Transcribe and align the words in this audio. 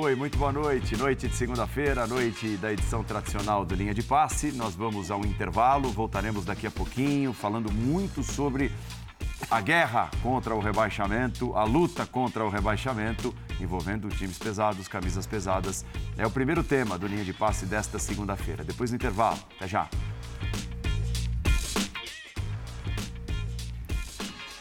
Oi, 0.00 0.14
muito 0.14 0.38
boa 0.38 0.52
noite. 0.52 0.96
Noite 0.96 1.26
de 1.26 1.34
segunda-feira, 1.34 2.06
noite 2.06 2.56
da 2.58 2.72
edição 2.72 3.02
tradicional 3.02 3.64
do 3.64 3.74
Linha 3.74 3.92
de 3.92 4.00
Passe. 4.00 4.52
Nós 4.52 4.76
vamos 4.76 5.10
ao 5.10 5.26
intervalo, 5.26 5.90
voltaremos 5.90 6.44
daqui 6.44 6.68
a 6.68 6.70
pouquinho 6.70 7.32
falando 7.32 7.72
muito 7.72 8.22
sobre 8.22 8.70
a 9.50 9.60
guerra 9.60 10.08
contra 10.22 10.54
o 10.54 10.60
rebaixamento, 10.60 11.52
a 11.56 11.64
luta 11.64 12.06
contra 12.06 12.44
o 12.44 12.48
rebaixamento, 12.48 13.34
envolvendo 13.60 14.08
times 14.08 14.38
pesados, 14.38 14.86
camisas 14.86 15.26
pesadas. 15.26 15.84
É 16.16 16.24
o 16.24 16.30
primeiro 16.30 16.62
tema 16.62 16.96
do 16.96 17.08
Linha 17.08 17.24
de 17.24 17.32
Passe 17.32 17.66
desta 17.66 17.98
segunda-feira. 17.98 18.62
Depois 18.62 18.90
do 18.90 18.94
intervalo. 18.94 19.40
Até 19.56 19.66
já. 19.66 19.88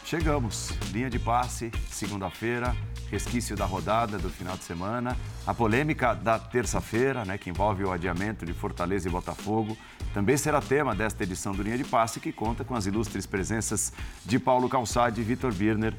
Chegamos. 0.04 0.72
Linha 0.92 1.12
de 1.12 1.20
passe, 1.20 1.70
segunda-feira, 1.92 2.74
resquício 3.12 3.56
da 3.56 3.66
rodada 3.66 4.18
do 4.18 4.30
final 4.30 4.58
de 4.58 4.64
semana, 4.64 5.18
a 5.46 5.54
polêmica 5.54 6.14
da 6.14 6.38
terça-feira, 6.38 7.24
né, 7.26 7.38
que 7.38 7.50
envolve 7.50 7.84
o 7.84 7.92
adiamento 7.92 8.46
de 8.46 8.54
Fortaleza 8.54 9.08
e 9.08 9.12
Botafogo, 9.12 9.78
também 10.14 10.36
será 10.38 10.62
tema 10.62 10.96
desta 10.96 11.24
edição 11.24 11.54
do 11.54 11.64
Linha 11.64 11.78
de 11.78 11.84
Passe, 11.84 12.20
que 12.20 12.32
conta 12.32 12.64
com 12.64 12.76
as 12.76 12.86
ilustres 12.86 13.26
presenças 13.26 13.94
de 14.26 14.40
Paulo 14.40 14.68
Calçade 14.68 15.22
e 15.22 15.24
Vitor 15.24 15.54
Birner. 15.54 15.94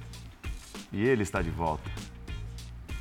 E 0.93 1.03
ele 1.03 1.23
está 1.23 1.43
de 1.43 1.51
volta. 1.51 1.91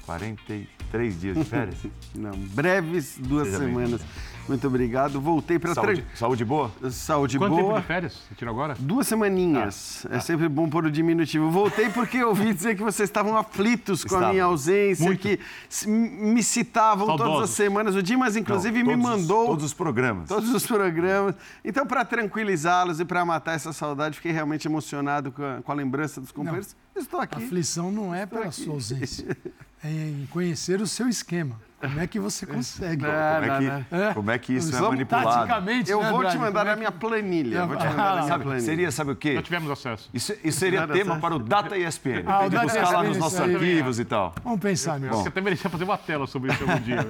43 0.06 1.20
dias 1.20 1.38
de 1.38 1.44
férias? 1.44 1.78
Não, 2.16 2.32
breves 2.32 3.18
duas 3.20 3.48
Seja 3.48 3.60
semanas. 3.60 4.02
Muito 4.48 4.68
obrigado. 4.68 5.20
Voltei 5.20 5.60
para... 5.60 5.74
Saúde, 5.74 6.02
tra... 6.02 6.16
saúde 6.16 6.46
boa? 6.46 6.72
Saúde 6.90 7.38
Quanto 7.38 7.50
boa. 7.50 7.62
Quanto 7.62 7.68
tempo 7.70 7.82
de 7.82 7.88
férias 7.88 8.14
você 8.14 8.36
tirou 8.36 8.54
agora? 8.54 8.76
Duas 8.80 9.08
semaninhas. 9.08 10.06
Ah, 10.10 10.16
é 10.16 10.18
ah. 10.18 10.22
sempre 10.22 10.48
bom 10.48 10.70
pôr 10.70 10.86
o 10.86 10.92
diminutivo. 10.92 11.50
Voltei 11.50 11.90
porque 11.90 12.18
eu 12.18 12.30
ouvi 12.30 12.54
dizer 12.54 12.76
que 12.76 12.84
vocês 12.84 13.10
estavam 13.10 13.38
aflitos 13.38 14.04
com 14.04 14.16
Estava. 14.16 14.28
a 14.28 14.32
minha 14.32 14.44
ausência, 14.46 15.06
Muito. 15.06 15.22
que 15.22 15.40
me 15.88 16.42
citavam 16.42 17.08
Saudosos. 17.08 17.34
todas 17.34 17.50
as 17.50 17.56
semanas. 17.56 17.96
O 17.96 18.02
Dimas, 18.02 18.36
inclusive, 18.36 18.84
Não, 18.84 18.88
me 18.90 18.96
mandou... 18.96 19.42
Os, 19.42 19.48
todos 19.48 19.66
os 19.66 19.74
programas. 19.74 20.30
Todos 20.30 20.50
os 20.54 20.66
programas. 20.66 21.36
Então, 21.64 21.86
para 21.86 22.06
tranquilizá-los 22.06 23.00
e 23.00 23.06
para 23.06 23.26
matar 23.26 23.54
essa 23.56 23.74
saudade, 23.74 24.16
fiquei 24.16 24.32
realmente 24.32 24.68
emocionado 24.68 25.32
com 25.32 25.44
a, 25.44 25.62
com 25.62 25.72
a 25.72 25.76
lembrança 25.76 26.22
dos 26.22 26.32
companheiros. 26.32 26.76
Não. 26.96 27.02
Estou 27.02 27.20
aqui. 27.20 27.36
A 27.36 27.46
aflição 27.46 27.92
não 27.92 28.14
é 28.14 28.24
Estou 28.24 28.40
pela 28.40 28.50
aqui. 28.50 28.62
sua 28.62 28.74
ausência, 28.74 29.38
é 29.84 29.90
em 29.90 30.28
conhecer 30.32 30.82
o 30.82 30.88
seu 30.88 31.08
esquema. 31.08 31.60
Como 31.80 32.00
é 32.00 32.08
que 32.08 32.20
você 32.20 32.46
consegue? 32.48 33.04
Não, 33.04 33.10
como, 33.10 33.46
é 33.46 33.60
que, 33.60 33.96
é? 33.96 34.14
como 34.14 34.32
é 34.32 34.38
que 34.40 34.54
isso 34.54 34.76
é 34.76 34.82
manipulado? 34.82 35.30
Taticamente, 35.30 35.92
Eu 35.92 36.02
né, 36.02 36.10
vou 36.10 36.20
Draghi? 36.22 36.36
te 36.36 36.42
mandar 36.42 36.68
é 36.68 36.72
a 36.72 36.76
minha 36.76 36.92
planilha. 36.92 37.66
Vou 37.68 37.78
te 37.78 37.86
mandar 37.86 38.10
a 38.10 38.16
minha 38.16 38.28
sabe, 38.28 38.44
planilha. 38.46 38.66
Seria, 38.66 38.92
sabe 38.92 39.12
o 39.12 39.16
quê? 39.16 39.36
Já 39.36 39.42
tivemos 39.44 39.70
acesso. 39.70 40.10
Isso, 40.12 40.34
isso 40.44 40.60
seria 40.60 40.80
Nada 40.82 40.94
tema 40.94 41.12
acesso. 41.12 41.22
para 41.22 41.36
o 41.36 41.40
Data 41.40 41.78
ESPN. 41.78 42.24
Ah, 42.26 42.46
o 42.46 42.50
de 42.50 42.56
Data 42.56 42.66
buscar 42.66 42.82
lá 42.82 42.90
ESPN, 42.90 43.08
nos 43.10 43.18
nossos 43.20 43.40
arquivos 43.40 44.00
e 44.00 44.06
tal. 44.06 44.34
Vamos 44.44 44.60
pensar 44.60 45.00
nisso. 45.00 45.14
Você 45.14 45.28
até 45.28 45.40
merecia 45.40 45.70
fazer 45.70 45.84
uma 45.84 45.98
tela 46.00 46.26
sobre 46.26 46.52
isso 46.52 46.64
algum 46.64 46.80
dia. 46.82 47.06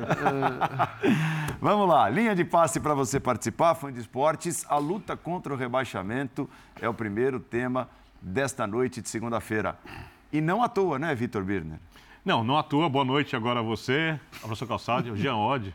Vamos 1.61 1.87
lá, 1.87 2.09
linha 2.09 2.35
de 2.35 2.43
passe 2.43 2.81
para 2.81 2.93
você 2.93 3.21
participar, 3.21 3.73
fã 3.73 3.91
de 3.91 3.99
esportes. 4.01 4.65
A 4.67 4.77
luta 4.77 5.15
contra 5.15 5.53
o 5.53 5.57
rebaixamento 5.57 6.49
é 6.81 6.89
o 6.89 6.93
primeiro 6.93 7.39
tema 7.39 7.89
desta 8.21 8.67
noite 8.67 9.01
de 9.01 9.07
segunda-feira. 9.07 9.77
E 10.31 10.41
não 10.41 10.61
à 10.61 10.67
toa, 10.67 10.99
né, 10.99 11.15
Vitor 11.15 11.41
Birner? 11.43 11.79
Não, 12.27 12.43
não 12.43 12.57
à 12.57 12.61
toa. 12.63 12.89
Boa 12.89 13.05
noite 13.05 13.37
agora 13.37 13.61
a 13.61 13.63
você, 13.63 14.19
a 14.35 14.39
professor 14.39 14.67
Calçado, 14.67 15.13
o 15.13 15.15
Jean 15.15 15.37
Odd. 15.37 15.73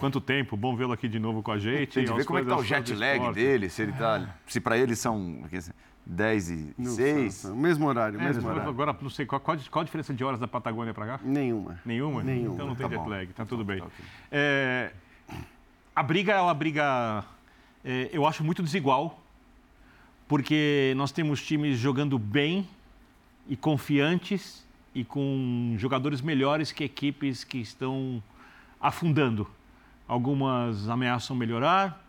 Quanto 0.00 0.20
tempo, 0.20 0.56
bom 0.56 0.74
vê-lo 0.74 0.92
aqui 0.92 1.06
de 1.06 1.20
novo 1.20 1.44
com 1.44 1.52
a 1.52 1.58
gente. 1.60 1.94
Tem 1.94 2.04
que 2.04 2.12
ver 2.12 2.24
como 2.24 2.40
é 2.40 2.42
que 2.42 2.48
tá 2.48 2.56
o 2.56 2.64
jet 2.64 2.92
lag 2.92 3.18
esporte. 3.18 3.34
dele, 3.36 3.68
se 3.70 3.82
ele 3.82 3.92
tá. 3.92 4.34
Se 4.48 4.60
para 4.60 4.76
ele 4.76 4.96
são 4.96 5.44
10 6.04 6.50
e 6.50 6.74
Não, 6.76 6.90
6. 6.90 7.34
são- 7.34 7.50
são- 7.52 7.56
Mesmo 7.60 7.86
horário, 7.86 8.18
É, 8.20 8.24
mesmo 8.24 8.48
horário. 8.48 8.68
agora, 8.68 8.96
não 9.00 9.10
sei, 9.10 9.24
qual, 9.26 9.40
qual, 9.40 9.56
qual 9.70 9.82
a 9.82 9.84
diferença 9.84 10.12
de 10.12 10.24
horas 10.24 10.40
da 10.40 10.48
Patagônia 10.48 10.92
para 10.92 11.06
cá? 11.06 11.20
Nenhuma. 11.22 11.78
Nenhuma? 11.86 12.20
Nenhuma. 12.24 12.54
Então 12.56 12.66
não 12.66 12.74
tem 12.74 12.88
Tá 12.88 12.96
jet 12.96 13.08
lag, 13.08 13.26
tá 13.32 13.44
tudo 13.46 13.64
bem. 13.64 13.78
tá. 13.78 13.86
É, 14.32 14.90
a 15.94 16.02
briga 16.02 16.32
é 16.32 16.40
uma 16.40 16.54
briga, 16.54 17.22
é, 17.84 18.10
eu 18.12 18.26
acho, 18.26 18.42
muito 18.42 18.60
desigual, 18.60 19.20
porque 20.26 20.94
nós 20.96 21.12
temos 21.12 21.40
times 21.46 21.78
jogando 21.78 22.18
bem 22.18 22.68
e 23.48 23.54
confiantes 23.56 24.66
e 24.94 25.04
com 25.04 25.74
jogadores 25.78 26.20
melhores 26.20 26.72
que 26.72 26.84
equipes 26.84 27.44
que 27.44 27.58
estão 27.58 28.22
afundando. 28.80 29.48
Algumas 30.06 30.88
ameaçam 30.88 31.34
melhorar, 31.34 32.04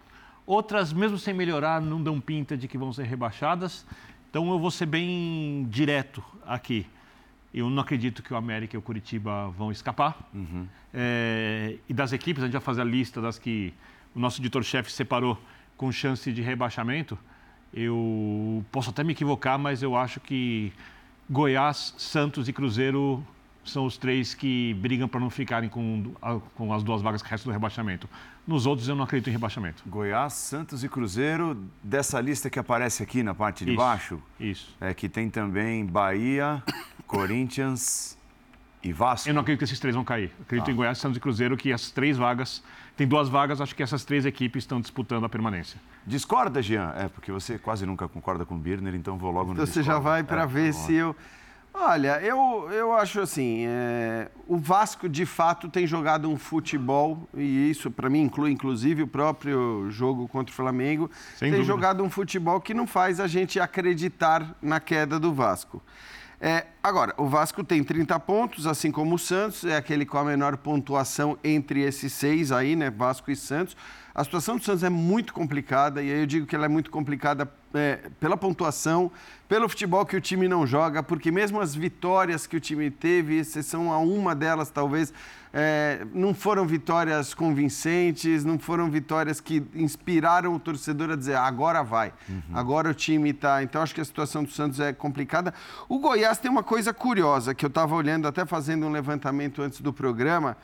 outras, 0.46 0.92
mesmo 0.92 1.18
sem 1.18 1.34
melhorar, 1.34 1.82
não 1.82 2.02
dão 2.02 2.20
pinta 2.20 2.58
de 2.58 2.68
que 2.68 2.78
vão 2.78 2.92
ser 2.92 3.04
rebaixadas. 3.04 3.86
Então 4.30 4.52
eu 4.52 4.60
vou 4.60 4.72
ser 4.72 4.88
bem 4.88 5.66
direto 5.70 6.24
aqui. 6.46 6.86
Eu 7.54 7.70
não 7.70 7.84
acredito 7.84 8.24
que 8.24 8.34
o 8.34 8.36
América 8.36 8.76
e 8.76 8.80
o 8.80 8.82
Curitiba 8.82 9.50
vão 9.50 9.72
escapar. 9.72 10.18
É, 10.92 11.78
e 11.88 11.94
das 11.94 12.12
equipes, 12.12 12.42
a 12.42 12.48
gente 12.48 12.54
vai 12.54 12.62
fazer 12.62 12.82
a 12.82 12.86
lista 12.86 13.22
das 13.22 13.38
que 13.38 13.72
o 14.16 14.20
nosso 14.20 14.42
editor-chefe 14.42 14.92
separou 14.92 15.40
com 15.78 15.92
chance 15.92 16.32
de 16.34 16.42
rebaixamento. 16.42 17.18
Eu 17.72 18.66
posso 18.72 18.90
até 18.90 19.04
me 19.04 19.14
equivocar, 19.14 19.60
mas 19.60 19.84
eu 19.84 19.96
acho 19.96 20.20
que 20.20 20.74
Goiás, 21.30 21.94
Santos 21.98 22.48
e 22.48 22.54
Cruzeiro 22.54 23.26
são 23.64 23.86
os 23.86 23.98
três 23.98 24.34
que 24.34 24.74
brigam 24.76 25.08
para 25.08 25.20
não 25.22 25.30
ficarem 25.30 25.70
com, 25.70 26.14
com 26.56 26.74
as 26.74 26.84
duas 26.84 27.02
vagas 27.02 27.22
que 27.22 27.30
restam 27.30 27.50
do 27.50 27.54
rebaixamento. 27.54 28.10
Nos 28.46 28.66
outros, 28.66 28.90
eu 28.90 28.96
não 28.96 29.06
acredito 29.06 29.30
em 29.30 29.32
rebaixamento. 29.32 29.82
Goiás, 29.88 30.34
Santos 30.34 30.84
e 30.84 30.90
Cruzeiro, 30.90 31.58
dessa 31.82 32.20
lista 32.20 32.50
que 32.50 32.60
aparece 32.60 33.02
aqui 33.02 33.24
na 33.24 33.34
parte 33.34 33.64
de 33.64 33.72
Isso. 33.72 33.78
baixo, 33.78 34.22
Isso. 34.38 34.76
é 34.82 34.94
que 34.94 35.08
tem 35.08 35.30
também 35.30 35.86
Bahia, 35.86 36.62
Corinthians 37.08 38.18
e 38.84 38.92
Vasco. 38.92 39.30
Eu 39.30 39.34
não 39.34 39.42
acredito 39.42 39.60
que 39.60 39.64
esses 39.64 39.80
três 39.80 39.96
vão 39.96 40.04
cair. 40.04 40.30
Acredito 40.42 40.66
Tá. 40.66 40.72
em 40.74 40.76
Goiás, 40.76 40.98
Santos 40.98 41.16
e 41.18 41.22
Cruzeiro 41.22 41.56
que 41.56 41.72
as 41.72 41.90
três 41.90 42.18
vagas, 42.18 42.62
tem 42.98 43.08
duas 43.08 43.30
vagas, 43.30 43.62
acho 43.62 43.74
que 43.74 43.82
essas 43.82 44.04
três 44.04 44.26
equipes 44.26 44.64
estão 44.64 44.82
disputando 44.82 45.24
a 45.24 45.30
permanência. 45.30 45.80
Discorda, 46.06 46.62
Jean? 46.62 46.94
É, 46.98 47.08
porque 47.08 47.32
você 47.32 47.58
quase 47.58 47.86
nunca 47.86 48.08
concorda 48.08 48.46
com 48.46 48.56
o 48.56 48.58
Birner, 48.58 48.94
então 48.96 49.18
vou 49.18 49.32
logo 49.32 49.48
no 49.48 49.54
Então 49.54 49.66
você 49.66 49.82
já 49.82 49.94
discorda. 49.94 50.02
vai 50.02 50.24
para 50.24 50.42
É, 50.44 50.48
ver 50.48 50.72
vamos 50.72 50.86
se 50.86 50.94
eu. 50.94 51.16
Olha, 51.76 52.22
eu, 52.22 52.70
eu 52.72 52.94
acho 52.94 53.20
assim, 53.20 53.64
é, 53.66 54.30
o 54.48 54.58
Vasco 54.58 55.10
de 55.10 55.26
fato 55.26 55.68
tem 55.68 55.88
jogado 55.88 56.30
um 56.30 56.38
futebol, 56.38 57.28
e 57.34 57.68
isso 57.72 57.90
para 57.90 58.12
mim 58.12 58.22
inclui 58.22 58.52
inclusive 58.52 59.02
o 59.02 59.08
próprio 59.08 59.88
jogo 59.90 60.28
contra 60.28 60.54
o 60.54 60.56
Flamengo, 60.56 61.10
Sem 61.36 61.50
tem 61.50 61.60
dúvida. 61.60 61.66
jogado 61.66 62.04
um 62.04 62.12
futebol 62.12 62.62
que 62.62 62.76
não 62.76 62.86
faz 62.86 63.20
a 63.20 63.26
gente 63.26 63.60
acreditar 63.60 64.56
na 64.62 64.80
queda 64.80 65.20
do 65.20 65.34
Vasco. 65.34 65.82
É, 66.40 66.68
agora, 66.84 67.14
o 67.18 67.28
Vasco 67.28 67.64
tem 67.64 67.84
30 67.84 68.20
pontos, 68.20 68.68
assim 68.68 68.92
como 68.92 69.16
o 69.16 69.20
Santos, 69.20 69.64
é 69.64 69.78
aquele 69.78 70.06
com 70.06 70.18
a 70.18 70.24
menor 70.24 70.58
pontuação 70.58 71.38
entre 71.44 71.82
esses 71.82 72.12
seis 72.12 72.52
aí, 72.52 72.76
né? 72.76 72.90
Vasco 72.90 73.32
e 73.32 73.36
Santos. 73.36 73.76
A 74.14 74.24
situação 74.24 74.58
do 74.58 74.64
Santos 74.64 74.84
é 74.84 74.90
muito 74.90 75.34
complicada, 75.34 76.04
e 76.04 76.12
aí 76.12 76.20
eu 76.20 76.26
digo 76.28 76.46
que 76.46 76.56
ela 76.56 76.66
é 76.66 76.70
muito 76.70 76.92
complicada 76.92 77.50
é, 77.74 78.00
pela 78.20 78.38
pontuação, 78.38 79.12
pelo 79.48 79.68
futebol 79.68 80.06
que 80.06 80.16
o 80.16 80.22
time 80.22 80.48
não 80.48 80.68
joga, 80.68 81.02
porque 81.02 81.32
mesmo 81.32 81.60
as 81.60 81.74
vitórias 81.74 82.46
que 82.46 82.56
o 82.56 82.60
time 82.60 82.92
teve, 82.92 83.38
exceção 83.38 83.92
a 83.92 83.98
uma 83.98 84.36
delas 84.36 84.70
talvez, 84.70 85.12
é, 85.52 86.06
não 86.14 86.34
foram 86.34 86.66
vitórias 86.66 87.34
convincentes, 87.34 88.44
não 88.44 88.58
foram 88.58 88.90
vitórias 88.90 89.40
que 89.40 89.64
inspiraram 89.76 90.56
o 90.56 90.60
torcedor 90.60 91.12
a 91.12 91.16
dizer 91.16 91.36
"Ah, 91.36 91.46
agora 91.46 91.84
vai, 91.84 92.12
agora 92.52 92.90
o 92.90 92.94
time 92.94 93.30
está. 93.30 93.62
Então 93.62 93.82
acho 93.82 93.94
que 93.94 94.02
a 94.02 94.06
situação 94.06 94.44
do 94.44 94.50
Santos 94.50 94.80
é 94.80 94.92
complicada. 94.92 95.54
O 95.88 96.00
Goiás 96.00 96.40
tem 96.40 96.50
uma 96.50 96.64
coisa 96.64 96.73
curiosa 96.94 97.54
que 97.54 97.66
eu 97.66 97.68
estava 97.68 97.94
olhando, 97.94 98.28
até 98.28 98.46
fazendo 98.46 98.86
um 98.86 98.92
levantamento 98.92 99.62
antes 99.62 99.82
do 99.82 99.94
programa. 99.94 100.58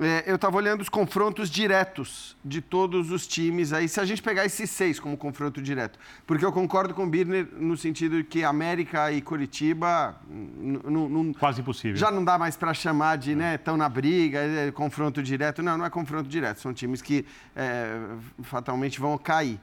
É, 0.00 0.22
eu 0.28 0.36
estava 0.36 0.56
olhando 0.56 0.80
os 0.80 0.88
confrontos 0.88 1.50
diretos 1.50 2.36
de 2.44 2.60
todos 2.60 3.10
os 3.10 3.26
times 3.26 3.72
aí, 3.72 3.88
se 3.88 3.98
a 3.98 4.04
gente 4.04 4.22
pegar 4.22 4.44
esses 4.44 4.70
seis 4.70 5.00
como 5.00 5.16
confronto 5.16 5.60
direto. 5.60 5.98
Porque 6.24 6.44
eu 6.44 6.52
concordo 6.52 6.94
com 6.94 7.02
o 7.02 7.08
Birner 7.08 7.48
no 7.58 7.76
sentido 7.76 8.18
de 8.18 8.22
que 8.22 8.44
América 8.44 9.10
e 9.10 9.20
Curitiba 9.20 10.14
Quase 11.40 11.62
impossível. 11.62 11.96
já 11.96 12.12
não 12.12 12.24
dá 12.24 12.38
mais 12.38 12.56
para 12.56 12.72
chamar 12.72 13.16
de, 13.18 13.34
né, 13.34 13.56
estão 13.56 13.76
na 13.76 13.88
briga, 13.88 14.38
é, 14.38 14.70
confronto 14.70 15.20
direto. 15.20 15.64
Não, 15.64 15.76
não 15.76 15.84
é 15.84 15.90
confronto 15.90 16.28
direto, 16.28 16.60
são 16.60 16.72
times 16.72 17.02
que 17.02 17.26
é, 17.56 17.98
fatalmente 18.44 19.00
vão 19.00 19.18
cair. 19.18 19.58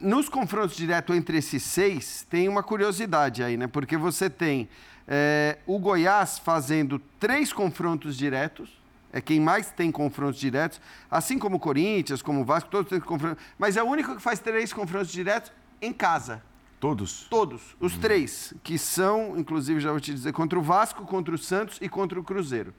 Nos 0.00 0.28
confrontos 0.28 0.76
diretos 0.76 1.16
entre 1.16 1.38
esses 1.38 1.62
seis, 1.62 2.26
tem 2.28 2.48
uma 2.48 2.62
curiosidade 2.62 3.42
aí, 3.42 3.56
né? 3.56 3.68
Porque 3.68 3.96
você 3.96 4.28
tem 4.28 4.68
é, 5.06 5.58
o 5.66 5.78
Goiás 5.78 6.38
fazendo 6.38 6.98
três 7.20 7.52
confrontos 7.52 8.16
diretos, 8.16 8.70
é 9.12 9.20
quem 9.20 9.38
mais 9.38 9.70
tem 9.70 9.92
confrontos 9.92 10.40
diretos, 10.40 10.80
assim 11.10 11.38
como 11.38 11.56
o 11.56 11.60
Corinthians, 11.60 12.20
como 12.20 12.40
o 12.40 12.44
Vasco, 12.44 12.70
todos 12.70 12.90
têm 12.90 13.00
confrontos, 13.00 13.42
mas 13.58 13.76
é 13.76 13.82
o 13.82 13.86
único 13.86 14.14
que 14.16 14.22
faz 14.22 14.40
três 14.40 14.72
confrontos 14.72 15.12
diretos 15.12 15.52
em 15.80 15.92
casa. 15.92 16.42
Todos? 16.80 17.26
Todos, 17.30 17.76
os 17.80 17.96
três, 17.96 18.52
que 18.62 18.76
são, 18.76 19.38
inclusive 19.38 19.80
já 19.80 19.90
vou 19.90 20.00
te 20.00 20.12
dizer, 20.12 20.32
contra 20.32 20.58
o 20.58 20.62
Vasco, 20.62 21.06
contra 21.06 21.34
o 21.34 21.38
Santos 21.38 21.78
e 21.80 21.88
contra 21.88 22.18
o 22.20 22.24
Cruzeiro. 22.24 22.74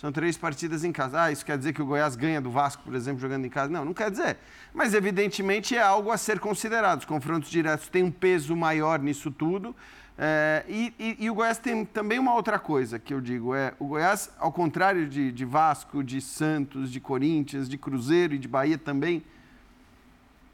São 0.00 0.10
três 0.10 0.38
partidas 0.38 0.82
em 0.82 0.92
casa. 0.92 1.24
Ah, 1.24 1.30
isso 1.30 1.44
quer 1.44 1.58
dizer 1.58 1.74
que 1.74 1.82
o 1.82 1.84
Goiás 1.84 2.16
ganha 2.16 2.40
do 2.40 2.50
Vasco, 2.50 2.82
por 2.82 2.94
exemplo, 2.94 3.20
jogando 3.20 3.44
em 3.44 3.50
casa? 3.50 3.70
Não, 3.70 3.84
não 3.84 3.92
quer 3.92 4.10
dizer. 4.10 4.38
Mas, 4.72 4.94
evidentemente, 4.94 5.76
é 5.76 5.82
algo 5.82 6.10
a 6.10 6.16
ser 6.16 6.40
considerado. 6.40 7.00
Os 7.00 7.04
confrontos 7.04 7.50
diretos 7.50 7.86
têm 7.88 8.04
um 8.04 8.10
peso 8.10 8.56
maior 8.56 8.98
nisso 8.98 9.30
tudo. 9.30 9.76
É, 10.22 10.66
e, 10.68 10.92
e, 10.98 11.16
e, 11.24 11.30
o 11.30 11.34
Goiás 11.34 11.56
tem 11.56 11.82
também 11.82 12.18
uma 12.18 12.34
outra 12.34 12.58
coisa 12.58 12.98
que 12.98 13.14
eu 13.14 13.22
digo: 13.22 13.54
é 13.54 13.72
o 13.78 13.86
Goiás, 13.86 14.30
ao 14.38 14.52
contrário 14.52 15.08
de, 15.08 15.32
de 15.32 15.44
Vasco, 15.46 16.04
de 16.04 16.20
Santos, 16.20 16.92
de 16.92 17.00
Corinthians, 17.00 17.66
de 17.66 17.78
Cruzeiro 17.78 18.34
e 18.34 18.38
de 18.38 18.46
Bahia 18.46 18.76
também, 18.76 19.24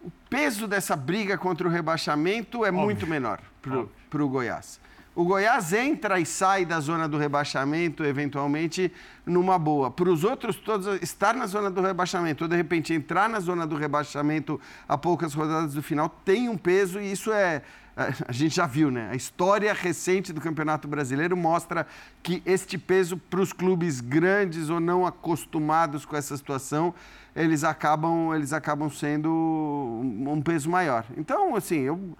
o 0.01 0.11
peso 0.31 0.69
dessa 0.69 0.95
briga 0.95 1.37
contra 1.37 1.67
o 1.67 1.71
rebaixamento 1.71 2.65
é 2.65 2.69
Óbvio. 2.69 2.85
muito 2.85 3.09
menor 3.09 3.41
para 4.09 4.25
o 4.25 4.29
Goiás. 4.29 4.79
O 5.17 5.25
Goiás 5.25 5.73
entra 5.73 6.21
e 6.21 6.27
sai 6.27 6.67
da 6.67 6.79
zona 6.79 7.09
do 7.09 7.17
rebaixamento, 7.17 8.05
eventualmente, 8.05 8.93
numa 9.25 9.59
boa. 9.59 9.91
Para 9.91 10.11
os 10.11 10.23
outros 10.23 10.57
todos, 10.57 10.87
estar 11.01 11.35
na 11.35 11.47
zona 11.47 11.71
do 11.71 11.81
rebaixamento 11.81 12.45
ou, 12.45 12.49
de 12.49 12.55
repente, 12.55 12.93
entrar 12.93 13.27
na 13.27 13.41
zona 13.41 13.67
do 13.67 13.77
rebaixamento 13.77 14.61
a 14.87 14.99
poucas 14.99 15.33
rodadas 15.33 15.73
do 15.73 15.83
final 15.83 16.11
tem 16.23 16.51
um 16.51 16.59
peso 16.59 17.01
e 17.01 17.11
isso 17.11 17.33
é. 17.33 17.63
A 18.29 18.31
gente 18.31 18.57
já 18.57 18.67
viu, 18.67 18.91
né? 18.91 19.09
A 19.11 19.17
história 19.17 19.73
recente 19.73 20.35
do 20.35 20.41
Campeonato 20.41 20.87
Brasileiro 20.87 21.35
mostra 21.35 21.87
que 22.23 22.43
este 22.45 22.77
peso 22.77 23.17
para 23.17 23.41
os 23.41 23.55
clubes 23.55 24.03
grandes 24.03 24.69
ou 24.69 24.81
não 24.81 25.07
acostumados 25.07 26.05
com 26.05 26.15
essa 26.15 26.37
situação, 26.37 26.93
eles 27.35 27.65
acabam, 27.65 28.35
eles 28.35 28.53
acabam 28.53 28.91
sendo 28.91 29.31
um 29.31 30.43
peso 30.43 30.69
maior. 30.69 31.07
Então, 31.17 31.57
assim, 31.57 31.81
eu 31.81 32.15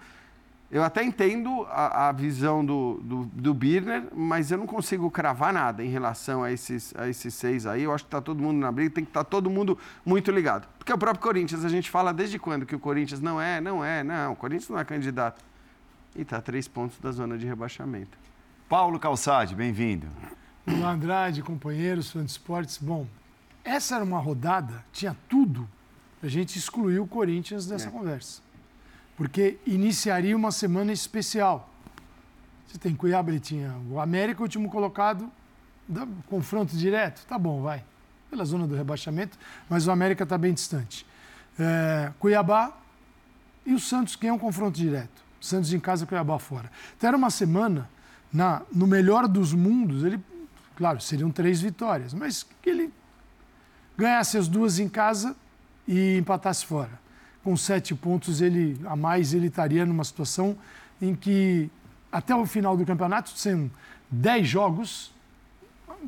eu 0.69 0.83
até 0.83 1.01
entendo 1.01 1.65
a, 1.69 2.09
a 2.09 2.11
visão 2.11 2.65
do, 2.65 2.99
do, 3.01 3.25
do, 3.25 3.53
Birner, 3.53 4.03
mas 4.13 4.51
eu 4.51 4.57
não 4.57 4.67
consigo 4.67 5.09
cravar 5.09 5.53
nada 5.53 5.81
em 5.83 5.87
relação 5.87 6.43
a 6.43 6.51
esses, 6.51 6.93
a 6.97 7.07
esses 7.07 7.33
seis 7.33 7.65
aí. 7.65 7.83
Eu 7.83 7.93
acho 7.93 8.03
que 8.03 8.09
está 8.09 8.19
todo 8.19 8.41
mundo 8.41 8.57
na 8.57 8.69
briga, 8.69 8.95
tem 8.95 9.05
que 9.05 9.09
estar 9.09 9.23
tá 9.23 9.29
todo 9.29 9.49
mundo 9.49 9.77
muito 10.05 10.29
ligado. 10.29 10.67
Porque 10.77 10.91
o 10.91 10.97
próprio 10.97 11.23
Corinthians, 11.23 11.63
a 11.63 11.69
gente 11.69 11.89
fala 11.89 12.13
desde 12.13 12.37
quando 12.37 12.65
que 12.65 12.75
o 12.75 12.79
Corinthians 12.79 13.21
não 13.21 13.41
é, 13.41 13.61
não 13.61 13.83
é, 13.83 14.03
não, 14.03 14.33
o 14.33 14.35
Corinthians 14.35 14.69
não 14.69 14.77
é 14.77 14.83
candidato. 14.83 15.41
E 16.13 16.21
está 16.23 16.37
a 16.37 16.41
três 16.41 16.67
pontos 16.67 16.99
da 16.99 17.11
zona 17.11 17.37
de 17.37 17.45
rebaixamento. 17.45 18.17
Paulo 18.67 18.99
Calçade, 18.99 19.55
bem-vindo. 19.55 20.07
Olá, 20.67 20.91
Andrade, 20.91 21.41
companheiros, 21.41 22.11
fãs 22.11 22.25
de 22.25 22.31
esportes. 22.31 22.77
Bom, 22.77 23.07
essa 23.63 23.95
era 23.95 24.03
uma 24.03 24.19
rodada, 24.19 24.83
tinha 24.91 25.15
tudo. 25.29 25.65
A 26.21 26.27
gente 26.27 26.57
excluiu 26.57 27.03
o 27.03 27.07
Corinthians 27.07 27.65
dessa 27.65 27.87
é. 27.87 27.91
conversa 27.91 28.46
porque 29.17 29.57
iniciaria 29.65 30.37
uma 30.37 30.51
semana 30.51 30.93
especial. 30.93 31.67
Você 32.67 32.77
tem 32.77 32.95
Cuiabá, 32.95 33.31
ele 33.31 33.39
tinha 33.39 33.75
o 33.89 33.99
América, 33.99 34.41
o 34.41 34.43
último 34.43 34.69
colocado, 34.69 35.29
confronto 36.27 36.77
direto, 36.77 37.25
tá 37.25 37.37
bom, 37.37 37.61
vai. 37.63 37.83
Pela 38.29 38.45
zona 38.45 38.67
do 38.67 38.75
rebaixamento, 38.75 39.37
mas 39.67 39.87
o 39.87 39.91
América 39.91 40.23
está 40.23 40.37
bem 40.37 40.53
distante. 40.53 41.05
É, 41.57 42.11
Cuiabá 42.19 42.77
e 43.65 43.73
o 43.73 43.79
Santos, 43.79 44.15
quem 44.15 44.29
é 44.29 44.33
um 44.33 44.37
confronto 44.37 44.77
direto? 44.77 45.25
Santos 45.41 45.73
em 45.73 45.79
casa, 45.79 46.05
Cuiabá 46.05 46.37
fora. 46.37 46.69
Então 46.95 47.07
era 47.07 47.17
uma 47.17 47.31
semana, 47.31 47.89
na, 48.31 48.61
no 48.71 48.85
melhor 48.85 49.27
dos 49.27 49.51
mundos, 49.51 50.03
ele, 50.03 50.19
claro, 50.75 51.01
seriam 51.01 51.31
três 51.31 51.59
vitórias, 51.59 52.13
mas 52.13 52.45
que 52.61 52.69
ele 52.69 52.93
ganhasse 53.97 54.37
as 54.37 54.47
duas 54.47 54.77
em 54.77 54.87
casa 54.87 55.35
e 55.87 56.17
empatasse 56.17 56.65
fora 56.65 57.06
com 57.47 57.55
sete 57.55 57.95
pontos 57.95 58.41
ele, 58.41 58.77
a 58.85 58.93
mais, 58.93 59.33
ele 59.33 59.47
estaria 59.47 59.85
numa 59.85 60.03
situação 60.03 60.57
em 61.01 61.15
que, 61.15 61.69
até 62.11 62.35
o 62.35 62.45
final 62.45 62.75
do 62.75 62.85
campeonato, 62.85 63.29
sendo 63.29 63.71
dez 64.11 64.45
jogos, 64.45 65.13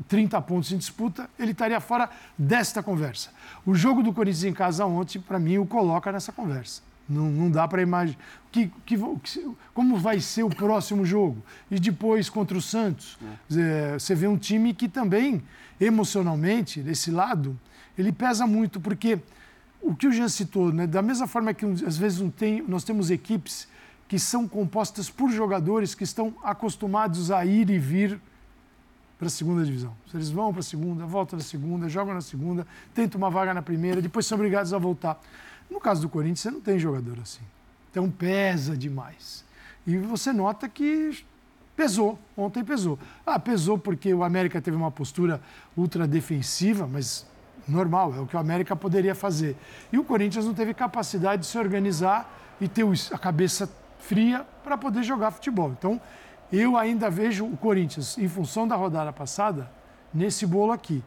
30 0.09 0.41
pontos 0.41 0.73
em 0.73 0.77
disputa, 0.77 1.29
ele 1.39 1.53
estaria 1.53 1.79
fora 1.79 2.09
desta 2.37 2.83
conversa. 2.83 3.29
O 3.65 3.73
jogo 3.73 4.03
do 4.03 4.11
Corinthians 4.11 4.43
em 4.43 4.51
casa 4.51 4.85
ontem, 4.85 5.17
para 5.17 5.39
mim, 5.39 5.57
o 5.59 5.65
coloca 5.65 6.11
nessa 6.11 6.33
conversa. 6.33 6.81
Não, 7.07 7.31
não 7.31 7.49
dá 7.49 7.65
para 7.69 7.81
imaginar. 7.81 8.19
Que, 8.51 8.69
que, 8.85 8.97
como 9.73 9.95
vai 9.95 10.19
ser 10.19 10.43
o 10.43 10.49
próximo 10.49 11.05
jogo? 11.05 11.41
E 11.71 11.79
depois 11.79 12.29
contra 12.29 12.57
o 12.57 12.61
Santos? 12.61 13.17
É. 13.49 13.97
Você 13.97 14.13
vê 14.13 14.27
um 14.27 14.37
time 14.37 14.73
que 14.73 14.89
também, 14.89 15.41
emocionalmente, 15.79 16.81
desse 16.81 17.09
lado, 17.09 17.57
ele 17.97 18.11
pesa 18.11 18.45
muito, 18.45 18.81
porque 18.81 19.19
o 19.81 19.95
que 19.95 20.07
o 20.07 20.11
Jean 20.11 20.27
citou, 20.27 20.71
né, 20.73 20.85
da 20.85 21.01
mesma 21.01 21.27
forma 21.27 21.53
que 21.53 21.65
às 21.65 21.97
vezes 21.97 22.21
tem, 22.35 22.61
nós 22.61 22.83
temos 22.83 23.09
equipes 23.09 23.67
que 24.07 24.17
são 24.17 24.47
compostas 24.47 25.09
por 25.09 25.29
jogadores 25.29 25.93
que 25.93 26.03
estão 26.03 26.33
acostumados 26.43 27.31
a 27.31 27.45
ir 27.45 27.69
e 27.69 27.77
vir 27.77 28.19
para 29.19 29.27
a 29.27 29.29
segunda 29.29 29.63
divisão. 29.63 29.95
Eles 30.13 30.29
vão 30.29 30.51
para 30.51 30.61
a 30.61 30.63
segunda, 30.63 31.05
voltam 31.05 31.37
na 31.37 31.43
segunda, 31.43 31.87
jogam 31.89 32.13
na 32.13 32.21
segunda, 32.21 32.65
tentam 32.93 33.19
uma 33.19 33.29
vaga 33.29 33.53
na 33.53 33.61
primeira, 33.61 34.01
depois 34.01 34.25
são 34.25 34.37
obrigados 34.37 34.73
a 34.73 34.77
voltar. 34.77 35.21
No 35.69 35.79
caso 35.79 36.01
do 36.01 36.09
Corinthians, 36.09 36.39
você 36.39 36.51
não 36.51 36.61
tem 36.61 36.79
jogador 36.79 37.19
assim. 37.21 37.43
Então 37.91 38.09
pesa 38.09 38.75
demais. 38.75 39.45
E 39.85 39.97
você 39.97 40.33
nota 40.33 40.67
que 40.67 41.23
pesou, 41.75 42.17
ontem 42.35 42.63
pesou. 42.63 42.97
Ah, 43.25 43.39
pesou 43.39 43.77
porque 43.77 44.13
o 44.13 44.23
América 44.23 44.61
teve 44.61 44.75
uma 44.75 44.89
postura 44.89 45.41
ultra 45.77 46.07
defensiva, 46.07 46.87
mas 46.87 47.27
normal, 47.69 48.13
é 48.15 48.19
o 48.19 48.25
que 48.25 48.35
o 48.35 48.39
América 48.39 48.75
poderia 48.75 49.15
fazer. 49.15 49.55
E 49.91 49.97
o 49.97 50.03
Corinthians 50.03 50.45
não 50.45 50.53
teve 50.53 50.73
capacidade 50.73 51.41
de 51.41 51.47
se 51.47 51.57
organizar 51.57 52.29
e 52.59 52.67
ter 52.67 52.85
a 53.11 53.17
cabeça 53.17 53.69
fria 53.99 54.45
para 54.63 54.77
poder 54.77 55.03
jogar 55.03 55.31
futebol. 55.31 55.73
Então, 55.77 56.01
eu 56.51 56.75
ainda 56.75 57.09
vejo 57.09 57.45
o 57.45 57.55
Corinthians, 57.55 58.17
em 58.17 58.27
função 58.27 58.67
da 58.67 58.75
rodada 58.75 59.13
passada, 59.13 59.71
nesse 60.13 60.45
bolo 60.45 60.71
aqui. 60.71 61.03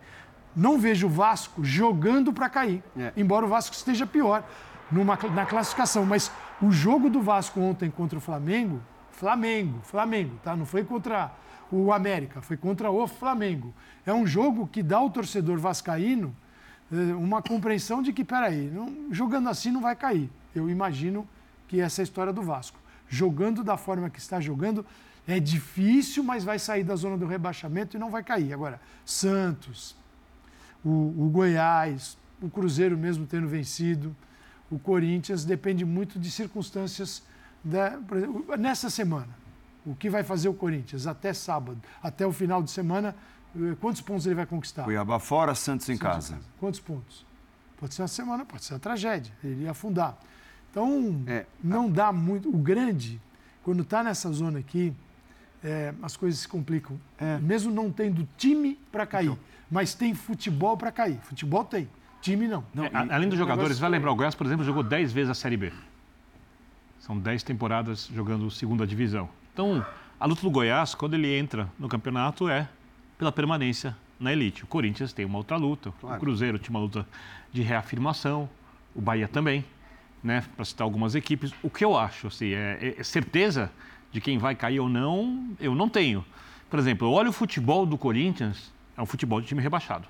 Não 0.54 0.78
vejo 0.78 1.06
o 1.06 1.10
Vasco 1.10 1.64
jogando 1.64 2.32
para 2.32 2.48
cair, 2.48 2.82
é. 2.96 3.12
embora 3.16 3.44
o 3.44 3.48
Vasco 3.48 3.74
esteja 3.74 4.06
pior 4.06 4.44
numa, 4.90 5.18
na 5.34 5.46
classificação. 5.46 6.04
Mas 6.04 6.30
o 6.60 6.70
jogo 6.70 7.10
do 7.10 7.20
Vasco 7.20 7.58
ontem 7.60 7.90
contra 7.90 8.18
o 8.18 8.20
Flamengo, 8.20 8.80
Flamengo, 9.10 9.80
Flamengo, 9.82 10.38
tá? 10.42 10.54
Não 10.54 10.66
foi 10.66 10.84
contra 10.84 11.32
o 11.70 11.92
América, 11.92 12.42
foi 12.42 12.56
contra 12.56 12.90
o 12.90 13.06
Flamengo. 13.06 13.74
É 14.04 14.12
um 14.12 14.26
jogo 14.26 14.66
que 14.66 14.82
dá 14.82 14.98
ao 14.98 15.10
torcedor 15.10 15.58
vascaíno 15.58 16.36
uma 17.18 17.42
compreensão 17.42 18.02
de 18.02 18.12
que, 18.12 18.24
peraí, 18.24 18.70
não, 18.70 19.12
jogando 19.12 19.48
assim 19.48 19.70
não 19.70 19.80
vai 19.80 19.96
cair. 19.96 20.30
Eu 20.54 20.68
imagino 20.68 21.26
que 21.68 21.80
essa 21.80 22.00
é 22.00 22.02
a 22.02 22.04
história 22.04 22.32
do 22.32 22.42
Vasco. 22.42 22.78
Jogando 23.08 23.64
da 23.64 23.76
forma 23.76 24.10
que 24.10 24.18
está 24.18 24.40
jogando, 24.40 24.84
é 25.26 25.38
difícil, 25.40 26.22
mas 26.22 26.44
vai 26.44 26.58
sair 26.58 26.84
da 26.84 26.96
zona 26.96 27.16
do 27.16 27.26
rebaixamento 27.26 27.96
e 27.96 28.00
não 28.00 28.10
vai 28.10 28.22
cair. 28.22 28.52
Agora, 28.52 28.80
Santos, 29.04 29.96
o, 30.84 30.90
o 30.90 31.30
Goiás, 31.30 32.18
o 32.40 32.50
Cruzeiro 32.50 32.98
mesmo 32.98 33.26
tendo 33.26 33.48
vencido, 33.48 34.14
o 34.70 34.78
Corinthians, 34.78 35.44
depende 35.44 35.84
muito 35.84 36.19
de 36.19 36.31
circunstâncias 36.31 37.22
da, 37.62 37.98
exemplo, 38.12 38.56
nessa 38.58 38.90
semana. 38.90 39.28
O 39.84 39.94
que 39.94 40.08
vai 40.08 40.22
fazer 40.22 40.48
o 40.48 40.55
Corinthians 40.55 41.06
até 41.06 41.32
sábado, 41.32 41.81
até 42.02 42.26
o 42.26 42.32
final 42.32 42.62
de 42.62 42.70
semana, 42.70 43.14
eh, 43.14 43.17
quantos 43.80 44.00
pontos 44.00 44.26
ele 44.26 44.34
vai 44.34 44.46
conquistar? 44.46 44.84
Cuiabá 44.84 45.18
fora, 45.18 45.54
Santos 45.54 45.88
em 45.88 45.96
Santos 45.96 46.28
casa. 46.28 46.40
Quantos 46.58 46.80
pontos? 46.80 47.24
Pode 47.76 47.94
ser 47.94 48.02
uma 48.02 48.08
semana, 48.08 48.44
pode 48.44 48.64
ser 48.64 48.74
uma 48.74 48.80
tragédia. 48.80 49.32
Ele 49.42 49.64
ia 49.64 49.72
afundar. 49.72 50.16
Então, 50.70 51.22
é. 51.26 51.44
não 51.62 51.90
dá 51.90 52.12
muito. 52.12 52.48
O 52.48 52.56
grande, 52.56 53.20
quando 53.62 53.82
está 53.82 54.02
nessa 54.02 54.32
zona 54.32 54.60
aqui, 54.60 54.94
é, 55.62 55.92
as 56.02 56.16
coisas 56.16 56.40
se 56.40 56.48
complicam. 56.48 56.98
É. 57.18 57.38
Mesmo 57.38 57.72
não 57.72 57.90
tendo 57.90 58.26
time 58.36 58.78
para 58.90 59.06
cair, 59.06 59.26
então. 59.26 59.38
mas 59.70 59.94
tem 59.94 60.14
futebol 60.14 60.76
para 60.76 60.90
cair. 60.90 61.18
Futebol 61.22 61.64
tem, 61.64 61.88
time 62.20 62.48
não. 62.48 62.64
não 62.72 62.84
é, 62.84 62.90
e, 62.90 63.12
além 63.12 63.28
dos 63.28 63.38
jogadores, 63.38 63.78
vai 63.78 63.90
lembrar, 63.90 64.12
o 64.12 64.16
Goiás, 64.16 64.34
por 64.34 64.46
exemplo, 64.46 64.64
jogou 64.64 64.82
10 64.82 65.12
vezes 65.12 65.30
a 65.30 65.34
Série 65.34 65.56
B. 65.56 65.72
São 67.00 67.18
10 67.18 67.42
temporadas 67.42 68.08
jogando 68.14 68.50
segunda 68.50 68.86
divisão. 68.86 69.28
Então, 69.52 69.84
a 70.18 70.24
luta 70.24 70.40
do 70.42 70.50
Goiás, 70.50 70.94
quando 70.94 71.14
ele 71.14 71.36
entra 71.36 71.68
no 71.78 71.88
campeonato, 71.88 72.48
é 72.48 72.68
pela 73.22 73.31
permanência 73.31 73.96
na 74.19 74.32
elite. 74.32 74.64
O 74.64 74.67
Corinthians 74.67 75.12
tem 75.12 75.24
uma 75.24 75.38
outra 75.38 75.56
luta, 75.56 75.93
claro. 76.00 76.17
o 76.17 76.19
Cruzeiro 76.19 76.58
tinha 76.58 76.70
uma 76.70 76.81
luta 76.81 77.06
de 77.52 77.62
reafirmação, 77.62 78.50
o 78.96 79.00
Bahia 79.00 79.29
também, 79.29 79.64
né, 80.24 80.44
para 80.56 80.64
citar 80.64 80.84
algumas 80.84 81.14
equipes. 81.14 81.55
O 81.62 81.70
que 81.70 81.84
eu 81.84 81.96
acho, 81.96 82.26
assim, 82.26 82.52
é, 82.52 82.96
é 82.98 83.02
certeza 83.05 83.70
de 84.10 84.20
quem 84.20 84.38
vai 84.38 84.56
cair 84.56 84.81
ou 84.81 84.88
não, 84.88 85.55
eu 85.60 85.72
não 85.72 85.88
tenho. 85.88 86.24
Por 86.69 86.81
exemplo, 86.81 87.06
eu 87.06 87.12
olho 87.12 87.31
o 87.31 87.32
futebol 87.32 87.86
do 87.86 87.96
Corinthians, 87.96 88.72
é 88.96 89.00
um 89.00 89.06
futebol 89.06 89.41
de 89.41 89.46
time 89.46 89.62
rebaixado. 89.62 90.08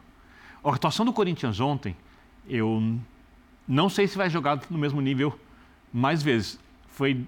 A 0.65 0.71
atuação 0.71 1.05
do 1.05 1.13
Corinthians 1.13 1.61
ontem, 1.61 1.95
eu 2.49 2.99
não 3.69 3.91
sei 3.91 4.09
se 4.09 4.17
vai 4.17 4.31
jogar 4.31 4.59
no 4.71 4.79
mesmo 4.79 5.03
nível 5.03 5.39
mais 5.93 6.23
vezes. 6.23 6.59
Foi 6.89 7.27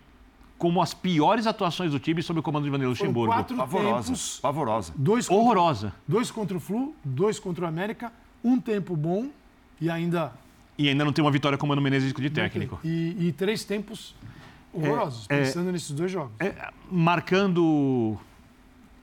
como 0.58 0.80
as 0.80 0.94
piores 0.94 1.46
atuações 1.46 1.90
do 1.90 1.98
time 1.98 2.22
sob 2.22 2.40
o 2.40 2.42
comando 2.42 2.64
de 2.64 2.70
Vanderlei 2.70 2.90
Luxemburgo. 2.90 3.32
Quatro 3.32 3.56
pavorosa, 3.56 4.06
tempos, 4.06 4.38
pavorosa. 4.40 4.92
Dois 4.96 5.28
contra, 5.28 5.42
Horrorosa. 5.42 5.92
Dois 6.06 6.30
contra 6.30 6.56
o 6.56 6.60
Flu, 6.60 6.94
dois 7.04 7.38
contra 7.38 7.64
o 7.64 7.68
América, 7.68 8.12
um 8.42 8.60
tempo 8.60 8.96
bom 8.96 9.28
e 9.80 9.90
ainda... 9.90 10.32
E 10.76 10.88
ainda 10.88 11.04
não 11.04 11.12
tem 11.12 11.24
uma 11.24 11.30
vitória 11.30 11.56
com 11.56 11.66
o 11.66 11.68
Mano 11.68 11.80
Menezes 11.80 12.12
de 12.12 12.30
técnico. 12.30 12.80
E, 12.82 13.28
e, 13.28 13.32
três 13.32 13.62
tempos 13.62 14.14
horrorosos, 14.72 15.26
é, 15.28 15.40
pensando 15.40 15.68
é, 15.68 15.72
nesses 15.72 15.92
dois 15.92 16.10
jogos. 16.10 16.32
É, 16.40 16.72
marcando 16.90 18.18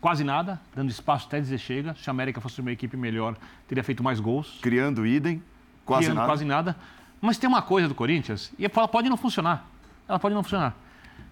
quase 0.01 0.23
nada, 0.23 0.59
dando 0.75 0.89
espaço 0.89 1.27
até 1.27 1.39
dizer 1.39 1.59
chega. 1.59 1.95
Se 1.95 2.09
a 2.09 2.11
América 2.11 2.41
fosse 2.41 2.59
uma 2.59 2.73
equipe 2.73 2.97
melhor, 2.97 3.37
teria 3.69 3.83
feito 3.85 4.03
mais 4.03 4.19
gols. 4.19 4.59
Criando 4.61 5.05
idem, 5.05 5.41
quase 5.85 6.05
criando 6.05 6.17
nada. 6.17 6.27
quase 6.27 6.43
nada. 6.43 6.75
Mas 7.21 7.37
tem 7.37 7.47
uma 7.47 7.61
coisa 7.61 7.87
do 7.87 7.95
Corinthians, 7.95 8.51
e 8.59 8.65
ela 8.65 8.87
pode 8.87 9.07
não 9.07 9.15
funcionar. 9.15 9.65
Ela 10.09 10.19
pode 10.19 10.35
não 10.35 10.43
funcionar 10.43 10.75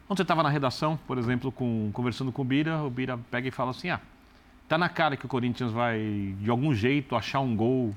Ontem 0.09 0.21
eu 0.21 0.23
estava 0.23 0.41
na 0.41 0.49
redação, 0.49 0.97
por 1.05 1.19
exemplo, 1.19 1.51
com, 1.51 1.91
conversando 1.93 2.31
com 2.31 2.41
o 2.41 2.45
Bira, 2.45 2.81
o 2.81 2.89
Bira 2.89 3.15
pega 3.29 3.47
e 3.47 3.51
fala 3.51 3.69
assim, 3.69 3.91
ah, 3.91 4.01
tá 4.67 4.75
na 4.75 4.89
cara 4.89 5.15
que 5.15 5.23
o 5.23 5.29
Corinthians 5.29 5.71
vai, 5.71 6.33
de 6.41 6.49
algum 6.49 6.73
jeito, 6.73 7.15
achar 7.15 7.41
um 7.41 7.55
gol 7.55 7.95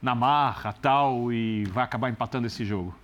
na 0.00 0.14
marra, 0.14 0.72
tal, 0.72 1.32
e 1.32 1.64
vai 1.64 1.82
acabar 1.82 2.10
empatando 2.10 2.46
esse 2.46 2.64
jogo. 2.64 2.94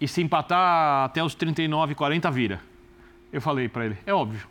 E 0.00 0.08
se 0.08 0.20
empatar 0.20 1.04
até 1.04 1.22
os 1.22 1.36
39, 1.36 1.94
40, 1.94 2.28
vira. 2.32 2.60
Eu 3.32 3.40
falei 3.40 3.68
para 3.68 3.86
ele, 3.86 3.96
é 4.04 4.12
óbvio. 4.12 4.48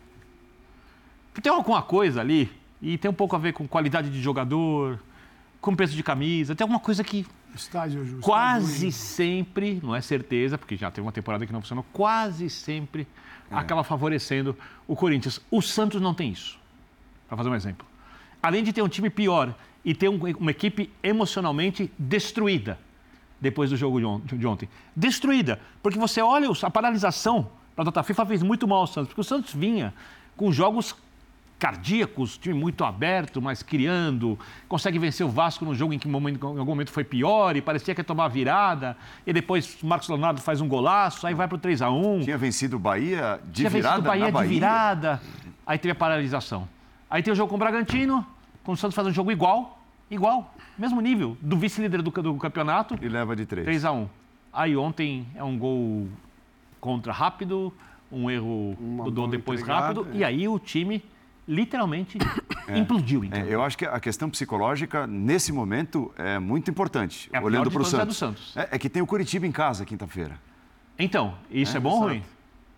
Tem 1.42 1.52
alguma 1.52 1.82
coisa 1.82 2.22
ali, 2.22 2.50
e 2.82 2.98
tem 2.98 3.12
um 3.12 3.14
pouco 3.14 3.36
a 3.36 3.40
ver 3.40 3.52
com 3.52 3.68
qualidade 3.68 4.10
de 4.10 4.22
jogador, 4.22 4.98
com 5.60 5.76
preço 5.76 5.96
de 5.96 6.04
camisa, 6.04 6.56
tem 6.56 6.64
alguma 6.64 6.80
coisa 6.80 7.04
que 7.04 7.26
Estádio 7.56 8.06
justo. 8.06 8.22
quase 8.22 8.92
sempre, 8.92 9.80
não 9.84 9.96
é 9.96 10.02
certeza, 10.02 10.58
porque 10.58 10.76
já 10.76 10.90
teve 10.92 11.06
uma 11.06 11.12
temporada 11.12 11.46
que 11.46 11.54
não 11.54 11.62
funcionou, 11.62 11.86
quase 11.94 12.50
sempre 12.50 13.08
acaba 13.52 13.84
favorecendo 13.84 14.58
o 14.88 14.96
Corinthians. 14.96 15.40
O 15.52 15.62
Santos 15.62 16.02
não 16.02 16.14
tem 16.14 16.32
isso, 16.32 16.58
para 17.28 17.38
fazer 17.38 17.50
um 17.50 17.56
exemplo. 17.56 17.86
Além 18.42 18.64
de 18.64 18.74
ter 18.74 18.82
um 18.82 18.88
time 18.88 19.10
pior 19.10 19.54
e 19.86 19.94
ter 19.94 20.10
um- 20.10 20.20
uma 20.40 20.52
equipe 20.52 20.90
emocionalmente 21.04 21.92
destruída 21.98 22.80
depois 23.40 23.70
do 23.70 23.78
jogo 23.78 24.00
de 24.00 24.06
on- 24.06 24.20
de 24.22 24.48
ontem. 24.48 24.68
Destruída, 24.96 25.60
porque 25.82 26.00
você 26.00 26.22
olha 26.22 26.50
os- 26.50 26.64
a 26.64 26.70
paralisação 26.72 27.50
para 27.76 27.84
a 27.84 27.86
data 27.86 28.02
FIFA 28.04 28.26
fez 28.26 28.42
muito 28.42 28.68
mal 28.68 28.80
ao 28.80 28.88
Santos, 28.88 29.10
porque 29.10 29.22
o 29.22 29.24
Santos 29.24 29.54
vinha 29.54 29.94
com 30.36 30.52
jogos 30.52 30.96
cardíacos, 31.60 32.38
time 32.38 32.54
muito 32.54 32.84
aberto, 32.84 33.42
mas 33.42 33.64
criando, 33.64 34.38
consegue 34.68 35.00
vencer 35.00 35.26
o 35.26 35.30
Vasco 35.30 35.64
no 35.64 35.74
jogo 35.74 35.94
em 35.94 36.00
que 36.00 36.08
momento- 36.10 36.46
em 36.46 36.60
algum 36.60 36.72
momento 36.72 36.92
foi 36.92 37.04
pior 37.06 37.56
e 37.56 37.62
parecia 37.62 37.96
que 37.96 38.02
ia 38.02 38.06
tomar 38.06 38.28
virada, 38.28 38.98
e 39.26 39.32
depois 39.32 39.78
o 39.82 39.88
Marcos 39.88 40.10
Leonardo 40.10 40.42
faz 40.42 40.60
um 40.60 40.68
golaço, 40.68 41.26
aí 41.26 41.34
vai 41.34 41.48
para 41.48 41.56
o 41.56 41.60
3x1. 41.60 42.24
Tinha 42.24 42.38
vencido 42.38 42.76
o 42.76 42.80
Bahia 42.80 43.40
de 43.46 43.54
Tinha 43.62 43.70
virada 43.70 43.96
vencido 43.96 44.08
o 44.08 44.12
Bahia 44.12 44.32
na 44.32 44.42
de 44.42 44.48
virada, 44.48 45.22
aí 45.66 45.78
teve 45.78 45.92
a 45.94 45.96
paralisação. 45.96 46.68
Aí 47.10 47.24
tem 47.24 47.32
o 47.32 47.36
jogo 47.36 47.50
com 47.50 47.56
o 47.56 47.60
Bragantino, 47.60 48.26
com 48.64 48.74
o 48.74 48.78
Santos 48.78 48.96
faz 48.96 49.08
um 49.08 49.14
jogo 49.14 49.32
igual, 49.32 49.80
igual, 50.12 50.54
mesmo 50.78 51.00
nível, 51.00 51.38
do 51.40 51.56
vice-líder 51.56 52.02
do, 52.02 52.12
do 52.12 52.36
campeonato, 52.36 52.98
E 53.02 53.08
leva 53.08 53.36
de 53.36 53.46
três. 53.46 53.66
3x1. 53.84 54.08
Aí 54.52 54.76
ontem 54.76 55.26
é 55.34 55.44
um 55.44 55.58
gol 55.58 56.08
contra 56.82 57.14
rápido, 57.14 57.74
um 58.12 58.30
erro 58.30 58.76
Uma 58.80 59.06
do 59.06 59.12
Dom 59.12 59.30
depois 59.30 59.62
entregada, 59.62 59.88
rápido, 60.02 60.08
é. 60.14 60.18
e 60.18 60.24
aí 60.24 60.48
o 60.48 60.60
time 60.60 61.02
literalmente 61.48 62.18
implodiu. 62.76 63.24
Então. 63.24 63.40
É, 63.40 63.48
eu 63.54 63.62
acho 63.62 63.78
que 63.78 63.86
a 63.86 64.00
questão 64.00 64.30
psicológica, 64.30 65.06
nesse 65.08 65.52
momento, 65.52 66.12
é 66.18 66.40
muito 66.40 66.70
importante. 66.72 67.30
É 67.34 67.40
olhando 67.40 67.70
para 67.70 67.82
o 67.82 67.84
é 67.84 67.88
a 67.88 67.90
Santos. 67.90 68.08
do 68.08 68.14
Santos. 68.14 68.58
É, 68.58 68.70
é 68.72 68.80
que 68.80 68.90
tem 68.90 69.02
o 69.02 69.08
Curitiba 69.08 69.46
em 69.46 69.52
casa 69.52 69.86
quinta-feira. 69.86 70.40
Então, 70.98 71.36
isso 71.50 71.74
é, 71.76 71.78
É, 71.78 71.80
bom 71.80 71.90
ou 71.92 72.00
ruim? 72.02 72.24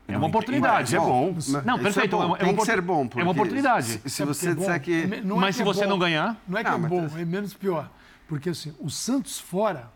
É 0.07 0.11
Não, 0.11 0.19
uma 0.19 0.27
oportunidade. 0.27 0.95
é 0.95 0.99
bom. 0.99 1.35
Não, 1.65 1.79
perfeito, 1.79 2.15
É 2.15 2.19
é 2.19 2.21
bom. 2.21 2.25
uma- 2.27 2.37
é 2.37 2.39
Tem 2.45 2.55
que 2.55 2.65
ser 2.65 2.79
bom. 2.81 3.09
é 3.15 3.23
uma 3.23 3.31
oportunidade. 3.31 3.87
Se, 3.87 4.09
se 4.09 4.23
você 4.23 4.49
é 4.49 4.53
disser 4.53 4.79
que... 4.81 5.05
Não 5.23 5.37
é 5.37 5.39
Mas 5.41 5.47
que 5.49 5.53
se 5.57 5.61
é 5.61 5.65
você 5.65 5.83
bom. 5.83 5.89
não 5.89 5.99
ganhar, 5.99 6.39
Não 6.47 6.57
é 6.59 6.63
que 6.63 6.69
Ah, 6.69 6.73
é 6.75 6.77
mas 6.77 6.89
bom, 6.91 7.07
é 7.17 7.25
menos 7.25 7.53
pior. 7.55 7.89
Porque 8.27 8.49
assim, 8.49 8.73
o 8.79 8.89
Santos 8.89 9.39
fora, 9.39 9.91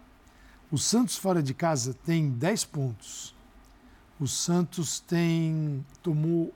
o 0.72 0.78
Santos 0.80 1.16
fora 1.18 1.42
de 1.44 1.54
casa 1.54 1.94
tem 2.06 2.30
10 2.32 2.66
pontos. 2.66 3.36
O 4.20 4.28
Santos 4.28 5.00
tem 5.00 5.86
tomou 6.02 6.54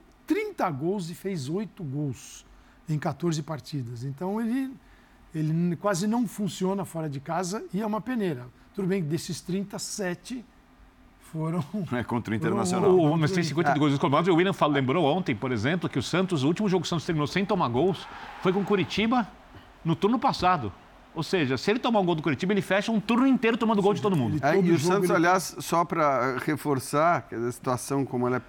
30 0.56 0.70
gols 0.70 1.10
e 1.10 1.14
fez 1.14 1.48
8 1.48 1.82
gols 1.82 2.44
em 2.88 2.98
14 2.98 3.42
partidas. 3.42 4.04
Então 4.04 4.40
ele, 4.40 4.72
ele 5.34 5.76
quase 5.76 6.06
não 6.06 6.26
funciona 6.26 6.84
fora 6.84 7.08
de 7.08 7.20
casa 7.20 7.64
e 7.72 7.80
é 7.82 7.86
uma 7.86 8.00
peneira. 8.00 8.46
Tudo 8.74 8.88
bem 8.88 9.02
que 9.02 9.08
desses 9.08 9.40
37 9.40 10.44
foram. 11.32 11.64
É 11.92 12.02
contra 12.04 12.32
o 12.32 12.36
Internacional. 12.36 12.90
O, 12.90 13.12
o, 13.12 13.18
mas 13.18 13.32
tem 13.32 13.42
50 13.42 13.70
Ah. 13.72 13.78
gols 13.78 13.90
descolmados. 13.92 14.28
O 14.28 14.34
William 14.36 14.52
falou, 14.52 14.74
lembrou 14.74 15.04
ontem, 15.04 15.34
por 15.34 15.50
exemplo, 15.52 15.88
que 15.88 15.98
o 15.98 16.02
Santos, 16.02 16.42
o 16.44 16.46
último 16.48 16.68
jogo 16.68 16.82
que 16.82 16.86
o 16.86 16.90
Santos 16.90 17.04
terminou 17.06 17.26
sem 17.26 17.44
tomar 17.44 17.68
gols, 17.68 18.06
foi 18.42 18.52
com 18.52 18.60
o 18.60 18.64
Curitiba 18.64 19.26
no 19.84 19.94
turno 19.96 20.18
passado. 20.18 20.72
Ou 21.14 21.22
seja, 21.22 21.56
se 21.56 21.70
ele 21.70 21.78
tomar 21.78 22.00
um 22.00 22.04
gol 22.04 22.16
do 22.16 22.22
Curitiba, 22.22 22.52
ele 22.52 22.60
fecha 22.62 22.90
um 22.90 22.98
turno 22.98 23.24
inteiro 23.26 23.56
tomando 23.56 23.80
gol 23.80 23.94
de 23.94 24.02
todo 24.02 24.16
mundo. 24.16 24.36
É, 24.44 24.56
e 24.60 24.72
o 24.72 24.78
Santos, 24.80 25.04
ele- 25.08 25.16
aliás, 25.18 25.54
só 25.60 25.84
para 25.84 26.38
reforçar, 26.38 27.22
que 27.28 27.36
a 27.36 27.52
situação 27.52 28.04
como 28.04 28.26
ela 28.26 28.38
é 28.38 28.42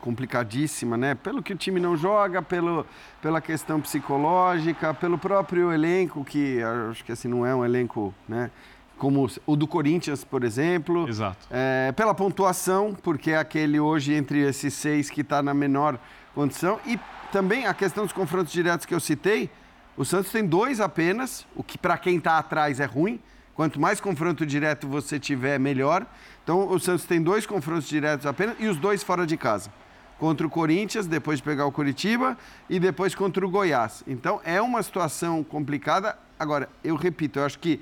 complicadíssima, 0.00 0.96
né? 0.96 1.14
Pelo 1.14 1.42
que 1.42 1.52
o 1.52 1.56
time 1.56 1.78
não 1.78 1.96
joga, 1.96 2.42
pelo, 2.42 2.86
pela 3.20 3.40
questão 3.40 3.80
psicológica, 3.80 4.94
pelo 4.94 5.18
próprio 5.18 5.72
elenco, 5.72 6.24
que 6.24 6.62
acho 6.90 7.04
que 7.04 7.12
assim 7.12 7.28
não 7.28 7.44
é 7.44 7.54
um 7.54 7.64
elenco, 7.64 8.14
né? 8.28 8.50
Como 8.98 9.26
o 9.46 9.56
do 9.56 9.66
Corinthians, 9.66 10.24
por 10.24 10.44
exemplo. 10.44 11.08
Exato. 11.08 11.46
É, 11.50 11.90
pela 11.92 12.14
pontuação, 12.14 12.94
porque 13.02 13.30
é 13.30 13.38
aquele 13.38 13.80
hoje 13.80 14.12
entre 14.12 14.40
esses 14.40 14.74
seis 14.74 15.08
que 15.08 15.22
está 15.22 15.42
na 15.42 15.54
menor 15.54 15.98
condição. 16.34 16.78
E 16.86 16.98
também 17.32 17.66
a 17.66 17.72
questão 17.72 18.04
dos 18.04 18.12
confrontos 18.12 18.52
diretos 18.52 18.84
que 18.84 18.94
eu 18.94 19.00
citei. 19.00 19.50
O 19.96 20.04
Santos 20.04 20.30
tem 20.30 20.44
dois 20.46 20.80
apenas, 20.80 21.46
o 21.54 21.62
que 21.62 21.78
para 21.78 21.96
quem 21.96 22.16
está 22.16 22.38
atrás 22.38 22.78
é 22.78 22.84
ruim. 22.84 23.20
Quanto 23.54 23.80
mais 23.80 24.00
confronto 24.00 24.46
direto 24.46 24.88
você 24.88 25.18
tiver, 25.18 25.58
melhor. 25.58 26.06
Então 26.50 26.68
o 26.68 26.80
Santos 26.80 27.04
tem 27.04 27.22
dois 27.22 27.46
confrontos 27.46 27.88
diretos 27.88 28.26
apenas 28.26 28.56
e 28.58 28.66
os 28.66 28.76
dois 28.76 29.04
fora 29.04 29.24
de 29.24 29.36
casa. 29.36 29.72
Contra 30.18 30.44
o 30.44 30.50
Corinthians, 30.50 31.06
depois 31.06 31.38
de 31.38 31.44
pegar 31.44 31.64
o 31.64 31.70
Curitiba 31.70 32.36
e 32.68 32.80
depois 32.80 33.14
contra 33.14 33.46
o 33.46 33.48
Goiás. 33.48 34.02
Então 34.04 34.40
é 34.44 34.60
uma 34.60 34.82
situação 34.82 35.44
complicada. 35.44 36.18
Agora, 36.36 36.68
eu 36.82 36.96
repito, 36.96 37.38
eu 37.38 37.44
acho 37.44 37.56
que 37.60 37.80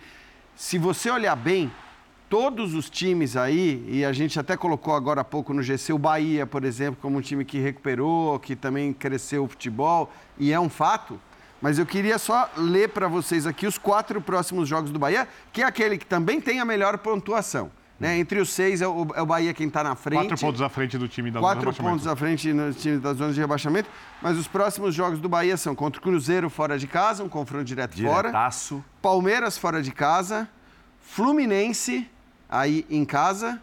se 0.55 0.77
você 0.77 1.11
olhar 1.11 1.35
bem, 1.35 1.73
todos 2.29 2.75
os 2.75 2.91
times 2.91 3.39
aí, 3.39 3.83
e 3.89 4.05
a 4.05 4.13
gente 4.13 4.39
até 4.39 4.55
colocou 4.55 4.95
agora 4.95 5.23
há 5.23 5.25
pouco 5.25 5.55
no 5.55 5.63
GC 5.63 5.95
o 5.95 5.99
Bahia, 5.99 6.47
por 6.47 6.63
exemplo, 6.63 6.99
como 7.01 7.17
um 7.17 7.23
time 7.23 7.47
que 7.47 7.59
recuperou, 7.59 8.39
que 8.39 8.55
também 8.55 8.93
cresceu 8.93 9.45
o 9.45 9.49
futebol, 9.49 10.13
e 10.39 10.53
é 10.53 10.61
um 10.61 10.69
fato. 10.69 11.19
Mas 11.63 11.79
eu 11.79 11.87
queria 11.87 12.19
só 12.19 12.51
ler 12.55 12.91
para 12.91 13.09
vocês 13.09 13.47
aqui 13.47 13.67
os 13.67 13.79
quatro 13.79 14.21
próximos 14.21 14.69
jogos 14.69 14.91
do 14.91 14.99
Bahia, 14.99 15.27
que 15.55 15.63
é 15.63 15.65
aquele 15.65 15.97
que 15.97 16.05
também 16.05 16.39
tem 16.39 16.61
a 16.61 16.67
melhor 16.67 16.99
pontuação. 16.99 17.78
Né? 17.99 18.19
Entre 18.19 18.38
os 18.38 18.50
seis 18.50 18.81
é 18.81 18.87
o, 18.87 19.09
é 19.14 19.21
o 19.23 19.26
Bahia 19.26 19.52
quem 19.52 19.67
está 19.67 19.83
na 19.83 19.97
frente. 19.97 20.28
Quatro 20.28 20.38
pontos 20.38 20.62
à 20.62 20.69
frente 20.69 20.97
do 20.97 21.09
time 21.09 21.31
da 21.33 21.40
zona 21.40 21.49
de 21.49 21.55
Quatro 21.57 21.71
rebaixamento. 21.71 21.90
pontos 21.95 22.07
à 22.07 22.14
frente 22.17 22.52
no 22.52 22.73
time 22.73 22.99
das 22.99 23.17
zonas 23.17 23.35
de 23.35 23.40
rebaixamento. 23.40 23.90
Mas 24.23 24.38
os 24.38 24.47
próximos 24.47 24.95
jogos 24.95 25.19
do 25.19 25.28
Bahia 25.28 25.57
são 25.57 25.75
contra 25.75 25.99
o 25.99 26.02
Cruzeiro 26.02 26.49
fora 26.49 26.78
de 26.78 26.87
casa, 26.87 27.25
um 27.25 27.28
confronto 27.28 27.64
direto 27.64 28.00
fora. 28.00 28.28
Diretaço. 28.28 28.85
Palmeiras 29.02 29.59
fora 29.59 29.83
de 29.83 29.90
casa, 29.90 30.49
Fluminense 31.00 32.09
aí 32.49 32.87
em 32.88 33.05
casa 33.05 33.61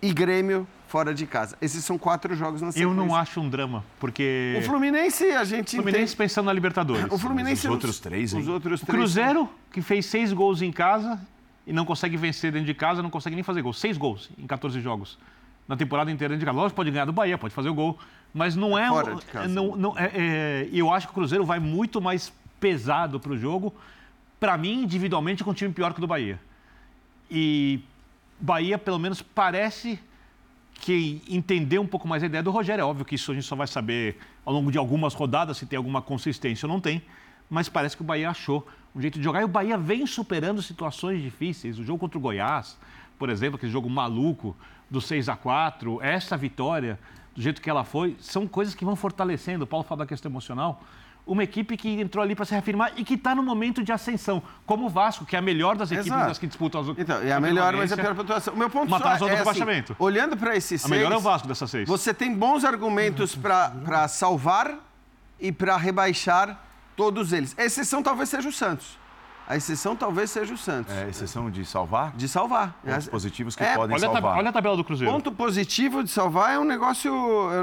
e 0.00 0.12
Grêmio 0.12 0.66
fora 0.88 1.12
de 1.12 1.26
casa. 1.26 1.56
Esses 1.60 1.84
são 1.84 1.98
quatro 1.98 2.34
jogos 2.34 2.62
na 2.62 2.72
sequência. 2.72 2.90
Eu 2.90 2.94
não 2.94 3.14
acho 3.14 3.40
um 3.40 3.48
drama, 3.48 3.84
porque 4.00 4.56
O 4.58 4.62
Fluminense 4.62 5.24
a 5.32 5.44
gente 5.44 5.68
o 5.74 5.82
Fluminense 5.82 6.02
entende. 6.14 6.16
pensando 6.16 6.46
na 6.46 6.52
Libertadores. 6.52 7.06
O 7.10 7.18
Fluminense 7.18 7.66
os 7.66 7.72
outros 7.72 7.98
três, 8.00 8.32
hein? 8.32 8.40
Os 8.40 8.48
outros 8.48 8.82
O 8.82 8.86
três. 8.86 8.98
Cruzeiro, 8.98 9.48
que 9.70 9.82
fez 9.82 10.06
seis 10.06 10.32
gols 10.32 10.62
em 10.62 10.72
casa 10.72 11.20
e 11.66 11.72
não 11.72 11.84
consegue 11.84 12.16
vencer 12.16 12.50
dentro 12.52 12.66
de 12.66 12.74
casa, 12.74 13.02
não 13.02 13.10
consegue 13.10 13.36
nem 13.36 13.42
fazer 13.42 13.62
gol. 13.62 13.72
Seis 13.72 13.96
gols 13.96 14.30
em 14.38 14.46
14 14.46 14.80
jogos. 14.80 15.18
Na 15.68 15.76
temporada 15.76 16.10
inteira 16.10 16.34
dentro 16.34 16.40
de 16.40 16.46
casa. 16.46 16.58
Lógico, 16.58 16.76
pode 16.76 16.90
ganhar 16.90 17.04
do 17.04 17.12
Bahia, 17.12 17.38
pode 17.38 17.54
fazer 17.54 17.68
o 17.68 17.74
gol. 17.74 17.98
Mas 18.34 18.56
não 18.56 18.76
é. 18.76 18.88
Fora 18.88 19.14
um- 19.14 19.18
de 19.18 19.26
casa. 19.26 19.48
Não, 19.48 19.76
não, 19.76 19.96
é, 19.98 20.10
é- 20.14 20.68
eu 20.72 20.92
acho 20.92 21.06
que 21.06 21.12
o 21.12 21.14
Cruzeiro 21.14 21.44
vai 21.44 21.60
muito 21.60 22.00
mais 22.00 22.32
pesado 22.58 23.20
para 23.20 23.32
o 23.32 23.36
jogo. 23.38 23.72
Para 24.40 24.58
mim, 24.58 24.82
individualmente, 24.82 25.44
com 25.44 25.50
um 25.50 25.54
time 25.54 25.72
pior 25.72 25.92
que 25.92 25.98
o 25.98 26.00
do 26.00 26.06
Bahia. 26.06 26.40
E 27.30 27.80
Bahia, 28.40 28.76
pelo 28.76 28.98
menos, 28.98 29.22
parece 29.22 29.98
que 30.74 31.22
entender 31.28 31.78
um 31.78 31.86
pouco 31.86 32.08
mais 32.08 32.22
a 32.22 32.26
ideia 32.26 32.42
do 32.42 32.50
Rogério. 32.50 32.82
É 32.82 32.84
óbvio 32.84 33.04
que 33.04 33.14
isso 33.14 33.30
a 33.30 33.34
gente 33.34 33.46
só 33.46 33.54
vai 33.54 33.68
saber 33.68 34.18
ao 34.44 34.52
longo 34.52 34.72
de 34.72 34.78
algumas 34.78 35.14
rodadas 35.14 35.56
se 35.58 35.66
tem 35.66 35.76
alguma 35.76 36.02
consistência 36.02 36.66
ou 36.66 36.72
não 36.72 36.80
tem. 36.80 37.02
Mas 37.48 37.68
parece 37.68 37.96
que 37.96 38.02
o 38.02 38.04
Bahia 38.04 38.30
achou 38.30 38.66
um 38.94 39.00
jeito 39.00 39.18
de 39.18 39.24
jogar. 39.24 39.40
E 39.40 39.44
o 39.44 39.48
Bahia 39.48 39.78
vem 39.78 40.06
superando 40.06 40.62
situações 40.62 41.22
difíceis. 41.22 41.78
O 41.78 41.84
jogo 41.84 41.98
contra 41.98 42.18
o 42.18 42.20
Goiás, 42.20 42.78
por 43.18 43.30
exemplo, 43.30 43.56
aquele 43.56 43.72
jogo 43.72 43.88
maluco 43.88 44.56
do 44.90 45.00
6 45.00 45.28
a 45.28 45.36
4 45.36 46.00
essa 46.02 46.36
vitória, 46.36 46.98
do 47.34 47.40
jeito 47.40 47.62
que 47.62 47.70
ela 47.70 47.84
foi, 47.84 48.16
são 48.20 48.46
coisas 48.46 48.74
que 48.74 48.84
vão 48.84 48.94
fortalecendo. 48.94 49.64
O 49.64 49.66
Paulo 49.66 49.84
fala 49.84 50.00
da 50.00 50.06
questão 50.06 50.30
emocional. 50.30 50.82
Uma 51.24 51.44
equipe 51.44 51.76
que 51.76 51.88
entrou 52.00 52.22
ali 52.22 52.34
para 52.34 52.44
se 52.44 52.50
reafirmar 52.50 52.92
e 52.96 53.04
que 53.04 53.14
está 53.14 53.32
no 53.32 53.44
momento 53.44 53.84
de 53.84 53.92
ascensão, 53.92 54.42
como 54.66 54.86
o 54.86 54.88
Vasco, 54.88 55.24
que 55.24 55.36
é 55.36 55.38
a 55.38 55.42
melhor 55.42 55.76
das 55.76 55.88
equipes 55.92 56.08
Exato. 56.08 56.26
das 56.26 56.38
que 56.38 56.48
disputam 56.48 56.80
as 56.80 56.88
Então, 56.98 57.22
é 57.22 57.32
a 57.32 57.40
melhor, 57.40 57.76
mas 57.76 57.92
é 57.92 57.94
a 57.94 57.96
pior 57.96 58.14
pontuação. 58.16 58.54
O 58.54 58.56
meu 58.56 58.68
ponto 58.68 58.90
Matar 58.90 59.20
só 59.20 59.26
a 59.26 59.30
é 59.30 59.40
do 59.40 59.48
assim, 59.48 59.94
olhando 60.00 60.36
para 60.36 60.56
esses 60.56 60.84
A 60.84 60.88
seis, 60.88 60.98
melhor 60.98 61.12
é 61.12 61.16
o 61.16 61.20
Vasco 61.20 61.46
dessas 61.46 61.70
seis. 61.70 61.88
você 61.88 62.12
tem 62.12 62.34
bons 62.34 62.64
argumentos 62.64 63.36
para 63.36 64.08
salvar 64.08 64.76
e 65.38 65.52
para 65.52 65.76
rebaixar 65.76 66.60
todos 66.96 67.32
eles. 67.32 67.54
A 67.58 67.64
exceção 67.64 68.02
talvez 68.02 68.28
seja 68.28 68.48
o 68.48 68.52
Santos. 68.52 69.00
A 69.46 69.56
exceção 69.56 69.96
talvez 69.96 70.30
seja 70.30 70.54
o 70.54 70.56
Santos. 70.56 70.92
É, 70.94 71.08
exceção 71.08 71.50
de 71.50 71.64
salvar? 71.64 72.12
De 72.16 72.28
salvar. 72.28 72.78
Pontos 72.84 73.08
positivos 73.08 73.56
que 73.56 73.62
É, 73.62 73.74
podem 73.74 73.96
Olha 73.96 74.06
salvar. 74.10 74.38
olha 74.38 74.48
a 74.50 74.52
tabela 74.52 74.76
do 74.76 74.84
Cruzeiro. 74.84 75.12
Ponto 75.12 75.32
positivo 75.32 76.02
de 76.04 76.10
salvar 76.10 76.52
é 76.54 76.58
um 76.60 76.64
negócio 76.64 77.12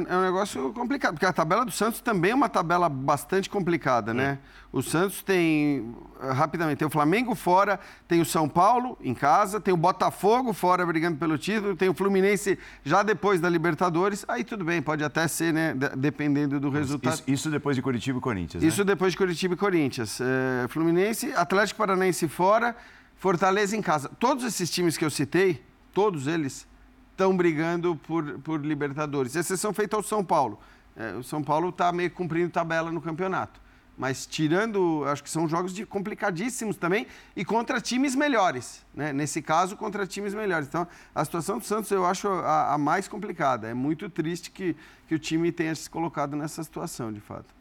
é 0.10 0.18
um 0.18 0.22
negócio 0.22 0.74
complicado, 0.74 1.14
porque 1.14 1.26
a 1.26 1.32
tabela 1.34 1.64
do 1.64 1.72
Santos 1.72 2.02
também 2.02 2.32
é 2.32 2.36
uma 2.36 2.50
tabela 2.50 2.90
bastante 2.90 3.50
complicada, 3.50 4.14
né? 4.14 4.40
O 4.74 4.84
Santos 4.84 5.24
tem 5.24 5.96
rapidamente 6.34 6.80
tem 6.80 6.88
o 6.88 6.92
Flamengo 6.92 7.34
fora, 7.36 7.80
tem 8.08 8.20
o 8.22 8.26
São 8.26 8.48
Paulo 8.50 8.98
em 9.02 9.14
casa, 9.14 9.60
tem 9.60 9.74
o 9.74 9.78
Botafogo 9.78 10.54
fora 10.54 10.86
brigando 10.86 11.18
pelo 11.18 11.38
título, 11.38 11.76
tem 11.76 11.90
o 11.90 11.94
Fluminense 11.94 12.58
já 12.84 13.02
depois 13.04 13.40
da 13.40 13.50
Libertadores. 13.50 14.26
Aí 14.28 14.44
tudo 14.44 14.64
bem, 14.66 14.82
pode 14.82 15.04
até 15.04 15.28
ser, 15.28 15.54
né? 15.54 15.74
de- 15.74 15.96
Dependendo 15.96 16.60
do 16.60 16.70
resultado. 16.70 17.14
Isso, 17.14 17.24
isso 17.28 17.50
depois 17.50 17.76
de 17.76 17.82
Curitiba 17.82 18.18
e 18.20 18.22
Corinthians, 18.22 18.64
Isso 18.64 18.80
né? 18.80 18.86
depois 18.86 19.12
de 19.14 19.18
Curitiba 19.18 19.54
e 19.54 19.58
Corinthians. 19.58 20.20
É, 20.20 20.68
Fluminense, 20.68 21.34
Atlético 21.36 21.78
Paranaense 21.78 22.28
fora, 22.28 22.76
Fortaleza 23.18 23.76
em 23.76 23.82
casa. 23.82 24.10
Todos 24.20 24.44
esses 24.44 24.70
times 24.70 24.98
que 24.98 25.04
eu 25.06 25.10
citei, 25.10 25.62
todos 25.94 26.28
eles, 26.28 26.68
estão 27.12 27.36
brigando 27.36 27.96
por, 27.96 28.40
por 28.40 28.66
Libertadores. 28.66 29.36
Exceção 29.36 29.74
feita 29.74 29.96
ao 29.98 30.04
São 30.04 30.24
Paulo. 30.24 30.60
É, 30.96 31.14
o 31.14 31.24
São 31.24 31.44
Paulo 31.44 31.70
está 31.70 31.92
meio 31.92 32.10
cumprindo 32.12 32.50
tabela 32.50 32.92
no 32.92 33.02
campeonato. 33.02 33.60
Mas 34.00 34.26
tirando, 34.26 35.04
acho 35.08 35.22
que 35.22 35.30
são 35.30 35.46
jogos 35.46 35.74
de 35.74 35.86
complicadíssimos 35.86 36.78
também 36.78 37.06
e 37.36 37.44
contra 37.44 37.82
times 37.82 38.16
melhores. 38.16 38.86
Né? 38.96 39.12
Nesse 39.12 39.42
caso, 39.42 39.76
contra 39.76 40.08
times 40.08 40.34
melhores. 40.34 40.70
Então, 40.70 40.88
a 41.14 41.26
situação 41.26 41.60
do 41.60 41.66
Santos 41.66 41.92
eu 41.92 42.06
acho 42.06 42.30
a, 42.30 42.76
a 42.76 42.78
mais 42.78 43.10
complicada. 43.10 43.68
É 43.68 43.74
muito 43.74 44.10
triste 44.10 44.52
que, 44.52 44.74
que 45.06 45.16
o 45.16 45.20
time 45.20 45.52
tenha 45.52 45.76
se 45.76 45.90
colocado 45.90 46.38
nessa 46.38 46.64
situação, 46.64 47.12
de 47.12 47.20
fato. 47.20 47.59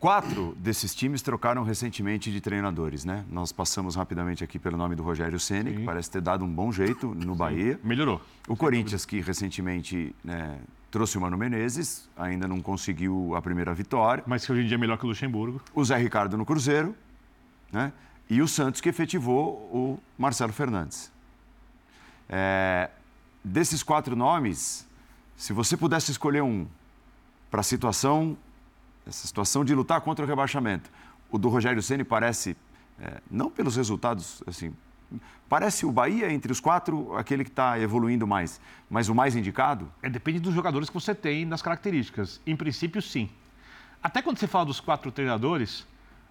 Quatro 0.00 0.56
desses 0.58 0.94
times 0.94 1.20
trocaram 1.20 1.62
recentemente 1.62 2.32
de 2.32 2.40
treinadores, 2.40 3.04
né? 3.04 3.22
Nós 3.30 3.52
passamos 3.52 3.96
rapidamente 3.96 4.42
aqui 4.42 4.58
pelo 4.58 4.74
nome 4.74 4.96
do 4.96 5.02
Rogério 5.02 5.38
Ceni, 5.38 5.74
que 5.74 5.84
parece 5.84 6.10
ter 6.10 6.22
dado 6.22 6.42
um 6.42 6.48
bom 6.48 6.72
jeito 6.72 7.14
no 7.14 7.34
Bahia. 7.34 7.78
Melhorou. 7.84 8.18
O 8.48 8.56
Corinthians, 8.56 9.04
que 9.04 9.20
recentemente 9.20 10.16
né, 10.24 10.58
trouxe 10.90 11.18
o 11.18 11.20
Mano 11.20 11.36
Menezes, 11.36 12.08
ainda 12.16 12.48
não 12.48 12.62
conseguiu 12.62 13.36
a 13.36 13.42
primeira 13.42 13.74
vitória. 13.74 14.24
Mas 14.26 14.46
que 14.46 14.50
hoje 14.50 14.62
em 14.62 14.66
dia 14.66 14.76
é 14.76 14.78
melhor 14.78 14.96
que 14.96 15.04
o 15.04 15.08
Luxemburgo. 15.08 15.60
O 15.74 15.84
Zé 15.84 15.98
Ricardo 15.98 16.34
no 16.38 16.46
Cruzeiro, 16.46 16.96
né? 17.70 17.92
E 18.30 18.40
o 18.40 18.48
Santos, 18.48 18.80
que 18.80 18.88
efetivou 18.88 19.52
o 19.70 20.00
Marcelo 20.16 20.54
Fernandes. 20.54 21.12
É, 22.26 22.88
desses 23.44 23.82
quatro 23.82 24.16
nomes, 24.16 24.88
se 25.36 25.52
você 25.52 25.76
pudesse 25.76 26.10
escolher 26.10 26.42
um 26.42 26.66
para 27.50 27.60
a 27.60 27.64
situação, 27.64 28.34
essa 29.06 29.26
situação 29.26 29.64
de 29.64 29.74
lutar 29.74 30.00
contra 30.00 30.24
o 30.24 30.28
rebaixamento, 30.28 30.90
o 31.30 31.38
do 31.38 31.48
Rogério 31.48 31.82
Ceni 31.82 32.04
parece, 32.04 32.56
é, 33.00 33.20
não 33.30 33.50
pelos 33.50 33.76
resultados, 33.76 34.42
assim, 34.46 34.74
parece 35.48 35.86
o 35.86 35.92
Bahia 35.92 36.32
entre 36.32 36.52
os 36.52 36.60
quatro 36.60 37.16
aquele 37.16 37.44
que 37.44 37.50
está 37.50 37.78
evoluindo 37.78 38.26
mais, 38.26 38.60
mas 38.88 39.08
o 39.08 39.14
mais 39.14 39.34
indicado? 39.34 39.90
É, 40.02 40.08
depende 40.08 40.40
dos 40.40 40.54
jogadores 40.54 40.88
que 40.88 40.94
você 40.94 41.14
tem, 41.14 41.48
das 41.48 41.62
características. 41.62 42.40
Em 42.46 42.56
princípio, 42.56 43.00
sim. 43.00 43.28
Até 44.02 44.22
quando 44.22 44.38
você 44.38 44.46
fala 44.46 44.64
dos 44.64 44.80
quatro 44.80 45.10
treinadores, 45.12 45.86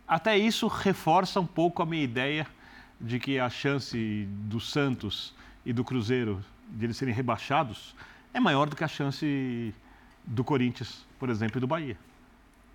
até 0.07 0.37
isso 0.37 0.67
reforça 0.67 1.39
um 1.39 1.45
pouco 1.45 1.83
a 1.83 1.85
minha 1.85 2.03
ideia 2.03 2.47
de 2.99 3.19
que 3.19 3.39
a 3.39 3.49
chance 3.49 4.27
do 4.45 4.59
Santos 4.59 5.33
e 5.65 5.71
do 5.71 5.83
Cruzeiro 5.83 6.43
de 6.67 6.85
eles 6.85 6.97
serem 6.97 7.13
rebaixados 7.13 7.95
é 8.33 8.39
maior 8.39 8.69
do 8.69 8.75
que 8.75 8.83
a 8.83 8.87
chance 8.87 9.73
do 10.25 10.43
Corinthians, 10.43 11.05
por 11.17 11.29
exemplo, 11.29 11.57
e 11.57 11.61
do 11.61 11.67
Bahia. 11.67 11.97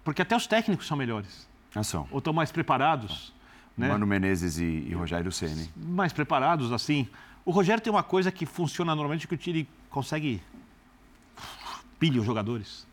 Porque 0.05 0.21
até 0.23 0.37
os 0.37 0.47
técnicos 0.47 0.87
são 0.87 0.97
melhores, 0.97 1.49
Ação. 1.75 2.07
ou 2.11 2.19
estão 2.19 2.33
mais 2.33 2.53
preparados. 2.53 3.33
Né? 3.77 3.89
Mano 3.89 4.07
Menezes 4.07 4.59
e, 4.59 4.65
e 4.65 4.95
Rogério 4.95 5.33
Ceni. 5.33 5.71
mais 5.75 6.13
preparados, 6.13 6.71
assim. 6.71 7.09
O 7.45 7.51
Rogério 7.51 7.83
tem 7.83 7.93
uma 7.93 8.03
coisa 8.03 8.31
que 8.31 8.47
funciona 8.47 8.95
normalmente, 8.95 9.27
que 9.27 9.35
o 9.35 9.39
time 9.39 9.69
consegue 9.91 10.41
pilha 11.99 12.21
os 12.21 12.27
jogadores. 12.27 12.87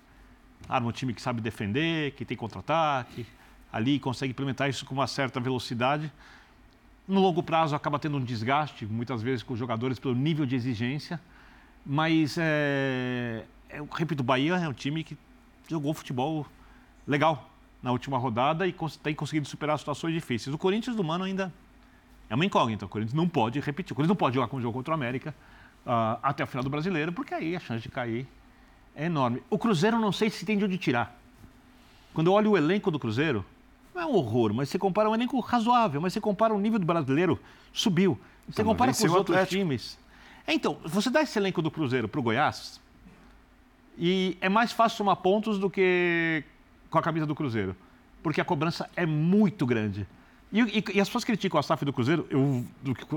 Arma 0.67 0.87
um 0.87 0.91
time 0.91 1.13
que 1.13 1.21
sabe 1.21 1.41
defender, 1.41 2.11
que 2.11 2.23
tem 2.23 2.37
contra-ataque, 2.37 3.25
ali 3.71 3.99
consegue 3.99 4.31
implementar 4.31 4.69
isso 4.69 4.85
com 4.85 4.93
uma 4.93 5.07
certa 5.07 5.39
velocidade. 5.39 6.11
No 7.07 7.19
longo 7.19 7.43
prazo 7.43 7.75
acaba 7.75 7.99
tendo 7.99 8.17
um 8.17 8.23
desgaste, 8.23 8.85
muitas 8.85 9.21
vezes 9.21 9.43
com 9.43 9.53
os 9.53 9.59
jogadores, 9.59 9.99
pelo 9.99 10.15
nível 10.15 10.45
de 10.45 10.55
exigência. 10.55 11.19
Mas, 11.85 12.37
é, 12.39 13.43
eu 13.69 13.87
repito, 13.91 14.21
o 14.21 14.23
Bahia 14.23 14.55
é 14.55 14.67
um 14.67 14.73
time 14.73 15.03
que 15.03 15.17
jogou 15.67 15.93
futebol 15.93 16.45
legal 17.07 17.49
na 17.81 17.91
última 17.91 18.17
rodada 18.17 18.67
e 18.67 18.75
tem 19.01 19.15
conseguido 19.15 19.47
superar 19.47 19.77
situações 19.79 20.13
difíceis. 20.13 20.53
O 20.53 20.57
Corinthians 20.57 20.95
do 20.95 21.03
Mano 21.03 21.23
ainda 21.23 21.51
é 22.29 22.35
uma 22.35 22.45
incógnita. 22.45 22.85
O 22.85 22.89
Corinthians 22.89 23.13
não 23.15 23.27
pode 23.27 23.59
repetir. 23.59 23.93
O 23.93 23.95
Corinthians 23.95 24.09
não 24.09 24.15
pode 24.15 24.35
jogar 24.35 24.47
com 24.47 24.57
o 24.57 24.61
jogo 24.61 24.77
contra 24.77 24.91
o 24.91 24.95
América 24.95 25.33
ah, 25.85 26.19
até 26.21 26.43
a 26.43 26.45
final 26.45 26.63
do 26.63 26.69
Brasileiro, 26.69 27.11
porque 27.11 27.33
aí 27.33 27.55
a 27.55 27.59
chance 27.59 27.81
de 27.81 27.89
cair 27.89 28.27
é 28.95 29.05
enorme. 29.05 29.41
O 29.49 29.57
Cruzeiro 29.57 29.99
não 29.99 30.11
sei 30.11 30.29
se 30.29 30.45
tem 30.45 30.57
de 30.57 30.65
onde 30.65 30.77
tirar. 30.77 31.17
Quando 32.13 32.27
eu 32.27 32.33
olho 32.33 32.51
o 32.51 32.57
elenco 32.57 32.91
do 32.91 32.99
Cruzeiro, 32.99 33.45
não 33.95 34.01
é 34.01 34.05
um 34.05 34.15
horror, 34.15 34.53
mas 34.53 34.69
você 34.69 34.77
compara 34.77 35.09
um 35.09 35.15
elenco 35.15 35.39
razoável, 35.39 35.99
mas 35.99 36.13
você 36.13 36.21
compara 36.21 36.53
o 36.53 36.59
nível 36.59 36.77
do 36.79 36.85
brasileiro, 36.85 37.39
subiu. 37.73 38.19
Você 38.47 38.61
Então, 38.61 38.65
compara 38.65 38.93
com 38.93 39.05
os 39.05 39.11
o 39.11 39.15
outros 39.15 39.49
times. 39.49 39.97
É, 40.45 40.53
Então, 40.53 40.77
você 40.85 41.09
dá 41.09 41.21
esse 41.21 41.37
elenco 41.39 41.61
do 41.61 41.71
Cruzeiro 41.71 42.07
para 42.07 42.19
o 42.19 42.23
Goiás, 42.23 42.81
e 43.97 44.37
é 44.41 44.49
mais 44.49 44.71
fácil 44.71 44.97
somar 44.97 45.17
pontos 45.17 45.59
do 45.59 45.69
que 45.69 46.43
com 46.91 46.99
a 46.99 47.01
camisa 47.01 47.25
do 47.25 47.33
Cruzeiro. 47.33 47.75
Porque 48.21 48.39
a 48.39 48.45
cobrança 48.45 48.87
é 48.95 49.05
muito 49.05 49.65
grande. 49.65 50.05
E, 50.51 50.59
e- 50.59 50.83
e 50.95 51.01
as 51.01 51.07
pessoas 51.07 51.23
criticam 51.23 51.59
a 51.59 51.63
SAF 51.63 51.83
do 51.85 51.93
Cruzeiro, 51.93 52.27
eu 52.29 52.65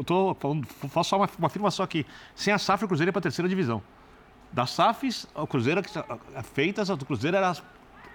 tô 0.04 0.34
falando, 0.40 0.66
faço 0.88 1.10
só 1.10 1.16
uma, 1.18 1.28
uma 1.36 1.48
afirmação 1.48 1.84
aqui. 1.84 2.06
Sem 2.34 2.54
a 2.54 2.58
SAF, 2.58 2.84
o 2.84 2.88
Cruzeiro 2.88 3.10
é 3.10 3.12
para 3.12 3.18
a 3.18 3.22
terceira 3.22 3.48
divisão. 3.48 3.82
Das 4.52 4.70
SAFs, 4.70 5.26
o 5.34 5.46
Cruzeiro, 5.46 5.86
sa- 5.88 6.06
a- 6.34 6.42
feitas, 6.44 6.88
do 6.88 7.04
Cruzeiro 7.04 7.36
era 7.36 7.54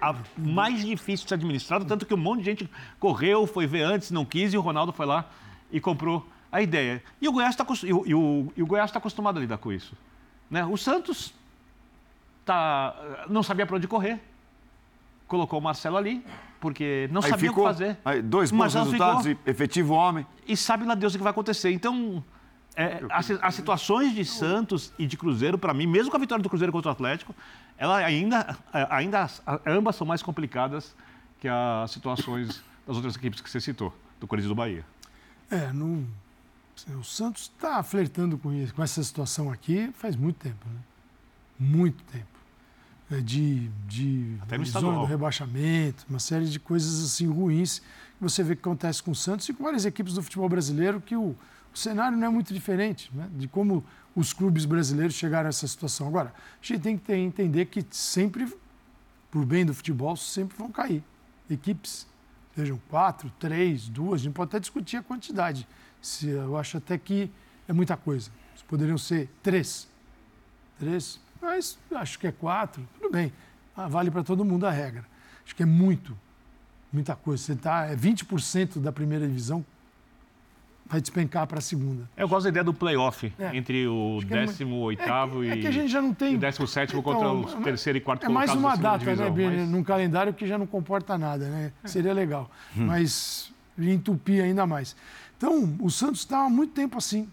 a 0.00 0.14
mais 0.38 0.80
difícil 0.84 1.24
de 1.24 1.28
ser 1.28 1.34
administrado, 1.34 1.84
tanto 1.84 2.06
que 2.06 2.14
um 2.14 2.16
monte 2.16 2.38
de 2.38 2.46
gente 2.46 2.70
correu, 2.98 3.46
foi 3.46 3.66
ver 3.66 3.82
antes, 3.82 4.10
não 4.10 4.24
quis, 4.24 4.54
e 4.54 4.56
o 4.56 4.62
Ronaldo 4.62 4.90
foi 4.92 5.04
lá 5.04 5.28
e 5.70 5.78
comprou 5.78 6.26
a 6.50 6.62
ideia. 6.62 7.02
E 7.20 7.28
o 7.28 7.32
Goiás 7.32 7.54
está 7.54 7.66
e 7.86 7.92
o- 8.14 8.52
e 8.56 8.62
o 8.62 8.66
Goiás 8.66 8.90
tá 8.90 8.98
acostumado 8.98 9.36
a 9.36 9.40
lidar 9.40 9.58
com 9.58 9.70
isso. 9.70 9.94
Né? 10.50 10.64
O 10.64 10.78
Santos 10.78 11.34
tá, 12.44 12.96
não 13.28 13.42
sabia 13.42 13.66
para 13.66 13.76
onde 13.76 13.86
correr. 13.86 14.18
Colocou 15.30 15.60
o 15.60 15.62
Marcelo 15.62 15.96
ali, 15.96 16.24
porque 16.60 17.08
não 17.12 17.22
Aí 17.22 17.30
sabia 17.30 17.48
ficou, 17.50 17.64
o 17.64 17.68
que 17.68 17.72
fazer. 17.72 17.98
aí 18.04 18.20
dois 18.20 18.50
bons 18.50 18.58
Marcelo 18.58 18.84
resultados 18.86 19.26
ficou 19.26 19.42
e 19.46 19.50
efetivo 19.50 19.94
homem. 19.94 20.26
e 20.46 20.56
sabe 20.56 20.84
lá 20.84 20.96
Deus 20.96 21.14
o 21.14 21.18
que 21.18 21.22
vai 21.22 21.30
acontecer. 21.30 21.70
Então, 21.70 22.22
é, 22.74 23.00
as, 23.10 23.30
as 23.30 23.54
situações 23.54 24.12
de 24.12 24.24
Santos 24.24 24.92
e 24.98 25.06
de 25.06 25.16
Cruzeiro, 25.16 25.56
para 25.56 25.72
mim, 25.72 25.86
mesmo 25.86 26.10
com 26.10 26.16
a 26.16 26.20
vitória 26.20 26.42
do 26.42 26.48
Cruzeiro 26.48 26.72
contra 26.72 26.88
o 26.88 26.92
Atlético, 26.92 27.32
ela 27.78 27.98
ainda, 27.98 28.56
é, 28.74 28.86
ainda 28.90 29.28
ambas 29.64 29.94
são 29.94 30.04
mais 30.04 30.20
complicadas 30.20 30.96
que 31.38 31.46
as 31.46 31.92
situações 31.92 32.62
das 32.84 32.96
outras 32.96 33.14
equipes 33.14 33.40
que 33.40 33.48
você 33.48 33.60
citou, 33.60 33.96
do 34.18 34.26
Corinthians 34.26 34.50
e 34.50 34.54
do 34.54 34.56
Bahia. 34.56 34.84
É, 35.48 35.72
não, 35.72 36.04
o 36.98 37.04
Santos 37.04 37.52
está 37.54 37.82
flertando 37.84 38.36
com, 38.36 38.52
isso, 38.52 38.74
com 38.74 38.82
essa 38.82 39.02
situação 39.04 39.50
aqui 39.52 39.90
faz 39.94 40.16
muito 40.16 40.36
tempo, 40.38 40.66
né? 40.68 40.80
Muito 41.58 42.02
tempo. 42.04 42.39
É, 43.10 43.20
de 43.20 43.68
de 43.88 44.36
Até 44.40 44.56
no 44.56 44.64
do 44.64 45.04
rebaixamento, 45.04 46.06
uma 46.08 46.20
série 46.20 46.46
de 46.46 46.60
coisas 46.60 47.04
assim 47.04 47.26
ruins 47.26 47.80
que 47.80 47.84
você 48.20 48.42
vê 48.42 48.54
que 48.54 48.60
acontece 48.60 49.02
com 49.02 49.10
o 49.10 49.14
Santos 49.14 49.48
e 49.48 49.52
com 49.52 49.64
várias 49.64 49.84
equipes 49.84 50.14
do 50.14 50.22
futebol 50.22 50.48
brasileiro 50.48 51.00
que 51.00 51.16
o, 51.16 51.34
o 51.74 51.78
cenário 51.78 52.16
não 52.16 52.26
é 52.28 52.30
muito 52.30 52.54
diferente 52.54 53.10
né? 53.12 53.28
de 53.32 53.48
como 53.48 53.84
os 54.14 54.32
clubes 54.32 54.64
brasileiros 54.64 55.14
chegaram 55.14 55.46
a 55.46 55.50
essa 55.50 55.66
situação. 55.66 56.06
Agora, 56.06 56.32
a 56.62 56.64
gente 56.64 56.80
tem 56.80 56.96
que 56.96 57.04
ter- 57.04 57.16
entender 57.16 57.66
que 57.66 57.84
sempre, 57.90 58.52
por 59.30 59.44
bem 59.44 59.66
do 59.66 59.74
futebol, 59.74 60.16
sempre 60.16 60.56
vão 60.56 60.70
cair 60.70 61.02
equipes 61.48 62.06
sejam 62.54 62.80
quatro, 62.88 63.32
três, 63.38 63.88
duas, 63.88 64.20
a 64.20 64.24
gente 64.24 64.34
pode 64.34 64.48
até 64.50 64.60
discutir 64.60 64.96
a 64.98 65.02
quantidade. 65.02 65.66
Se, 66.00 66.28
eu 66.28 66.56
acho 66.56 66.76
até 66.76 66.98
que 66.98 67.30
é 67.66 67.72
muita 67.72 67.96
coisa. 67.96 68.30
Poderiam 68.68 68.98
ser 68.98 69.28
três. 69.42 69.88
Três, 70.78 71.18
mas 71.40 71.78
acho 71.94 72.18
que 72.18 72.26
é 72.26 72.32
quatro, 72.32 72.86
tudo 73.00 73.10
bem. 73.12 73.32
Ah, 73.76 73.88
vale 73.88 74.10
para 74.10 74.22
todo 74.22 74.44
mundo 74.44 74.66
a 74.66 74.70
regra. 74.70 75.04
Acho 75.44 75.54
que 75.54 75.62
é 75.62 75.66
muito, 75.66 76.16
muita 76.92 77.14
coisa. 77.16 77.42
Você 77.42 77.56
tá, 77.56 77.86
é 77.86 77.96
20% 77.96 78.78
da 78.80 78.92
primeira 78.92 79.26
divisão 79.26 79.64
vai 80.86 81.00
despencar 81.00 81.46
para 81.46 81.58
a 81.58 81.60
segunda. 81.62 82.10
Eu 82.16 82.26
gosto 82.28 82.44
da 82.44 82.48
ideia 82.50 82.64
do 82.64 82.74
playoff 82.74 83.32
É. 83.38 83.56
entre 83.56 83.86
o 83.86 84.18
que 84.26 84.34
é 84.34 84.40
mu- 84.40 84.46
18 84.92 85.00
é, 85.00 85.46
e, 85.46 85.50
é 85.50 85.56
que 85.58 85.66
a 85.68 85.70
gente 85.70 85.88
já 85.88 86.02
não 86.02 86.12
tem. 86.12 86.32
e 86.32 86.36
o 86.36 86.38
17 86.40 86.94
contra 86.94 87.12
Então, 87.28 87.40
o 87.42 87.62
terceiro 87.62 87.96
e 87.96 88.00
quarto 88.00 88.26
É 88.26 88.28
mais 88.28 88.50
colocados 88.50 88.78
uma 88.80 88.82
da 88.82 88.90
data, 88.98 89.04
divisão, 89.04 89.26
né, 89.26 89.30
Bini, 89.30 89.56
mas- 89.62 89.68
num 89.68 89.84
calendário 89.84 90.34
que 90.34 90.46
já 90.48 90.58
não 90.58 90.66
comporta 90.66 91.16
nada, 91.16 91.48
né? 91.48 91.72
É. 91.84 91.86
Seria 91.88 92.12
legal. 92.12 92.50
Hum. 92.76 92.86
Mas 92.86 93.52
entupir 93.78 94.42
ainda 94.42 94.66
mais. 94.66 94.96
Então, 95.36 95.76
o 95.80 95.88
Santos 95.90 96.20
está 96.20 96.44
há 96.44 96.50
muito 96.50 96.72
tempo 96.72 96.98
assim, 96.98 97.28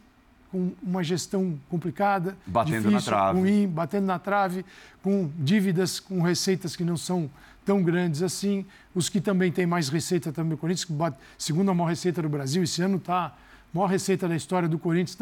com 0.52 0.72
uma 0.82 1.04
gestão 1.04 1.60
complicada, 1.70 2.38
Batendo 2.46 2.84
na 2.86 2.90
difícil, 2.98 3.12
trave. 3.12 3.40
ruim, 3.40 3.68
batendo 3.68 4.06
na 4.06 4.18
trave, 4.20 4.66
com 5.02 5.30
dívidas, 5.38 6.00
com 6.00 6.22
receitas 6.22 6.76
que 6.76 6.84
não 6.84 6.96
são 6.98 7.30
tão 7.66 7.84
grandes 7.84 8.22
assim. 8.22 8.66
Os 8.96 9.10
que 9.10 9.20
também 9.20 9.52
têm 9.52 9.66
mais 9.66 9.90
receita 9.90 10.32
também, 10.32 10.54
o 10.54 10.58
Corinthians, 10.58 10.86
que 10.86 10.94
bate, 10.94 11.18
segundo 11.38 11.70
a 11.70 11.74
maior 11.74 11.90
receita 11.90 12.22
do 12.22 12.30
Brasil, 12.30 12.64
esse 12.64 12.82
ano 12.82 12.98
está 12.98 13.26
a 13.26 13.34
maior 13.74 13.88
receita 13.88 14.28
da 14.28 14.36
história 14.36 14.70
do 14.70 14.80
Corinthians. 14.80 15.18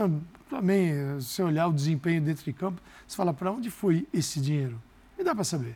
Também, 0.50 0.94
se 1.20 1.28
você 1.28 1.44
olhar 1.44 1.68
o 1.68 1.74
desempenho 1.74 2.22
dentro 2.22 2.46
de 2.46 2.54
campo, 2.54 2.80
você 3.08 3.16
fala, 3.16 3.34
para 3.34 3.52
onde 3.52 3.70
foi 3.72 4.08
esse 4.14 4.40
dinheiro? 4.40 4.80
E 5.18 5.24
dá 5.24 5.34
para 5.34 5.44
saber. 5.44 5.76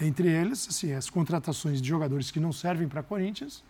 Entre 0.00 0.28
eles, 0.28 0.66
assim, 0.68 0.92
as 0.92 1.10
contratações 1.10 1.80
de 1.82 1.88
jogadores 1.88 2.30
que 2.30 2.40
não 2.40 2.52
servem 2.52 2.88
para 2.88 3.02
Corinthians 3.02 3.62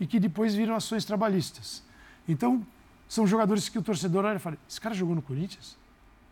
e 0.00 0.06
que 0.06 0.18
depois 0.20 0.54
viram 0.54 0.74
ações 0.74 1.04
trabalhistas. 1.04 1.82
Então, 2.28 2.64
são 3.08 3.26
jogadores 3.26 3.68
que 3.68 3.78
o 3.78 3.82
torcedor 3.82 4.24
olha 4.24 4.36
e 4.36 4.38
fala: 4.38 4.58
esse 4.68 4.80
cara 4.80 4.94
jogou 4.94 5.14
no 5.14 5.22
Corinthians? 5.22 5.76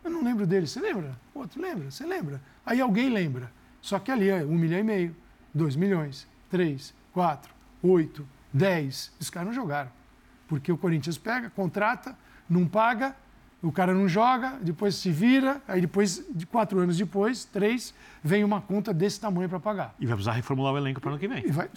Eu 0.03 0.11
não 0.11 0.23
lembro 0.23 0.45
dele. 0.45 0.67
Você 0.67 0.79
lembra? 0.79 1.19
Outro 1.33 1.61
lembra? 1.61 1.89
Você 1.89 2.05
lembra? 2.05 2.41
Aí 2.65 2.79
alguém 2.79 3.09
lembra. 3.09 3.51
Só 3.81 3.99
que 3.99 4.11
ali 4.11 4.29
é 4.29 4.45
um 4.45 4.55
milhão 4.55 4.79
e 4.79 4.83
meio, 4.83 5.15
dois 5.53 5.75
milhões, 5.75 6.27
três, 6.49 6.93
quatro, 7.11 7.53
oito, 7.81 8.25
dez. 8.53 9.11
Os 9.19 9.29
caras 9.29 9.47
não 9.47 9.53
jogaram. 9.53 9.91
Porque 10.47 10.71
o 10.71 10.77
Corinthians 10.77 11.17
pega, 11.17 11.49
contrata, 11.49 12.17
não 12.49 12.65
paga, 12.67 13.15
o 13.61 13.71
cara 13.71 13.93
não 13.93 14.07
joga, 14.07 14.57
depois 14.61 14.95
se 14.95 15.11
vira, 15.11 15.61
aí 15.67 15.81
depois, 15.81 16.23
de 16.29 16.45
quatro 16.45 16.79
anos 16.79 16.95
depois, 16.97 17.43
três, 17.43 17.93
vem 18.23 18.43
uma 18.43 18.61
conta 18.61 18.93
desse 18.93 19.19
tamanho 19.19 19.49
para 19.49 19.59
pagar. 19.59 19.95
E 19.99 20.05
vai 20.05 20.15
precisar 20.15 20.33
reformular 20.33 20.73
o 20.73 20.77
elenco 20.77 21.01
para 21.01 21.09
o 21.09 21.11
ano 21.13 21.19
que 21.19 21.27
vem. 21.27 21.45
E 21.45 21.51
vai, 21.51 21.69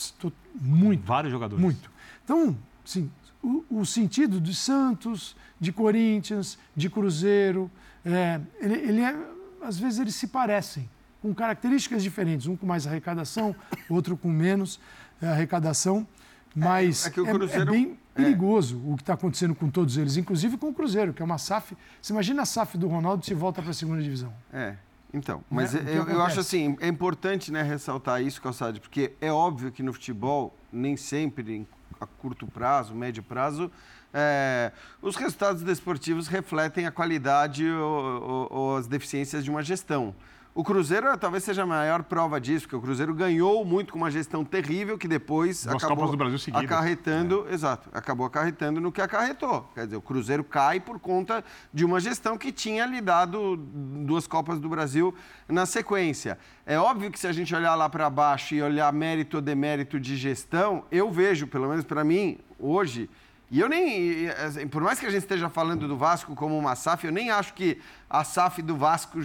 muito. 0.60 1.04
Vários 1.04 1.32
jogadores. 1.32 1.62
Muito. 1.62 1.90
Então, 2.22 2.56
sim, 2.84 3.10
o, 3.42 3.64
o 3.70 3.87
sentido 3.87 4.40
de 4.40 4.55
Santos, 4.55 5.37
de 5.59 5.72
Corinthians, 5.72 6.59
de 6.76 6.88
Cruzeiro, 6.88 7.70
é, 8.05 8.40
ele, 8.61 8.74
ele 8.74 9.00
é, 9.03 9.16
às 9.62 9.79
vezes 9.79 9.98
eles 9.98 10.14
se 10.14 10.26
parecem, 10.26 10.88
com 11.20 11.35
características 11.35 12.03
diferentes, 12.03 12.46
um 12.46 12.57
com 12.57 12.66
mais 12.66 12.87
arrecadação, 12.87 13.55
outro 13.88 14.16
com 14.16 14.29
menos 14.29 14.81
é, 15.20 15.29
arrecadação, 15.29 16.07
mas 16.55 17.07
é, 17.07 17.11
é, 17.11 17.59
é, 17.59 17.62
é 17.62 17.64
bem 17.64 17.98
perigoso 18.14 18.81
o 18.85 18.96
que 18.96 19.03
está 19.03 19.14
acontecendo 19.14 19.55
com 19.55 19.70
todos 19.70 19.96
eles, 19.96 20.16
inclusive 20.16 20.57
com 20.57 20.68
o 20.68 20.74
Cruzeiro, 20.74 21.12
que 21.12 21.22
é 21.22 21.24
uma 21.24 21.38
SAF. 21.38 21.76
Você 22.00 22.12
imagina 22.12 22.42
a 22.42 22.46
SAF 22.46 22.76
do 22.76 22.88
Ronaldo 22.88 23.24
se 23.24 23.35
volta 23.35 23.62
para 23.62 23.70
a 23.70 23.74
segunda 23.74 24.03
divisão. 24.03 24.33
É. 24.53 24.74
Então, 25.12 25.42
mas 25.50 25.72
né? 25.72 25.83
eu, 25.87 26.09
eu, 26.09 26.22
acho 26.22 26.38
assim, 26.38 26.76
é 26.81 26.87
importante 26.87 27.50
né, 27.50 27.62
ressaltar 27.62 28.22
isso, 28.22 28.40
Calçade, 28.40 28.81
porque 28.81 29.12
é 29.20 29.33
óbvio 29.33 29.72
que 29.72 29.83
no 29.83 29.92
futebol, 29.92 30.57
nem 30.72 30.96
sempre, 30.96 31.66
a 32.00 32.07
curto 32.07 32.46
prazo, 32.46 32.94
médio 32.94 33.22
prazo, 33.22 33.70
é, 34.12 34.72
os 35.00 35.16
resultados 35.16 35.62
desportivos 35.62 36.26
refletem 36.26 36.87
a 36.87 36.90
qualidade 36.90 37.66
ou, 37.68 38.22
ou, 38.22 38.48
ou 38.50 38.76
as 38.76 38.87
deficiências 38.87 39.44
de 39.44 39.50
uma 39.50 39.62
gestão. 39.62 40.14
O 40.52 40.64
Cruzeiro 40.64 41.16
talvez 41.16 41.44
seja 41.44 41.62
a 41.62 41.66
maior 41.66 42.02
prova 42.02 42.40
disso, 42.40 42.64
porque 42.64 42.74
o 42.74 42.80
Cruzeiro 42.80 43.14
ganhou 43.14 43.64
muito 43.64 43.92
com 43.92 43.98
uma 43.98 44.10
gestão 44.10 44.44
terrível 44.44 44.98
que 44.98 45.06
depois 45.06 45.64
Duas 45.64 45.76
acabou 45.76 45.96
Copas 45.98 46.10
do 46.10 46.16
Brasil 46.16 46.38
seguidas. 46.40 46.64
acarretando, 46.64 47.46
é. 47.48 47.54
exato, 47.54 47.88
acabou 47.92 48.26
acarretando 48.26 48.80
no 48.80 48.90
que 48.90 49.00
acarretou. 49.00 49.70
Quer 49.74 49.84
dizer, 49.84 49.96
o 49.96 50.02
Cruzeiro 50.02 50.42
cai 50.42 50.80
por 50.80 50.98
conta 50.98 51.44
de 51.72 51.84
uma 51.84 52.00
gestão 52.00 52.36
que 52.36 52.50
tinha 52.50 52.84
lhe 52.84 53.00
dado 53.00 53.56
duas 53.56 54.26
Copas 54.26 54.58
do 54.58 54.68
Brasil 54.68 55.14
na 55.48 55.66
sequência. 55.66 56.36
É 56.66 56.76
óbvio 56.78 57.12
que 57.12 57.18
se 57.18 57.28
a 57.28 57.32
gente 57.32 57.54
olhar 57.54 57.76
lá 57.76 57.88
para 57.88 58.10
baixo 58.10 58.52
e 58.52 58.60
olhar 58.60 58.92
mérito 58.92 59.36
ou 59.36 59.42
demérito 59.42 60.00
de 60.00 60.16
gestão, 60.16 60.84
eu 60.90 61.12
vejo, 61.12 61.46
pelo 61.46 61.68
menos 61.68 61.84
para 61.84 62.02
mim, 62.02 62.38
hoje, 62.58 63.08
e 63.50 63.58
eu 63.58 63.68
nem, 63.68 64.28
assim, 64.28 64.68
por 64.68 64.80
mais 64.80 65.00
que 65.00 65.06
a 65.06 65.10
gente 65.10 65.22
esteja 65.22 65.48
falando 65.48 65.88
do 65.88 65.96
Vasco 65.96 66.36
como 66.36 66.56
uma 66.56 66.76
SAF, 66.76 67.04
eu 67.04 67.12
nem 67.12 67.30
acho 67.30 67.52
que 67.52 67.80
a 68.08 68.22
SAF 68.22 68.62
do 68.62 68.76
Vasco 68.76 69.18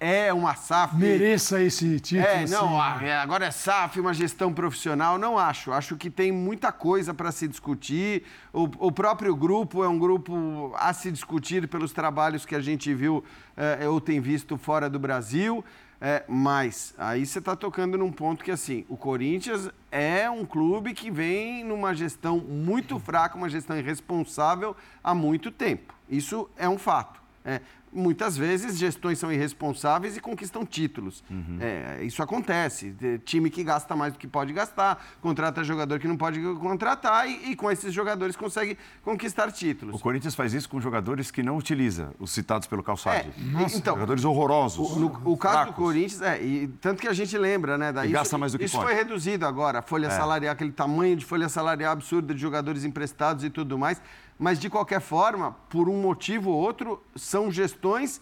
é 0.00 0.32
uma 0.32 0.54
SAF. 0.54 0.96
Mereça 0.96 1.62
esse 1.62 2.00
título. 2.00 2.26
É, 2.26 2.46
não, 2.46 2.80
assim. 2.80 3.04
É, 3.04 3.16
agora 3.18 3.44
é 3.44 3.50
SAF, 3.50 4.00
uma 4.00 4.14
gestão 4.14 4.54
profissional. 4.54 5.18
Não 5.18 5.36
acho. 5.36 5.70
Acho 5.70 5.96
que 5.96 6.08
tem 6.08 6.32
muita 6.32 6.72
coisa 6.72 7.12
para 7.12 7.30
se 7.30 7.46
discutir. 7.46 8.24
O, 8.54 8.62
o, 8.86 8.90
próprio 8.90 9.36
grupo 9.36 9.84
é 9.84 9.88
um 9.88 9.98
grupo 9.98 10.72
a 10.78 10.94
se 10.94 11.12
discutir 11.12 11.68
pelos 11.68 11.92
trabalhos 11.92 12.46
que 12.46 12.54
a 12.54 12.60
gente 12.60 12.94
viu 12.94 13.22
é, 13.54 13.86
ou 13.86 14.00
tem 14.00 14.18
visto 14.18 14.56
fora 14.56 14.88
do 14.88 14.98
Brasil. 14.98 15.62
É, 16.00 16.22
mas 16.28 16.94
aí 16.96 17.26
você 17.26 17.40
está 17.40 17.56
tocando 17.56 17.98
num 17.98 18.12
ponto 18.12 18.44
que, 18.44 18.52
assim, 18.52 18.84
o 18.88 18.96
Corinthians 18.96 19.68
é 19.90 20.30
um 20.30 20.46
clube 20.46 20.94
que 20.94 21.10
vem 21.10 21.64
numa 21.64 21.92
gestão 21.92 22.38
muito 22.38 22.98
fraca, 23.00 23.36
uma 23.36 23.48
gestão 23.48 23.76
irresponsável 23.76 24.76
há 25.02 25.12
muito 25.12 25.50
tempo. 25.50 25.92
Isso 26.08 26.48
é 26.56 26.68
um 26.68 26.78
fato. 26.78 27.20
É, 27.44 27.60
muitas 27.92 28.36
vezes 28.36 28.78
gestões 28.78 29.18
são 29.18 29.32
irresponsáveis 29.32 30.16
e 30.16 30.20
conquistam 30.20 30.64
títulos. 30.64 31.22
Uhum. 31.30 31.58
É, 31.60 32.02
isso 32.04 32.22
acontece. 32.22 32.94
Time 33.24 33.50
que 33.50 33.62
gasta 33.64 33.94
mais 33.96 34.12
do 34.12 34.18
que 34.18 34.26
pode 34.26 34.52
gastar, 34.52 35.04
contrata 35.20 35.64
jogador 35.64 35.98
que 35.98 36.08
não 36.08 36.16
pode 36.16 36.40
contratar 36.40 37.28
e, 37.28 37.52
e, 37.52 37.56
com 37.56 37.70
esses 37.70 37.92
jogadores 37.92 38.36
consegue 38.36 38.76
conquistar 39.02 39.50
títulos. 39.52 39.94
O 39.94 39.98
Corinthians 39.98 40.34
faz 40.34 40.54
isso 40.54 40.68
com 40.68 40.80
jogadores 40.80 41.30
que 41.30 41.42
não 41.42 41.56
utiliza, 41.56 42.12
os 42.18 42.30
citados 42.30 42.66
pelo 42.68 42.82
Calçade. 42.82 43.28
É, 43.28 43.76
então, 43.76 43.94
jogadores 43.94 44.24
horrorosos. 44.24 44.96
O, 44.96 44.98
no, 44.98 45.20
o 45.24 45.36
caso 45.36 45.54
fracos. 45.54 45.74
do 45.74 45.82
Corinthians, 45.82 46.22
é, 46.22 46.42
e 46.42 46.68
tanto 46.80 47.00
que 47.00 47.08
a 47.08 47.12
gente 47.12 47.36
lembra, 47.36 47.76
né? 47.78 47.92
Daí 47.92 48.10
e 48.10 48.12
gasta 48.12 48.36
mais 48.38 48.52
do 48.52 48.58
que 48.58 48.64
isso 48.64 48.76
pode. 48.76 48.88
foi 48.88 48.94
reduzido 48.94 49.46
agora, 49.46 49.80
a 49.80 49.82
folha 49.82 50.06
é. 50.06 50.10
salarial, 50.10 50.52
aquele 50.52 50.72
tamanho 50.72 51.16
de 51.16 51.24
folha 51.24 51.48
salarial 51.48 51.92
absurda 51.92 52.34
de 52.34 52.40
jogadores 52.40 52.84
emprestados 52.84 53.44
e 53.44 53.50
tudo 53.50 53.78
mais 53.78 54.00
mas 54.38 54.58
de 54.58 54.70
qualquer 54.70 55.00
forma, 55.00 55.52
por 55.68 55.88
um 55.88 56.00
motivo 56.00 56.50
ou 56.50 56.56
outro, 56.56 57.02
são 57.16 57.50
gestões 57.50 58.20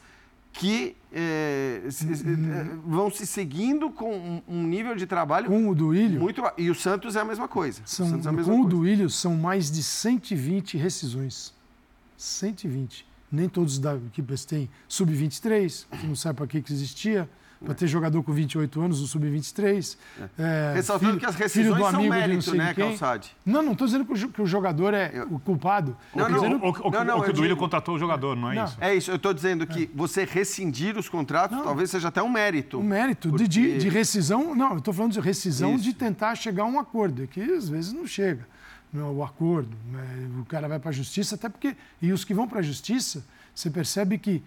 que 0.52 0.96
é, 1.12 1.82
se, 1.90 2.10
é, 2.10 2.64
vão 2.86 3.10
se 3.10 3.26
seguindo 3.26 3.90
com 3.90 4.42
um 4.48 4.62
nível 4.66 4.96
de 4.96 5.06
trabalho 5.06 5.48
com 5.48 5.68
o 5.68 5.74
Duílio 5.74 6.18
muito 6.18 6.42
e 6.56 6.70
o 6.70 6.74
Santos 6.74 7.14
é 7.14 7.20
a 7.20 7.24
mesma 7.24 7.46
coisa. 7.46 7.82
São, 7.84 8.06
o 8.06 8.08
é 8.08 8.12
mesma 8.16 8.32
com 8.32 8.44
coisa. 8.44 8.52
o 8.62 8.64
Duílio 8.64 9.10
são 9.10 9.36
mais 9.36 9.70
de 9.70 9.82
120 9.82 10.78
rescisões. 10.78 11.52
120. 12.16 13.06
Nem 13.30 13.48
todos 13.48 13.78
da 13.78 13.96
equipe 13.96 14.34
têm 14.46 14.70
sub-23, 14.88 15.86
que 16.00 16.06
não 16.06 16.16
sabe 16.16 16.38
para 16.38 16.46
que, 16.46 16.62
que 16.62 16.72
existia 16.72 17.28
para 17.64 17.74
ter 17.74 17.86
jogador 17.86 18.22
com 18.22 18.32
28 18.32 18.80
anos, 18.80 19.00
o 19.00 19.06
sub-23. 19.06 19.96
É. 20.38 20.42
É, 20.42 20.72
Ressaltando 20.74 21.12
filho, 21.12 21.20
que 21.20 21.26
as 21.26 21.34
rescisões 21.34 21.90
são 21.90 22.02
mérito, 22.02 22.54
né, 22.54 22.74
Calçade? 22.74 23.36
Não, 23.44 23.62
não 23.62 23.72
estou 23.72 23.86
dizendo 23.86 24.04
que 24.04 24.42
o 24.42 24.46
jogador 24.46 24.94
é 24.94 25.10
eu... 25.14 25.34
o 25.34 25.38
culpado. 25.38 25.96
Não, 26.14 26.28
não, 26.28 26.34
dizendo... 26.34 26.64
o, 26.64 26.88
o, 26.88 26.90
não, 26.90 27.04
não, 27.04 27.18
o 27.18 27.22
que 27.22 27.30
o 27.30 27.32
Duílio 27.32 27.56
contratou 27.56 27.94
o 27.94 27.98
jogador, 27.98 28.36
não 28.36 28.52
é 28.52 28.54
não. 28.54 28.64
isso? 28.64 28.76
É 28.80 28.94
isso, 28.94 29.10
eu 29.10 29.16
estou 29.16 29.32
dizendo 29.32 29.66
que 29.66 29.84
é. 29.84 29.88
você 29.94 30.24
rescindir 30.24 30.96
os 30.98 31.08
contratos 31.08 31.62
talvez 31.62 31.90
seja 31.90 32.08
até 32.08 32.22
um 32.22 32.28
mérito. 32.28 32.78
Um 32.78 32.82
mérito 32.82 33.30
porque... 33.30 33.48
de, 33.48 33.78
de, 33.78 33.88
rescisão, 33.88 34.54
não, 34.54 34.72
eu 34.72 34.78
estou 34.78 34.92
falando 34.92 35.12
de 35.12 35.20
rescisão 35.20 35.74
isso. 35.74 35.84
de 35.84 35.92
tentar 35.92 36.34
chegar 36.34 36.64
a 36.64 36.66
um 36.66 36.78
acordo, 36.78 37.22
é 37.22 37.26
que 37.26 37.40
às 37.40 37.68
vezes 37.68 37.92
não 37.92 38.06
chega 38.06 38.46
o 38.94 39.22
acordo, 39.22 39.76
né? 39.90 40.28
o 40.40 40.44
cara 40.44 40.68
vai 40.68 40.78
para 40.78 40.90
a 40.90 40.92
justiça, 40.92 41.34
até 41.34 41.48
porque, 41.48 41.76
e 42.00 42.12
os 42.12 42.24
que 42.24 42.32
vão 42.32 42.48
para 42.48 42.60
a 42.60 42.62
justiça, 42.62 43.24
você 43.54 43.70
percebe 43.70 44.16
que 44.16 44.42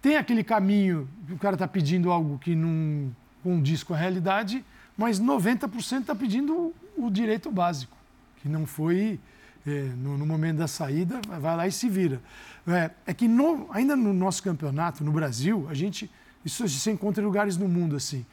tem 0.00 0.16
aquele 0.16 0.44
caminho 0.44 1.08
que 1.26 1.32
o 1.32 1.38
cara 1.38 1.54
está 1.54 1.66
pedindo 1.66 2.10
algo 2.10 2.38
que 2.38 2.54
não 2.54 3.14
condiz 3.42 3.82
com 3.82 3.94
a 3.94 3.96
realidade, 3.96 4.64
mas 4.96 5.20
90% 5.20 6.00
está 6.00 6.14
pedindo 6.14 6.74
o 6.96 7.10
direito 7.10 7.50
básico, 7.50 7.96
que 8.40 8.48
não 8.48 8.66
foi 8.66 9.18
é, 9.66 9.70
no, 9.96 10.16
no, 10.16 10.26
momento 10.26 10.58
da 10.58 10.68
saída, 10.68 11.20
vai 11.40 11.56
lá 11.56 11.66
e 11.66 11.72
se 11.72 11.88
vira. 11.88 12.20
É, 12.66 12.90
é 13.06 13.14
que 13.14 13.26
no, 13.26 13.68
ainda 13.72 13.96
no 13.96 14.12
nosso 14.12 14.42
campeonato, 14.42 15.04
no 15.04 15.12
Brasil, 15.12 15.66
a 15.68 15.74
gente, 15.74 16.10
isso 16.44 16.68
se 16.68 16.90
encontra 16.90 17.22
em 17.22 17.26
lugares 17.26 17.56
no 17.56 17.68
mundo 17.68 17.96
assim, 17.96 18.24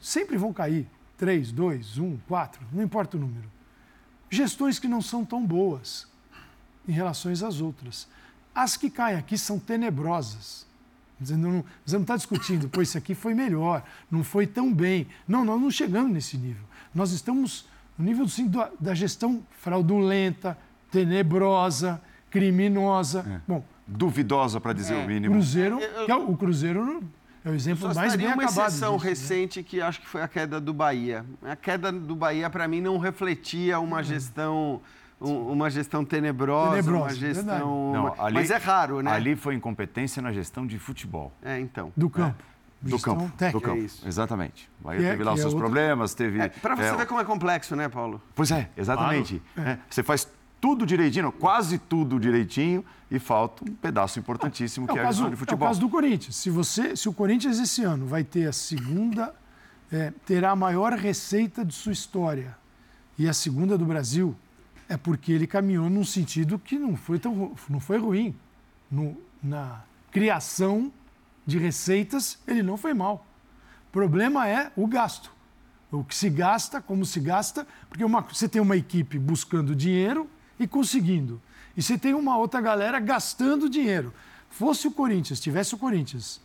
sempre 0.00 0.36
vão 0.36 0.52
cair 0.52 0.86
3, 1.16 1.52
2, 1.52 1.98
1, 1.98 2.18
4, 2.28 2.66
não 2.72 2.82
importa 2.82 3.16
o 3.16 3.20
número. 3.20 3.50
Gestões 4.30 4.78
que 4.78 4.86
não 4.86 5.02
são 5.02 5.24
tão 5.24 5.44
boas 5.44 6.06
em 6.86 6.92
relação 6.92 7.32
às 7.32 7.60
outras. 7.60 8.08
As 8.54 8.76
que 8.76 8.88
caem 8.88 9.18
aqui 9.18 9.36
são 9.36 9.58
tenebrosas 9.58 10.69
você 11.20 11.36
não 11.36 11.64
está 11.86 12.16
discutindo, 12.16 12.68
pois 12.68 12.88
isso 12.88 12.98
aqui 12.98 13.14
foi 13.14 13.34
melhor, 13.34 13.84
não 14.10 14.24
foi 14.24 14.46
tão 14.46 14.72
bem. 14.72 15.06
Não, 15.28 15.44
nós 15.44 15.60
não 15.60 15.70
chegamos 15.70 16.12
nesse 16.12 16.38
nível. 16.38 16.64
Nós 16.94 17.12
estamos 17.12 17.66
no 17.98 18.04
nível 18.04 18.26
sim, 18.26 18.48
da, 18.48 18.70
da 18.80 18.94
gestão 18.94 19.42
fraudulenta, 19.60 20.56
tenebrosa, 20.90 22.00
criminosa. 22.30 23.24
É. 23.28 23.40
Bom, 23.46 23.62
Duvidosa, 23.86 24.60
para 24.60 24.72
dizer 24.72 24.94
é. 24.94 25.04
o 25.04 25.06
mínimo. 25.06 25.34
Cruzeiro, 25.34 25.78
é 26.08 26.14
o 26.14 26.36
Cruzeiro 26.36 27.02
é 27.44 27.50
o 27.50 27.54
exemplo 27.54 27.92
mais 27.94 28.14
bem 28.16 28.26
uma 28.26 28.34
acabado. 28.34 28.56
uma 28.56 28.66
exceção 28.66 28.96
disso, 28.96 29.04
né? 29.04 29.10
recente 29.10 29.60
né? 29.60 29.66
que 29.66 29.80
acho 29.80 30.00
que 30.00 30.06
foi 30.06 30.22
a 30.22 30.28
queda 30.28 30.60
do 30.60 30.74
Bahia. 30.74 31.24
A 31.42 31.56
queda 31.56 31.90
do 31.90 32.14
Bahia, 32.14 32.50
para 32.50 32.68
mim, 32.68 32.80
não 32.80 32.98
refletia 32.98 33.80
uma 33.80 34.02
gestão 34.02 34.80
um, 35.20 35.52
uma 35.52 35.68
gestão 35.68 36.04
tenebrosa, 36.04 36.70
tenebrosa 36.70 37.04
uma 37.04 37.14
gestão. 37.14 37.92
Não, 37.92 38.22
ali, 38.22 38.34
Mas 38.34 38.50
é 38.50 38.56
raro, 38.56 39.02
né? 39.02 39.10
Ali 39.10 39.36
foi 39.36 39.54
incompetência 39.54 40.22
na 40.22 40.32
gestão 40.32 40.66
de 40.66 40.78
futebol. 40.78 41.32
É, 41.42 41.58
então. 41.60 41.92
Do 41.96 42.08
campo. 42.08 42.42
É. 42.46 42.50
Do 42.82 42.98
campo, 42.98 43.30
do 43.52 43.60
campo, 43.60 43.78
é 43.78 44.08
exatamente. 44.08 44.70
O 44.80 44.84
Bahia 44.84 45.08
é, 45.08 45.10
teve 45.10 45.22
lá 45.22 45.34
os 45.34 45.40
é 45.40 45.42
seus 45.42 45.52
problemas, 45.52 46.14
teve... 46.14 46.40
É, 46.40 46.48
Para 46.48 46.74
você 46.74 46.96
ver 46.96 47.06
como 47.06 47.20
é 47.20 47.24
complexo, 47.24 47.76
né, 47.76 47.90
Paulo? 47.90 48.22
Pois 48.34 48.50
é, 48.50 48.70
exatamente. 48.74 49.42
Claro. 49.54 49.80
Você 49.90 50.02
faz 50.02 50.26
tudo 50.58 50.86
direitinho, 50.86 51.30
quase 51.30 51.76
tudo 51.76 52.18
direitinho, 52.18 52.82
e 53.10 53.18
falta 53.18 53.64
um 53.64 53.74
pedaço 53.74 54.18
importantíssimo 54.18 54.86
que 54.86 54.98
é, 54.98 55.02
a 55.02 55.06
gestão 55.08 55.28
de 55.28 55.36
futebol. 55.36 55.66
É 55.66 55.68
o 55.68 55.68
caso 55.68 55.80
do 55.80 55.90
Corinthians. 55.90 56.36
Se, 56.36 56.48
você, 56.48 56.96
se 56.96 57.06
o 57.06 57.12
Corinthians 57.12 57.58
esse 57.58 57.82
ano 57.82 58.06
vai 58.06 58.24
ter 58.24 58.46
a 58.46 58.52
segunda 58.52 59.34
é, 59.90 60.12
terá 60.24 60.52
a 60.52 60.56
maior 60.56 60.92
receita 60.92 61.64
de 61.64 61.74
sua 61.74 61.92
história 61.92 62.56
e 63.18 63.28
a 63.28 63.32
segunda 63.32 63.76
do 63.76 63.84
Brasil, 63.84 64.34
é 64.90 64.96
porque 64.96 65.30
ele 65.30 65.46
caminhou 65.46 65.88
num 65.88 66.04
sentido 66.04 66.58
que 66.58 66.76
não 66.76 66.96
foi, 66.96 67.20
tão, 67.20 67.56
não 67.68 67.78
foi 67.78 67.96
ruim. 67.96 68.34
No, 68.90 69.16
na 69.40 69.84
criação 70.10 70.92
de 71.46 71.58
receitas, 71.58 72.40
ele 72.44 72.60
não 72.60 72.76
foi 72.76 72.92
mal. 72.92 73.24
O 73.88 73.92
problema 73.92 74.48
é 74.48 74.72
o 74.74 74.88
gasto. 74.88 75.32
O 75.92 76.02
que 76.02 76.14
se 76.14 76.28
gasta, 76.28 76.82
como 76.82 77.06
se 77.06 77.20
gasta, 77.20 77.64
porque 77.88 78.04
uma, 78.04 78.20
você 78.20 78.48
tem 78.48 78.60
uma 78.60 78.76
equipe 78.76 79.16
buscando 79.16 79.76
dinheiro 79.76 80.28
e 80.58 80.66
conseguindo. 80.66 81.40
E 81.76 81.82
você 81.82 81.96
tem 81.96 82.12
uma 82.12 82.36
outra 82.36 82.60
galera 82.60 82.98
gastando 82.98 83.70
dinheiro. 83.70 84.12
Fosse 84.50 84.88
o 84.88 84.90
Corinthians, 84.90 85.38
tivesse 85.38 85.72
o 85.72 85.78
Corinthians, 85.78 86.40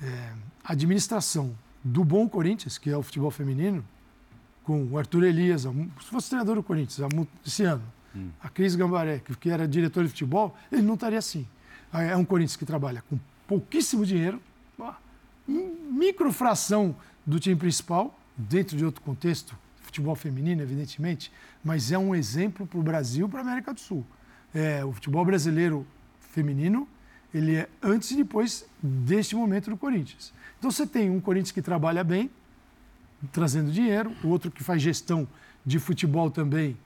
é, 0.00 0.32
administração 0.64 1.54
do 1.84 2.02
bom 2.02 2.26
Corinthians, 2.26 2.78
que 2.78 2.88
é 2.88 2.96
o 2.96 3.02
futebol 3.02 3.30
feminino, 3.30 3.84
com 4.64 4.84
o 4.84 4.98
Arthur 4.98 5.24
Elias, 5.24 5.62
se 5.62 6.06
fosse 6.10 6.30
treinador 6.30 6.56
do 6.56 6.62
Corinthians 6.62 7.08
esse 7.46 7.62
ano, 7.64 7.82
hum. 8.16 8.30
a 8.42 8.48
Cris 8.48 8.74
Gambaré, 8.74 9.20
que 9.38 9.50
era 9.50 9.68
diretor 9.68 10.02
de 10.02 10.08
futebol, 10.08 10.56
ele 10.72 10.82
não 10.82 10.94
estaria 10.94 11.18
assim. 11.18 11.46
É 11.92 12.16
um 12.16 12.24
Corinthians 12.24 12.56
que 12.56 12.64
trabalha 12.64 13.04
com 13.08 13.18
pouquíssimo 13.46 14.04
dinheiro, 14.04 14.40
microfração 15.46 16.96
do 17.24 17.38
time 17.38 17.56
principal, 17.56 18.18
dentro 18.36 18.76
de 18.76 18.84
outro 18.84 19.00
contexto, 19.02 19.56
futebol 19.80 20.14
feminino, 20.14 20.62
evidentemente, 20.62 21.30
mas 21.62 21.92
é 21.92 21.98
um 21.98 22.14
exemplo 22.14 22.66
para 22.66 22.78
o 22.78 22.82
Brasil, 22.82 23.28
para 23.28 23.40
a 23.40 23.42
América 23.42 23.72
do 23.72 23.78
Sul. 23.78 24.04
É, 24.52 24.84
o 24.84 24.92
futebol 24.92 25.24
brasileiro 25.24 25.86
feminino, 26.20 26.88
ele 27.32 27.56
é 27.56 27.68
antes 27.82 28.10
e 28.10 28.16
depois 28.16 28.66
deste 28.82 29.36
momento 29.36 29.70
do 29.70 29.76
Corinthians. 29.76 30.32
Então 30.58 30.70
você 30.70 30.86
tem 30.86 31.10
um 31.10 31.20
Corinthians 31.20 31.52
que 31.52 31.62
trabalha 31.62 32.02
bem, 32.02 32.30
trazendo 33.32 33.70
dinheiro, 33.70 34.12
o 34.22 34.28
outro 34.28 34.50
que 34.50 34.62
faz 34.62 34.82
gestão 34.82 35.26
de 35.64 35.78
futebol 35.78 36.30
também 36.30 36.76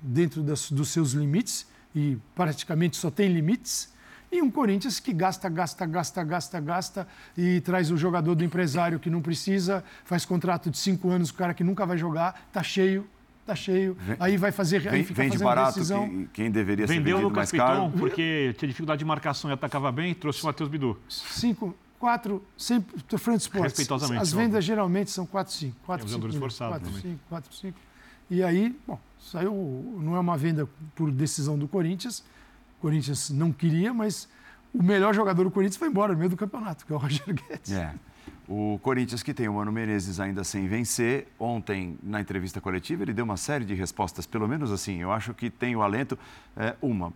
dentro 0.00 0.42
das, 0.42 0.70
dos 0.70 0.88
seus 0.88 1.12
limites, 1.12 1.66
e 1.94 2.16
praticamente 2.34 2.96
só 2.96 3.10
tem 3.10 3.28
limites, 3.32 3.92
e 4.32 4.40
um 4.40 4.50
Corinthians 4.50 5.00
que 5.00 5.12
gasta, 5.12 5.48
gasta, 5.48 5.84
gasta, 5.84 6.22
gasta, 6.22 6.60
gasta 6.60 7.08
e 7.36 7.60
traz 7.60 7.90
o 7.90 7.96
jogador 7.96 8.36
do 8.36 8.44
empresário 8.44 9.00
que 9.00 9.10
não 9.10 9.20
precisa, 9.20 9.82
faz 10.04 10.24
contrato 10.24 10.70
de 10.70 10.78
cinco 10.78 11.10
anos, 11.10 11.30
o 11.30 11.34
cara 11.34 11.52
que 11.52 11.64
nunca 11.64 11.84
vai 11.84 11.98
jogar, 11.98 12.48
tá 12.52 12.62
cheio, 12.62 13.06
tá 13.44 13.56
cheio. 13.56 13.96
Vem, 14.00 14.16
aí 14.20 14.36
vai 14.36 14.52
fazer. 14.52 14.78
Vem, 14.78 14.92
aí 14.92 15.04
fica 15.04 15.22
vende 15.22 15.36
barato 15.38 15.74
decisão. 15.74 16.08
Quem, 16.08 16.28
quem 16.32 16.50
deveria 16.50 16.86
Vendeu 16.86 17.02
ser 17.02 17.10
vendido 17.10 17.28
Lucas 17.28 17.36
mais 17.36 17.50
Piton 17.50 17.66
caro. 17.66 17.92
porque 17.98 18.54
tinha 18.56 18.68
dificuldade 18.68 19.00
de 19.00 19.04
marcação 19.04 19.50
e 19.50 19.52
atacava 19.52 19.90
bem, 19.90 20.14
trouxe 20.14 20.42
o 20.44 20.46
Matheus 20.46 20.68
Bidu. 20.68 20.96
Cinco, 21.08 21.74
quatro, 22.00 22.42
sempre, 22.56 22.98
front 23.18 23.40
sports. 23.40 23.74
Respeitosamente. 23.74 24.22
As 24.22 24.32
vendas 24.32 24.64
geralmente 24.64 25.10
são 25.10 25.26
quatro, 25.26 25.52
cinco. 25.52 25.76
Quatro, 25.84 26.06
é, 26.06 26.10
cinco. 26.10 26.26
Esforçado 26.26 26.72
quatro, 26.72 26.86
também. 26.88 27.02
cinco, 27.02 27.20
quatro, 27.28 27.54
cinco. 27.54 27.78
E 28.30 28.42
aí, 28.42 28.74
bom, 28.86 28.98
saiu, 29.20 29.52
não 30.00 30.16
é 30.16 30.20
uma 30.20 30.36
venda 30.36 30.66
por 30.96 31.10
decisão 31.12 31.58
do 31.58 31.68
Corinthians. 31.68 32.20
O 32.78 32.80
Corinthians 32.80 33.28
não 33.28 33.52
queria, 33.52 33.92
mas 33.92 34.26
o 34.72 34.82
melhor 34.82 35.14
jogador 35.14 35.44
do 35.44 35.50
Corinthians 35.50 35.76
foi 35.76 35.88
embora 35.88 36.12
no 36.12 36.18
meio 36.18 36.30
do 36.30 36.36
campeonato, 36.36 36.86
que 36.86 36.92
é 36.92 36.96
o 36.96 36.98
Roger 36.98 37.34
Guedes. 37.34 37.72
É. 37.72 37.94
O 38.48 38.80
Corinthians, 38.82 39.22
que 39.22 39.34
tem 39.34 39.48
o 39.48 39.54
Mano 39.54 39.70
Menezes 39.70 40.18
ainda 40.18 40.42
sem 40.42 40.66
vencer, 40.66 41.28
ontem, 41.38 41.98
na 42.02 42.20
entrevista 42.20 42.60
coletiva, 42.60 43.02
ele 43.02 43.12
deu 43.12 43.24
uma 43.24 43.36
série 43.36 43.64
de 43.64 43.74
respostas, 43.74 44.26
pelo 44.26 44.48
menos 44.48 44.72
assim, 44.72 44.96
eu 44.98 45.12
acho 45.12 45.34
que 45.34 45.50
tem 45.50 45.76
o 45.76 45.82
alento. 45.82 46.18
É, 46.56 46.74
uma, 46.82 47.12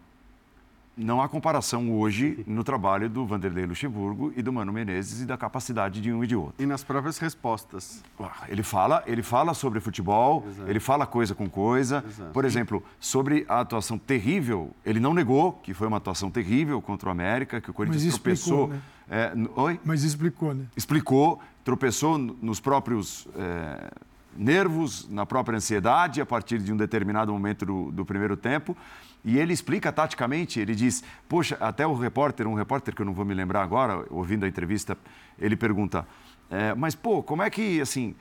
não 0.96 1.20
há 1.20 1.28
comparação 1.28 1.92
hoje 1.92 2.44
no 2.46 2.62
trabalho 2.62 3.08
do 3.08 3.26
Vanderlei 3.26 3.66
Luxemburgo 3.66 4.32
e 4.36 4.42
do 4.42 4.52
Mano 4.52 4.72
Menezes 4.72 5.22
e 5.22 5.26
da 5.26 5.36
capacidade 5.36 6.00
de 6.00 6.12
um 6.12 6.22
e 6.22 6.26
de 6.26 6.36
outro. 6.36 6.62
E 6.62 6.66
nas 6.66 6.84
próprias 6.84 7.18
respostas. 7.18 8.02
Ele 8.48 8.62
fala, 8.62 9.02
ele 9.06 9.22
fala 9.22 9.54
sobre 9.54 9.80
futebol, 9.80 10.44
Exato. 10.46 10.70
ele 10.70 10.80
fala 10.80 11.06
coisa 11.06 11.34
com 11.34 11.48
coisa. 11.48 12.04
Exato. 12.06 12.32
Por 12.32 12.44
exemplo, 12.44 12.82
sobre 13.00 13.44
a 13.48 13.60
atuação 13.60 13.98
terrível, 13.98 14.70
ele 14.84 15.00
não 15.00 15.12
negou 15.12 15.52
que 15.52 15.74
foi 15.74 15.88
uma 15.88 15.96
atuação 15.96 16.30
terrível 16.30 16.80
contra 16.80 17.08
o 17.08 17.12
América, 17.12 17.60
que 17.60 17.70
o 17.70 17.74
Corinthians 17.74 18.04
Mas 18.04 18.14
tropeçou. 18.14 18.68
Né? 18.68 18.80
É, 19.08 19.32
oi? 19.56 19.80
Mas 19.84 20.02
explicou, 20.04 20.54
né? 20.54 20.64
Explicou, 20.76 21.40
tropeçou 21.64 22.16
nos 22.16 22.60
próprios 22.60 23.26
é, 23.36 23.90
nervos, 24.36 25.08
na 25.10 25.26
própria 25.26 25.56
ansiedade, 25.56 26.20
a 26.20 26.26
partir 26.26 26.58
de 26.58 26.72
um 26.72 26.76
determinado 26.76 27.32
momento 27.32 27.66
do, 27.66 27.90
do 27.90 28.04
primeiro 28.04 28.36
tempo. 28.36 28.76
E 29.24 29.38
ele 29.38 29.54
explica 29.54 29.90
taticamente, 29.90 30.60
ele 30.60 30.74
diz, 30.74 31.02
poxa, 31.26 31.56
até 31.58 31.86
o 31.86 31.94
repórter, 31.94 32.46
um 32.46 32.54
repórter 32.54 32.94
que 32.94 33.00
eu 33.00 33.06
não 33.06 33.14
vou 33.14 33.24
me 33.24 33.32
lembrar 33.32 33.62
agora, 33.62 34.04
ouvindo 34.10 34.44
a 34.44 34.48
entrevista, 34.48 34.98
ele 35.38 35.56
pergunta, 35.56 36.06
é, 36.50 36.74
mas 36.74 36.94
pô, 36.94 37.22
como 37.22 37.42
é 37.42 37.48
que, 37.48 37.80
assim, 37.80 38.14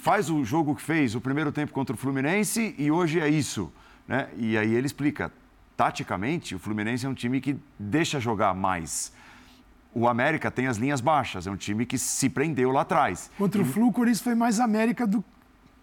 faz 0.00 0.28
o 0.28 0.44
jogo 0.44 0.74
que 0.74 0.82
fez, 0.82 1.14
o 1.14 1.20
primeiro 1.20 1.50
tempo 1.50 1.72
contra 1.72 1.94
o 1.94 1.98
Fluminense 1.98 2.74
e 2.76 2.90
hoje 2.90 3.20
é 3.20 3.28
isso? 3.28 3.72
Né? 4.06 4.28
E 4.36 4.58
aí 4.58 4.74
ele 4.74 4.86
explica, 4.86 5.32
taticamente, 5.76 6.54
o 6.54 6.58
Fluminense 6.58 7.06
é 7.06 7.08
um 7.08 7.14
time 7.14 7.40
que 7.40 7.56
deixa 7.78 8.20
jogar 8.20 8.54
mais. 8.54 9.12
O 9.94 10.06
América 10.06 10.50
tem 10.50 10.66
as 10.66 10.76
linhas 10.76 11.00
baixas, 11.00 11.46
é 11.46 11.50
um 11.50 11.56
time 11.56 11.86
que 11.86 11.96
se 11.96 12.28
prendeu 12.28 12.70
lá 12.70 12.82
atrás. 12.82 13.30
Contra 13.38 13.62
o 13.62 13.64
Flu, 13.64 13.88
o 13.88 13.92
Corinthians 13.92 14.20
foi 14.20 14.34
mais 14.34 14.60
América 14.60 15.06
do 15.06 15.24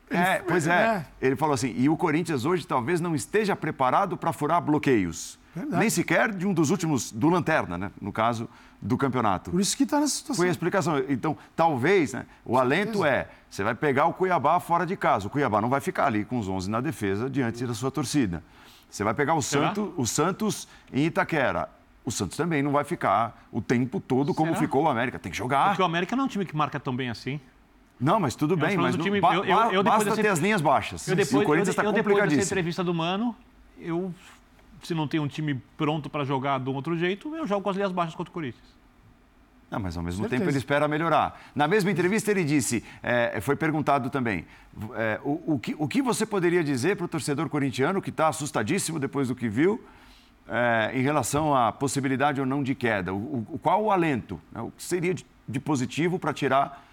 é, 0.09 0.39
pois 0.39 0.67
é. 0.67 0.71
é. 0.71 1.05
Ele 1.21 1.35
falou 1.35 1.53
assim, 1.53 1.73
e 1.77 1.89
o 1.89 1.97
Corinthians 1.97 2.45
hoje 2.45 2.65
talvez 2.65 3.01
não 3.01 3.13
esteja 3.15 3.55
preparado 3.55 4.15
para 4.17 4.31
furar 4.31 4.61
bloqueios. 4.61 5.37
Verdade. 5.53 5.79
Nem 5.79 5.89
sequer 5.89 6.31
de 6.31 6.45
um 6.45 6.53
dos 6.53 6.69
últimos, 6.69 7.11
do 7.11 7.29
Lanterna, 7.29 7.77
né? 7.77 7.91
no 7.99 8.11
caso 8.11 8.47
do 8.81 8.95
campeonato. 8.95 9.49
Por 9.49 9.59
isso 9.59 9.75
que 9.75 9.83
está 9.83 9.99
nessa 9.99 10.15
situação. 10.15 10.35
Foi 10.35 10.47
a 10.47 10.51
explicação. 10.51 10.99
Então, 11.09 11.35
talvez, 11.55 12.13
né? 12.13 12.25
o 12.45 12.57
alento 12.57 13.03
é, 13.03 13.27
você 13.49 13.63
vai 13.63 13.73
pegar 13.73 14.05
o 14.05 14.13
Cuiabá 14.13 14.59
fora 14.59 14.85
de 14.85 14.95
casa. 14.95 15.27
O 15.27 15.29
Cuiabá 15.29 15.59
não 15.59 15.69
vai 15.69 15.81
ficar 15.81 16.05
ali 16.05 16.23
com 16.23 16.37
os 16.37 16.47
11 16.47 16.69
na 16.69 16.79
defesa 16.79 17.29
diante 17.29 17.65
da 17.65 17.73
sua 17.73 17.89
torcida. 17.89 18.43
Você 18.89 19.03
vai 19.03 19.13
pegar 19.13 19.33
o, 19.33 19.41
Santo, 19.41 19.93
o 19.97 20.05
Santos 20.05 20.67
em 20.93 21.05
Itaquera. 21.05 21.69
O 22.05 22.11
Santos 22.11 22.37
também 22.37 22.63
não 22.63 22.71
vai 22.71 22.83
ficar 22.83 23.45
o 23.51 23.61
tempo 23.61 23.99
todo 23.99 24.33
como 24.33 24.51
Será? 24.51 24.61
ficou 24.61 24.83
o 24.83 24.87
América. 24.87 25.19
Tem 25.19 25.31
que 25.31 25.37
jogar. 25.37 25.69
Porque 25.69 25.81
o 25.81 25.85
América 25.85 26.15
não 26.15 26.23
é 26.23 26.25
um 26.25 26.29
time 26.29 26.45
que 26.45 26.55
marca 26.55 26.79
tão 26.79 26.95
bem 26.95 27.09
assim. 27.09 27.39
Não, 27.99 28.19
mas 28.19 28.35
tudo 28.35 28.55
bem, 28.55 28.77
mas 28.77 28.95
time, 28.95 29.19
não, 29.19 29.33
eu, 29.33 29.43
eu, 29.43 29.71
eu 29.71 29.83
basta 29.83 30.05
dessa, 30.05 30.21
ter 30.21 30.27
as 30.27 30.39
linhas 30.39 30.61
baixas. 30.61 31.07
Eu 31.07 31.15
depois, 31.15 31.43
o 31.43 31.45
Corinthians 31.45 31.69
está 31.69 31.83
complicadíssimo. 31.83 32.19
Depois 32.19 32.37
dessa 32.37 32.53
entrevista 32.53 32.83
do 32.83 32.93
Mano, 32.93 33.35
eu, 33.79 34.13
se 34.83 34.93
não 34.93 35.07
tem 35.07 35.19
um 35.19 35.27
time 35.27 35.59
pronto 35.75 36.09
para 36.09 36.23
jogar 36.23 36.59
de 36.59 36.69
um 36.69 36.75
outro 36.75 36.95
jeito, 36.95 37.35
eu 37.35 37.47
jogo 37.47 37.63
com 37.63 37.69
as 37.69 37.75
linhas 37.75 37.91
baixas 37.91 38.13
contra 38.13 38.29
o 38.29 38.33
Corinthians. 38.33 38.77
Não, 39.69 39.79
mas 39.79 39.97
ao 39.97 40.03
mesmo 40.03 40.21
Certeza. 40.21 40.39
tempo 40.39 40.49
ele 40.49 40.57
espera 40.57 40.87
melhorar. 40.87 41.41
Na 41.53 41.67
mesma 41.67 41.91
entrevista 41.91 42.31
ele 42.31 42.43
disse, 42.43 42.83
é, 43.03 43.41
foi 43.41 43.55
perguntado 43.55 44.09
também, 44.09 44.45
é, 44.95 45.19
o, 45.23 45.55
o, 45.55 45.59
que, 45.59 45.75
o 45.77 45.87
que 45.87 46.01
você 46.01 46.25
poderia 46.25 46.63
dizer 46.63 46.95
para 46.95 47.05
o 47.05 47.07
torcedor 47.07 47.49
corintiano 47.49 48.01
que 48.01 48.09
está 48.09 48.29
assustadíssimo 48.29 48.97
depois 48.97 49.27
do 49.27 49.35
que 49.35 49.49
viu, 49.49 49.83
é, 50.47 50.91
em 50.93 51.01
relação 51.01 51.53
à 51.53 51.71
possibilidade 51.71 52.39
ou 52.39 52.45
não 52.45 52.63
de 52.63 52.73
queda? 52.75 53.13
O, 53.13 53.45
o 53.49 53.59
qual 53.61 53.83
o 53.83 53.91
alento? 53.91 54.39
Né? 54.53 54.61
O 54.61 54.71
que 54.71 54.81
seria 54.83 55.13
de, 55.13 55.25
de 55.49 55.59
positivo 55.59 56.17
para 56.17 56.31
tirar 56.31 56.86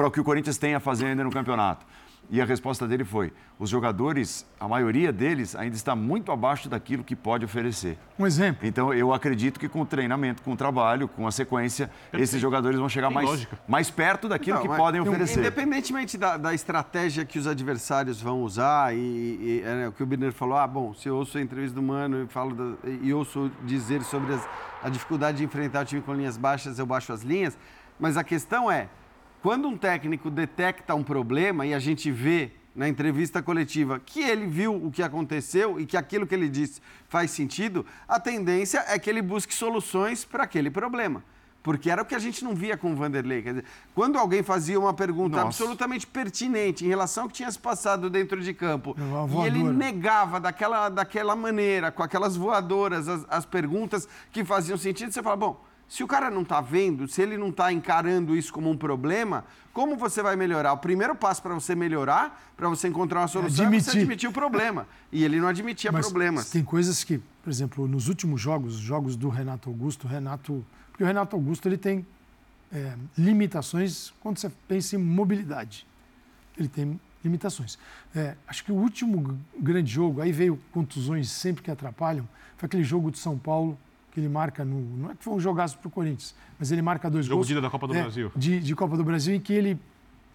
para 0.00 0.08
o 0.08 0.10
que 0.10 0.18
o 0.18 0.24
Corinthians 0.24 0.56
tem 0.56 0.74
a 0.74 0.80
fazer 0.80 1.04
ainda 1.04 1.22
no 1.22 1.30
campeonato. 1.30 1.84
E 2.30 2.40
a 2.40 2.44
resposta 2.46 2.88
dele 2.88 3.04
foi: 3.04 3.34
os 3.58 3.68
jogadores, 3.68 4.46
a 4.58 4.66
maioria 4.66 5.12
deles, 5.12 5.54
ainda 5.54 5.76
está 5.76 5.94
muito 5.94 6.32
abaixo 6.32 6.70
daquilo 6.70 7.04
que 7.04 7.14
pode 7.14 7.44
oferecer. 7.44 7.98
Um 8.18 8.26
exemplo. 8.26 8.66
Então, 8.66 8.94
eu 8.94 9.12
acredito 9.12 9.60
que 9.60 9.68
com 9.68 9.82
o 9.82 9.84
treinamento, 9.84 10.40
com 10.40 10.52
o 10.52 10.56
trabalho, 10.56 11.06
com 11.06 11.26
a 11.26 11.30
sequência, 11.30 11.90
esses 12.14 12.40
jogadores 12.40 12.78
vão 12.78 12.88
chegar 12.88 13.10
mais, 13.10 13.46
mais 13.68 13.90
perto 13.90 14.26
daquilo 14.26 14.56
Não, 14.56 14.62
que 14.62 14.74
podem 14.74 15.02
oferecer. 15.02 15.40
Independentemente 15.40 16.16
da, 16.16 16.38
da, 16.38 16.54
estratégia 16.54 17.26
que 17.26 17.38
os 17.38 17.46
adversários 17.46 18.22
vão 18.22 18.42
usar, 18.42 18.96
e, 18.96 18.98
e 18.98 19.62
é, 19.66 19.88
o 19.88 19.92
que 19.92 20.02
o 20.02 20.06
Birner 20.06 20.32
falou: 20.32 20.56
ah, 20.56 20.66
bom, 20.66 20.94
se 20.94 21.10
eu 21.10 21.16
ouço 21.16 21.36
a 21.36 21.42
entrevista 21.42 21.74
do 21.74 21.82
Mano 21.82 22.22
e, 22.22 22.26
falo 22.26 22.54
da, 22.54 22.88
e 23.02 23.12
ouço 23.12 23.50
dizer 23.66 24.02
sobre 24.02 24.32
as, 24.32 24.48
a 24.82 24.88
dificuldade 24.88 25.36
de 25.38 25.44
enfrentar 25.44 25.82
o 25.82 25.84
time 25.84 26.00
com 26.00 26.14
linhas 26.14 26.38
baixas, 26.38 26.78
eu 26.78 26.86
baixo 26.86 27.12
as 27.12 27.20
linhas. 27.20 27.58
Mas 27.98 28.16
a 28.16 28.24
questão 28.24 28.70
é 28.70 28.88
quando 29.42 29.68
um 29.68 29.76
técnico 29.76 30.30
detecta 30.30 30.94
um 30.94 31.02
problema 31.02 31.66
e 31.66 31.72
a 31.72 31.78
gente 31.78 32.10
vê 32.10 32.52
na 32.74 32.88
entrevista 32.88 33.42
coletiva 33.42 33.98
que 33.98 34.20
ele 34.22 34.46
viu 34.46 34.74
o 34.74 34.90
que 34.90 35.02
aconteceu 35.02 35.80
e 35.80 35.86
que 35.86 35.96
aquilo 35.96 36.26
que 36.26 36.34
ele 36.34 36.48
disse 36.48 36.80
faz 37.08 37.30
sentido, 37.30 37.84
a 38.06 38.20
tendência 38.20 38.84
é 38.88 38.98
que 38.98 39.10
ele 39.10 39.22
busque 39.22 39.54
soluções 39.54 40.24
para 40.24 40.44
aquele 40.44 40.70
problema. 40.70 41.22
Porque 41.62 41.90
era 41.90 42.00
o 42.00 42.06
que 42.06 42.14
a 42.14 42.18
gente 42.18 42.42
não 42.42 42.54
via 42.54 42.74
com 42.74 42.92
o 42.92 42.96
Vanderlei. 42.96 43.42
Quer 43.42 43.50
dizer, 43.50 43.64
quando 43.94 44.18
alguém 44.18 44.42
fazia 44.42 44.80
uma 44.80 44.94
pergunta 44.94 45.36
Nossa. 45.36 45.48
absolutamente 45.48 46.06
pertinente 46.06 46.86
em 46.86 46.88
relação 46.88 47.24
ao 47.24 47.28
que 47.28 47.34
tinha 47.34 47.50
se 47.50 47.58
passado 47.58 48.08
dentro 48.08 48.40
de 48.40 48.54
campo, 48.54 48.96
e 49.42 49.46
ele 49.46 49.62
negava 49.64 50.40
daquela, 50.40 50.88
daquela 50.88 51.36
maneira, 51.36 51.92
com 51.92 52.02
aquelas 52.02 52.34
voadoras, 52.34 53.08
as, 53.08 53.26
as 53.28 53.44
perguntas 53.44 54.08
que 54.32 54.42
faziam 54.42 54.78
sentido, 54.78 55.12
você 55.12 55.22
fala, 55.22 55.36
bom, 55.36 55.62
se 55.90 56.04
o 56.04 56.06
cara 56.06 56.30
não 56.30 56.42
está 56.42 56.60
vendo, 56.60 57.08
se 57.08 57.20
ele 57.20 57.36
não 57.36 57.48
está 57.48 57.72
encarando 57.72 58.36
isso 58.36 58.52
como 58.52 58.70
um 58.70 58.76
problema, 58.76 59.44
como 59.72 59.96
você 59.96 60.22
vai 60.22 60.36
melhorar? 60.36 60.72
O 60.72 60.78
primeiro 60.78 61.16
passo 61.16 61.42
para 61.42 61.52
você 61.52 61.74
melhorar, 61.74 62.40
para 62.56 62.68
você 62.68 62.86
encontrar 62.86 63.22
uma 63.22 63.26
solução, 63.26 63.66
admitir. 63.66 63.88
é 63.88 63.92
você 63.92 63.98
admitir 63.98 64.28
o 64.28 64.32
problema. 64.32 64.86
E 65.10 65.24
ele 65.24 65.40
não 65.40 65.48
admitia 65.48 65.90
Mas 65.90 66.06
problemas. 66.06 66.48
Tem 66.48 66.62
coisas 66.62 67.02
que, 67.02 67.18
por 67.42 67.50
exemplo, 67.50 67.88
nos 67.88 68.06
últimos 68.06 68.40
jogos, 68.40 68.74
jogos 68.74 69.16
do 69.16 69.28
Renato 69.28 69.68
Augusto, 69.68 70.06
Renato. 70.06 70.64
Porque 70.92 71.02
o 71.02 71.06
Renato 71.08 71.34
Augusto 71.34 71.66
ele 71.66 71.76
tem 71.76 72.06
é, 72.72 72.94
limitações 73.18 74.12
quando 74.20 74.38
você 74.38 74.48
pensa 74.68 74.94
em 74.94 74.98
mobilidade. 75.00 75.84
ele 76.56 76.68
tem 76.68 77.00
limitações. 77.24 77.76
É, 78.14 78.36
acho 78.46 78.64
que 78.64 78.70
o 78.70 78.76
último 78.76 79.36
grande 79.58 79.90
jogo, 79.90 80.20
aí 80.20 80.30
veio 80.30 80.56
contusões 80.70 81.28
sempre 81.30 81.64
que 81.64 81.70
atrapalham, 81.70 82.28
foi 82.56 82.68
aquele 82.68 82.84
jogo 82.84 83.10
de 83.10 83.18
São 83.18 83.36
Paulo, 83.36 83.76
que 84.10 84.20
ele 84.20 84.28
marca 84.28 84.64
no. 84.64 84.80
Não 84.96 85.10
é 85.10 85.14
que 85.14 85.22
foi 85.22 85.34
um 85.34 85.40
jogaço 85.40 85.78
para 85.78 85.88
o 85.88 85.90
Corinthians, 85.90 86.34
mas 86.58 86.70
ele 86.72 86.82
marca 86.82 87.08
dois 87.10 87.26
jogo 87.26 87.36
gols. 87.36 87.48
Jogo 87.48 87.60
da 87.60 87.70
Copa 87.70 87.86
do 87.86 87.94
é, 87.94 88.02
Brasil. 88.02 88.32
De, 88.34 88.60
de 88.60 88.74
Copa 88.74 88.96
do 88.96 89.04
Brasil, 89.04 89.34
em 89.34 89.40
que 89.40 89.52
ele, 89.52 89.78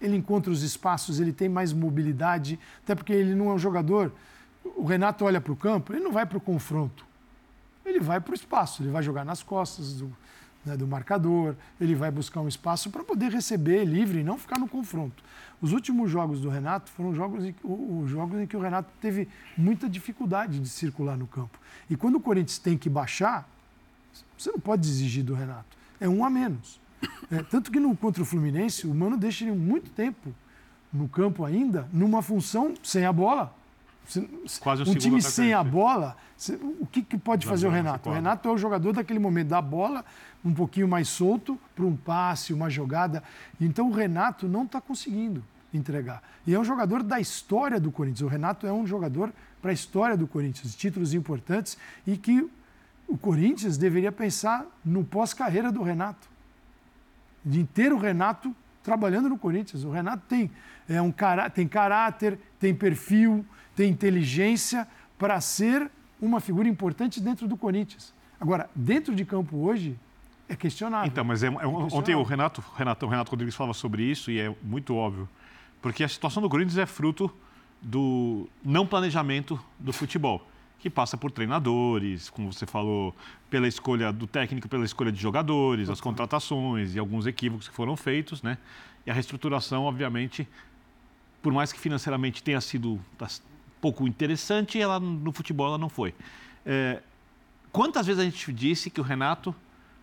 ele 0.02 0.16
encontra 0.16 0.52
os 0.52 0.64
espaços, 0.64 1.20
ele 1.20 1.34
tem 1.34 1.50
mais 1.50 1.74
mobilidade, 1.74 2.60
até 2.84 2.96
porque 2.96 3.14
ele 3.14 3.36
não 3.36 3.50
é 3.50 3.54
um 3.54 3.60
jogador. 3.60 4.12
O 4.76 4.86
Renato 4.86 5.26
olha 5.26 5.42
para 5.42 5.52
o 5.52 5.56
campo, 5.56 5.94
ele 5.94 6.04
não 6.04 6.12
vai 6.12 6.26
para 6.26 6.38
o 6.38 6.42
confronto. 6.42 7.06
Ele 7.86 8.00
vai 8.00 8.20
para 8.20 8.32
o 8.32 8.36
espaço, 8.36 8.82
ele 8.82 8.90
vai 8.90 9.04
jogar 9.04 9.24
nas 9.24 9.44
costas 9.44 9.94
do, 9.94 10.12
né, 10.66 10.76
do 10.76 10.88
marcador, 10.88 11.56
ele 11.80 11.94
vai 11.94 12.10
buscar 12.10 12.42
um 12.42 12.48
espaço 12.48 12.90
para 12.90 13.04
poder 13.04 13.32
receber 13.32 13.86
livre 13.86 14.20
e 14.22 14.24
não 14.24 14.38
ficar 14.38 14.58
no 14.58 14.68
confronto. 14.68 15.24
Os 15.62 15.72
últimos 15.72 16.10
jogos 16.10 16.42
do 16.42 16.50
Renato 16.50 16.90
foram 16.92 17.14
jogos 17.14 17.46
em, 17.46 17.56
os 17.64 18.10
jogos 18.10 18.40
em 18.42 18.48
que 18.48 18.58
o 18.58 18.60
Renato 18.60 18.92
teve 19.00 19.28
muita 19.56 19.88
dificuldade 19.88 20.60
de 20.60 20.68
circular 20.68 21.16
no 21.16 21.28
campo. 21.28 21.60
E 21.90 21.96
quando 21.96 22.16
o 22.16 22.20
Corinthians 22.20 22.58
tem 22.58 22.78
que 22.78 22.90
baixar, 22.90 23.48
você 24.38 24.52
não 24.52 24.60
pode 24.60 24.88
exigir 24.88 25.24
do 25.24 25.34
Renato. 25.34 25.78
É 26.00 26.08
um 26.08 26.24
a 26.24 26.30
menos. 26.30 26.80
É, 27.32 27.44
tanto 27.44 27.72
que 27.72 27.80
no, 27.80 27.96
contra 27.96 28.22
o 28.22 28.26
Fluminense, 28.26 28.88
o 28.88 28.94
Mano 28.94 29.18
deixa 29.18 29.44
ele 29.44 29.56
muito 29.56 29.90
tempo 29.92 30.34
no 30.92 31.08
campo 31.08 31.44
ainda, 31.44 31.88
numa 31.92 32.22
função 32.22 32.74
sem 32.84 33.06
a 33.06 33.12
bola. 33.12 33.54
Quase 34.60 34.84
um, 34.84 34.92
um 34.92 34.96
time 34.96 35.22
sem 35.22 35.54
a 35.54 35.64
bola, 35.64 36.16
o 36.80 36.86
que, 36.86 37.02
que 37.02 37.18
pode 37.18 37.46
fazer 37.46 37.68
o 37.68 37.72
Renato? 37.72 38.10
O 38.10 38.14
Renato 38.14 38.48
é 38.48 38.52
o 38.52 38.58
jogador 38.58 38.94
daquele 38.94 39.20
momento 39.20 39.48
da 39.48 39.62
bola, 39.62 40.06
um 40.44 40.54
pouquinho 40.54 40.88
mais 40.88 41.08
solto, 41.10 41.60
para 41.76 41.86
um 41.86 41.96
passe, 41.96 42.54
uma 42.54 42.70
jogada. 42.70 43.24
Então 43.60 43.90
o 43.90 43.92
Renato 43.92 44.48
não 44.48 44.64
está 44.64 44.80
conseguindo 44.80 45.44
entregar. 45.74 46.22
E 46.46 46.54
é 46.54 46.60
um 46.60 46.64
jogador 46.64 47.02
da 47.02 47.20
história 47.20 47.80
do 47.80 47.92
Corinthians. 47.92 48.22
O 48.22 48.28
Renato 48.28 48.68
é 48.68 48.72
um 48.72 48.86
jogador 48.86 49.34
para 49.62 49.72
a 49.72 49.74
história 49.74 50.16
do 50.16 50.28
Corinthians, 50.28 50.76
títulos 50.76 51.14
importantes 51.14 51.78
e 52.06 52.16
que 52.16 52.48
o 53.08 53.18
Corinthians 53.18 53.78
deveria 53.78 54.12
pensar 54.12 54.66
no 54.84 55.04
pós-carreira 55.04 55.72
do 55.72 55.82
Renato. 55.84 56.28
De 57.44 57.64
ter 57.64 57.94
o 57.94 57.98
Renato 57.98 58.56
trabalhando 58.84 59.30
no 59.30 59.38
Corinthians. 59.38 59.84
O 59.84 59.92
Renato 59.92 60.24
tem, 60.28 60.50
é 60.88 61.02
um, 61.02 61.14
tem 61.54 61.68
caráter, 61.68 62.40
tem 62.60 62.74
perfil, 62.74 63.46
tem 63.76 63.90
inteligência 63.90 64.88
para 65.18 65.40
ser 65.42 65.90
uma 66.22 66.40
figura 66.40 66.68
importante 66.68 67.20
dentro 67.20 67.48
do 67.48 67.58
Corinthians. 67.58 68.14
Agora, 68.40 68.70
dentro 68.76 69.16
de 69.16 69.26
campo 69.26 69.58
hoje, 69.58 69.98
é 70.48 70.56
questionável. 70.56 71.08
Então, 71.08 71.24
mas 71.24 71.44
é, 71.44 71.48
é, 71.48 71.50
é 71.50 71.68
ontem 71.68 72.16
o 72.16 72.24
Renato, 72.24 72.64
Renato, 72.76 73.06
o 73.06 73.10
Renato 73.10 73.32
Rodrigues 73.32 73.56
falava 73.56 73.74
sobre 73.74 74.04
isso 74.04 74.30
e 74.32 74.40
é 74.40 74.54
muito 74.62 74.96
óbvio. 74.96 75.28
Porque 75.82 76.04
a 76.04 76.08
situação 76.08 76.42
do 76.42 76.50
Corinthians 76.50 76.78
é 76.78 76.86
fruto 76.86 77.32
do 77.82 78.48
não 78.64 78.86
planejamento 78.86 79.60
do 79.80 79.94
futebol, 79.94 80.46
que 80.80 80.90
passa 80.90 81.18
por 81.18 81.32
treinadores, 81.32 82.30
como 82.30 82.52
você 82.52 82.66
falou, 82.66 83.16
pela 83.50 83.68
escolha 83.68 84.12
do 84.12 84.28
técnico, 84.28 84.68
pela 84.68 84.86
escolha 84.86 85.12
de 85.12 85.20
jogadores, 85.20 85.90
as 85.90 86.00
contratações 86.00 86.96
e 86.96 87.00
alguns 87.00 87.26
equívocos 87.26 87.68
que 87.68 87.74
foram 87.74 87.96
feitos, 87.96 88.44
né? 88.44 88.58
E 89.06 89.12
a 89.12 89.14
reestruturação, 89.14 89.84
obviamente, 89.84 90.48
por 91.42 91.54
mais 91.54 91.72
que 91.72 91.80
financeiramente 91.80 92.44
tenha 92.44 92.60
sido 92.60 93.00
pouco 93.80 94.08
interessante, 94.08 94.80
ela 94.80 95.00
no 95.00 95.32
futebol 95.32 95.68
ela 95.68 95.78
não 95.78 95.90
foi. 95.90 96.14
É, 96.66 97.02
quantas 97.72 98.08
vezes 98.08 98.22
a 98.22 98.26
gente 98.26 98.52
disse 98.52 98.90
que 98.90 99.00
o 99.00 99.04
Renato 99.04 99.56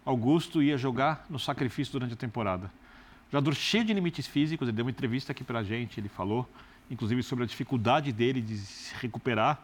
Augusto 0.05 0.63
ia 0.63 0.79
jogar 0.79 1.27
no 1.29 1.39
sacrifício 1.39 1.93
durante 1.93 2.15
a 2.15 2.17
temporada? 2.17 2.71
Jogador 3.31 3.55
cheio 3.55 3.85
de 3.85 3.93
limites 3.93 4.27
físicos, 4.27 4.69
ele 4.69 4.77
deu 4.77 4.85
uma 4.85 4.91
entrevista 4.91 5.33
aqui 5.33 5.43
para 5.43 5.61
a 5.61 5.63
gente, 5.65 5.99
ele 5.99 6.09
falou, 6.09 6.49
inclusive, 6.91 7.23
sobre 7.23 7.45
a 7.45 7.47
dificuldade 7.47 8.13
dele 8.13 8.41
de 8.41 8.59
se 8.59 8.95
recuperar 9.01 9.61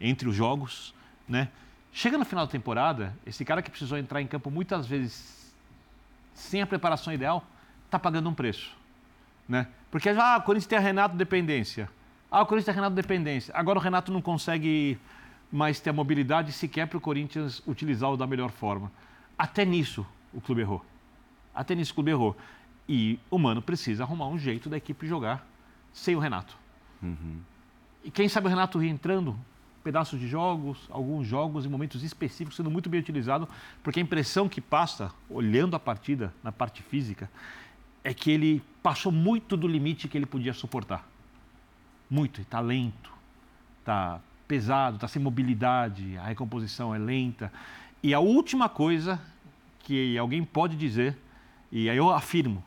entre 0.00 0.28
os 0.28 0.34
jogos, 0.34 0.94
né? 1.28 1.48
Chega 1.92 2.18
no 2.18 2.24
final 2.24 2.44
da 2.44 2.52
temporada, 2.52 3.16
esse 3.24 3.44
cara 3.44 3.62
que 3.62 3.70
precisou 3.70 3.96
entrar 3.96 4.20
em 4.20 4.26
campo 4.26 4.50
muitas 4.50 4.86
vezes 4.86 5.54
sem 6.34 6.60
a 6.60 6.66
preparação 6.66 7.12
ideal, 7.12 7.44
está 7.86 7.98
pagando 7.98 8.28
um 8.28 8.34
preço, 8.34 8.76
né? 9.48 9.66
Porque 9.90 10.10
ah, 10.10 10.36
o 10.36 10.42
Corinthians 10.42 10.68
tem 10.68 10.78
a 10.78 10.80
Renato 10.80 11.16
dependência. 11.16 11.88
Ah, 12.30 12.42
o 12.42 12.46
Corinthians 12.46 12.66
tem 12.66 12.72
a 12.72 12.74
Renato 12.74 12.94
dependência. 12.94 13.54
Agora 13.56 13.78
o 13.78 13.82
Renato 13.82 14.12
não 14.12 14.20
consegue 14.20 14.98
mais 15.50 15.80
ter 15.80 15.90
a 15.90 15.92
mobilidade 15.92 16.52
sequer 16.52 16.86
para 16.86 16.98
o 16.98 17.00
Corinthians 17.00 17.62
utilizá-lo 17.66 18.16
da 18.16 18.26
melhor 18.26 18.50
forma. 18.50 18.92
Até 19.38 19.64
nisso 19.64 20.06
o 20.34 20.40
clube 20.40 20.60
errou. 20.60 20.84
Até 21.54 21.74
nisso 21.74 21.92
o 21.92 21.94
clube 21.94 22.10
errou. 22.10 22.36
E 22.88 23.18
o 23.30 23.38
Mano 23.38 23.62
precisa 23.62 24.02
arrumar 24.02 24.28
um 24.28 24.38
jeito 24.38 24.68
da 24.68 24.76
equipe 24.76 25.06
jogar 25.06 25.46
sem 25.92 26.14
o 26.14 26.18
Renato. 26.18 26.56
Uhum. 27.02 27.40
E 28.04 28.10
quem 28.10 28.28
sabe 28.28 28.46
o 28.46 28.50
Renato 28.50 28.78
reentrando 28.78 29.36
pedaços 29.86 30.18
de 30.18 30.26
jogos, 30.26 30.78
alguns 30.90 31.28
jogos 31.28 31.64
em 31.64 31.68
momentos 31.68 32.02
específicos 32.02 32.56
sendo 32.56 32.70
muito 32.70 32.90
bem 32.90 32.98
utilizado, 32.98 33.48
porque 33.84 34.00
a 34.00 34.02
impressão 34.02 34.48
que 34.48 34.60
passa, 34.60 35.12
olhando 35.30 35.76
a 35.76 35.78
partida 35.78 36.34
na 36.42 36.50
parte 36.50 36.82
física, 36.82 37.30
é 38.02 38.12
que 38.12 38.32
ele 38.32 38.60
passou 38.82 39.12
muito 39.12 39.56
do 39.56 39.68
limite 39.68 40.08
que 40.08 40.18
ele 40.18 40.26
podia 40.26 40.52
suportar 40.52 41.06
muito, 42.08 42.40
está 42.40 42.60
lento, 42.60 43.12
está 43.80 44.20
pesado, 44.46 44.96
está 44.96 45.08
sem 45.08 45.20
mobilidade, 45.20 46.16
a 46.18 46.24
recomposição 46.24 46.94
é 46.94 46.98
lenta. 46.98 47.52
E 48.02 48.14
a 48.14 48.20
última 48.20 48.68
coisa 48.68 49.20
que 49.80 50.16
alguém 50.16 50.44
pode 50.44 50.76
dizer, 50.76 51.16
e 51.70 51.90
aí 51.90 51.96
eu 51.96 52.10
afirmo, 52.10 52.62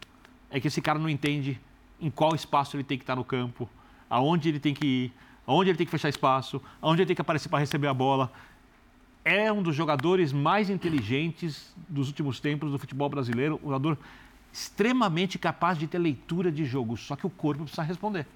é 0.50 0.60
que 0.60 0.68
esse 0.68 0.82
cara 0.82 1.00
não 1.00 1.10
entende 1.10 1.60
em 2.02 2.10
qual 2.10 2.36
espaço 2.36 2.76
ele 2.76 2.84
tem 2.84 2.98
que 2.98 3.04
estar 3.04 3.16
no 3.16 3.24
campo, 3.24 3.70
aonde 4.10 4.50
ele 4.50 4.60
tem 4.60 4.74
que 4.74 4.86
ir, 4.86 5.14
aonde 5.50 5.72
ele 5.72 5.78
tem 5.78 5.86
que 5.86 5.92
fechar 5.92 6.10
espaço, 6.10 6.62
aonde 6.80 7.02
ele 7.02 7.08
tem 7.08 7.16
que 7.16 7.22
aparecer 7.22 7.50
para 7.50 7.58
receber 7.58 7.88
a 7.88 7.94
bola. 7.94 8.32
É 9.26 9.52
um 9.52 9.64
dos 9.64 9.76
jogadores 9.76 10.32
mais 10.32 10.70
inteligentes 10.70 11.74
dos 11.88 12.08
últimos 12.08 12.40
tempos 12.40 12.72
do 12.72 12.78
futebol 12.78 13.10
brasileiro, 13.10 13.60
um 13.64 13.66
jogador 13.66 13.98
extremamente 14.54 15.40
capaz 15.40 15.76
de 15.76 15.88
ter 15.88 15.98
leitura 15.98 16.52
de 16.52 16.66
jogo, 16.66 16.96
só 16.96 17.16
que 17.16 17.26
o 17.26 17.32
corpo 17.32 17.64
precisa 17.64 17.82
responder. 17.82 18.28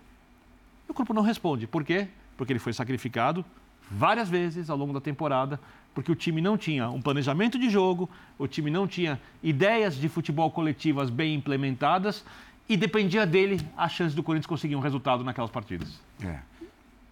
E 0.88 0.92
o 0.92 0.94
corpo 0.94 1.14
não 1.14 1.22
responde. 1.22 1.68
Por 1.68 1.84
quê? 1.84 2.08
Porque 2.36 2.52
ele 2.52 2.60
foi 2.60 2.74
sacrificado 2.74 3.46
várias 3.92 4.28
vezes 4.28 4.72
ao 4.72 4.78
longo 4.78 4.92
da 4.92 5.00
temporada, 5.00 5.60
porque 5.94 6.12
o 6.12 6.16
time 6.16 6.42
não 6.42 6.58
tinha 6.58 6.90
um 6.90 7.00
planejamento 7.00 7.60
de 7.60 7.70
jogo, 7.70 8.10
o 8.40 8.48
time 8.48 8.72
não 8.72 8.88
tinha 8.88 9.22
ideias 9.44 9.96
de 9.96 10.10
futebol 10.10 10.50
coletivas 10.50 11.12
bem 11.12 11.36
implementadas 11.36 12.26
e 12.68 12.76
dependia 12.76 13.24
dele 13.24 13.62
a 13.78 13.88
chance 13.88 14.16
do 14.16 14.24
Corinthians 14.24 14.48
conseguir 14.48 14.76
um 14.76 14.80
resultado 14.80 15.24
naquelas 15.24 15.52
partidas. 15.52 16.00
É. 16.24 16.40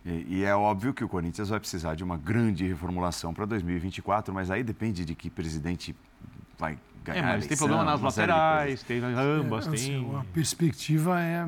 E, 0.05 0.37
e, 0.37 0.43
é 0.43 0.55
óbvio 0.55 0.93
que 0.93 1.03
o 1.03 1.07
Corinthians 1.07 1.49
vai 1.49 1.59
precisar 1.59 1.95
de 1.95 2.03
uma 2.03 2.17
grande 2.17 2.67
reformulação 2.67 3.33
para 3.33 3.45
2024, 3.45 4.33
mas 4.33 4.49
aí 4.49 4.63
depende 4.63 5.05
de 5.05 5.13
que 5.13 5.29
presidente 5.29 5.95
vai 6.57 6.77
ganhar. 7.03 7.19
É, 7.19 7.21
mas 7.21 7.45
eleição, 7.45 7.49
tem 7.49 7.57
problema 7.57 7.83
nas 7.83 8.01
laterais, 8.01 8.83
tem 8.83 8.99
ambas, 8.99 9.67
é, 9.67 9.69
tem. 9.69 9.79
Assim, 9.79 10.15
a 10.15 10.23
perspectiva 10.33 11.21
é 11.21 11.47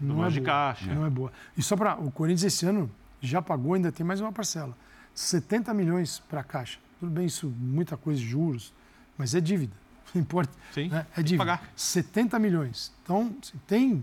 não 0.00 0.24
é, 0.24 0.30
de 0.30 0.40
boa, 0.40 0.46
caixa. 0.46 0.94
não 0.94 1.04
é 1.04 1.10
boa. 1.10 1.32
E 1.56 1.62
só 1.62 1.76
para. 1.76 1.96
O 1.96 2.10
Corinthians 2.10 2.54
esse 2.54 2.66
ano 2.66 2.90
já 3.20 3.42
pagou, 3.42 3.74
ainda 3.74 3.92
tem 3.92 4.04
mais 4.04 4.20
uma 4.20 4.32
parcela. 4.32 4.76
70 5.14 5.74
milhões 5.74 6.20
para 6.20 6.40
a 6.40 6.44
Caixa. 6.44 6.78
Tudo 6.98 7.10
bem, 7.10 7.26
isso, 7.26 7.52
muita 7.58 7.96
coisa, 7.96 8.20
juros, 8.20 8.72
mas 9.18 9.34
é 9.34 9.40
dívida. 9.40 9.74
Importa. 10.14 10.52
Sim, 10.72 10.88
né? 10.88 11.06
É 11.16 11.22
dívida. 11.22 11.44
Pagar. 11.44 11.70
70 11.76 12.38
milhões. 12.38 12.92
Então, 13.02 13.34
tem. 13.66 14.02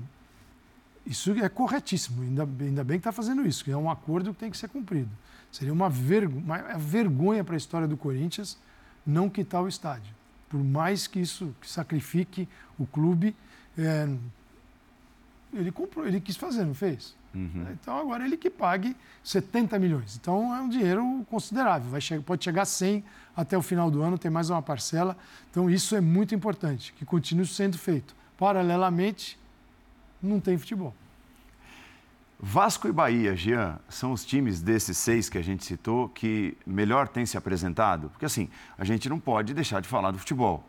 Isso 1.07 1.31
é 1.31 1.49
corretíssimo. 1.49 2.21
Ainda, 2.21 2.47
ainda 2.59 2.83
bem 2.83 2.97
que 2.97 3.01
está 3.01 3.11
fazendo 3.11 3.47
isso, 3.47 3.63
que 3.63 3.71
é 3.71 3.77
um 3.77 3.89
acordo 3.89 4.33
que 4.33 4.39
tem 4.39 4.51
que 4.51 4.57
ser 4.57 4.67
cumprido. 4.67 5.09
Seria 5.51 5.73
uma, 5.73 5.89
vergo, 5.89 6.37
uma 6.37 6.57
vergonha 6.77 7.43
para 7.43 7.55
a 7.55 7.57
história 7.57 7.87
do 7.87 7.95
Corinthians 7.95 8.57
não 9.05 9.29
quitar 9.29 9.63
o 9.63 9.67
estádio. 9.67 10.13
Por 10.49 10.61
mais 10.61 11.07
que 11.07 11.19
isso 11.19 11.55
sacrifique 11.63 12.47
o 12.77 12.85
clube, 12.85 13.35
é, 13.77 14.07
ele 15.53 15.71
comprou, 15.71 16.05
ele 16.05 16.19
quis 16.19 16.35
fazer, 16.35 16.65
não 16.65 16.73
fez? 16.73 17.15
Uhum. 17.33 17.67
Então 17.71 17.97
agora 17.97 18.25
ele 18.25 18.35
que 18.35 18.49
pague 18.49 18.95
70 19.23 19.79
milhões. 19.79 20.17
Então 20.19 20.53
é 20.55 20.61
um 20.61 20.67
dinheiro 20.67 21.25
considerável. 21.29 21.89
Vai 21.89 22.01
chegar, 22.01 22.21
pode 22.23 22.43
chegar 22.43 22.63
a 22.63 22.65
100 22.65 23.03
até 23.35 23.57
o 23.57 23.61
final 23.61 23.89
do 23.89 24.01
ano, 24.01 24.17
tem 24.17 24.29
mais 24.29 24.49
uma 24.49 24.61
parcela. 24.61 25.15
Então 25.49 25.69
isso 25.69 25.95
é 25.95 26.01
muito 26.01 26.35
importante, 26.35 26.93
que 26.93 27.05
continue 27.05 27.45
sendo 27.45 27.77
feito. 27.77 28.15
Paralelamente, 28.37 29.37
não 30.21 30.39
tem 30.39 30.58
futebol. 30.58 30.93
Vasco 32.39 32.87
e 32.87 32.91
Bahia, 32.91 33.35
Jean, 33.35 33.79
são 33.89 34.12
os 34.12 34.23
times 34.23 34.62
desses 34.62 34.98
seis 34.98 35.27
que 35.27 35.39
a 35.39 35.41
gente 35.41 35.65
citou 35.65 36.08
que 36.10 36.56
melhor 36.65 37.08
têm 37.08 37.25
se 37.25 37.35
apresentado? 37.35 38.10
Porque 38.10 38.25
assim, 38.25 38.48
a 38.77 38.85
gente 38.85 39.10
não 39.10 39.19
pode 39.19 39.56
deixar 39.56 39.81
de 39.81 39.87
falar 39.87 40.12
do 40.12 40.19
futebol, 40.19 40.63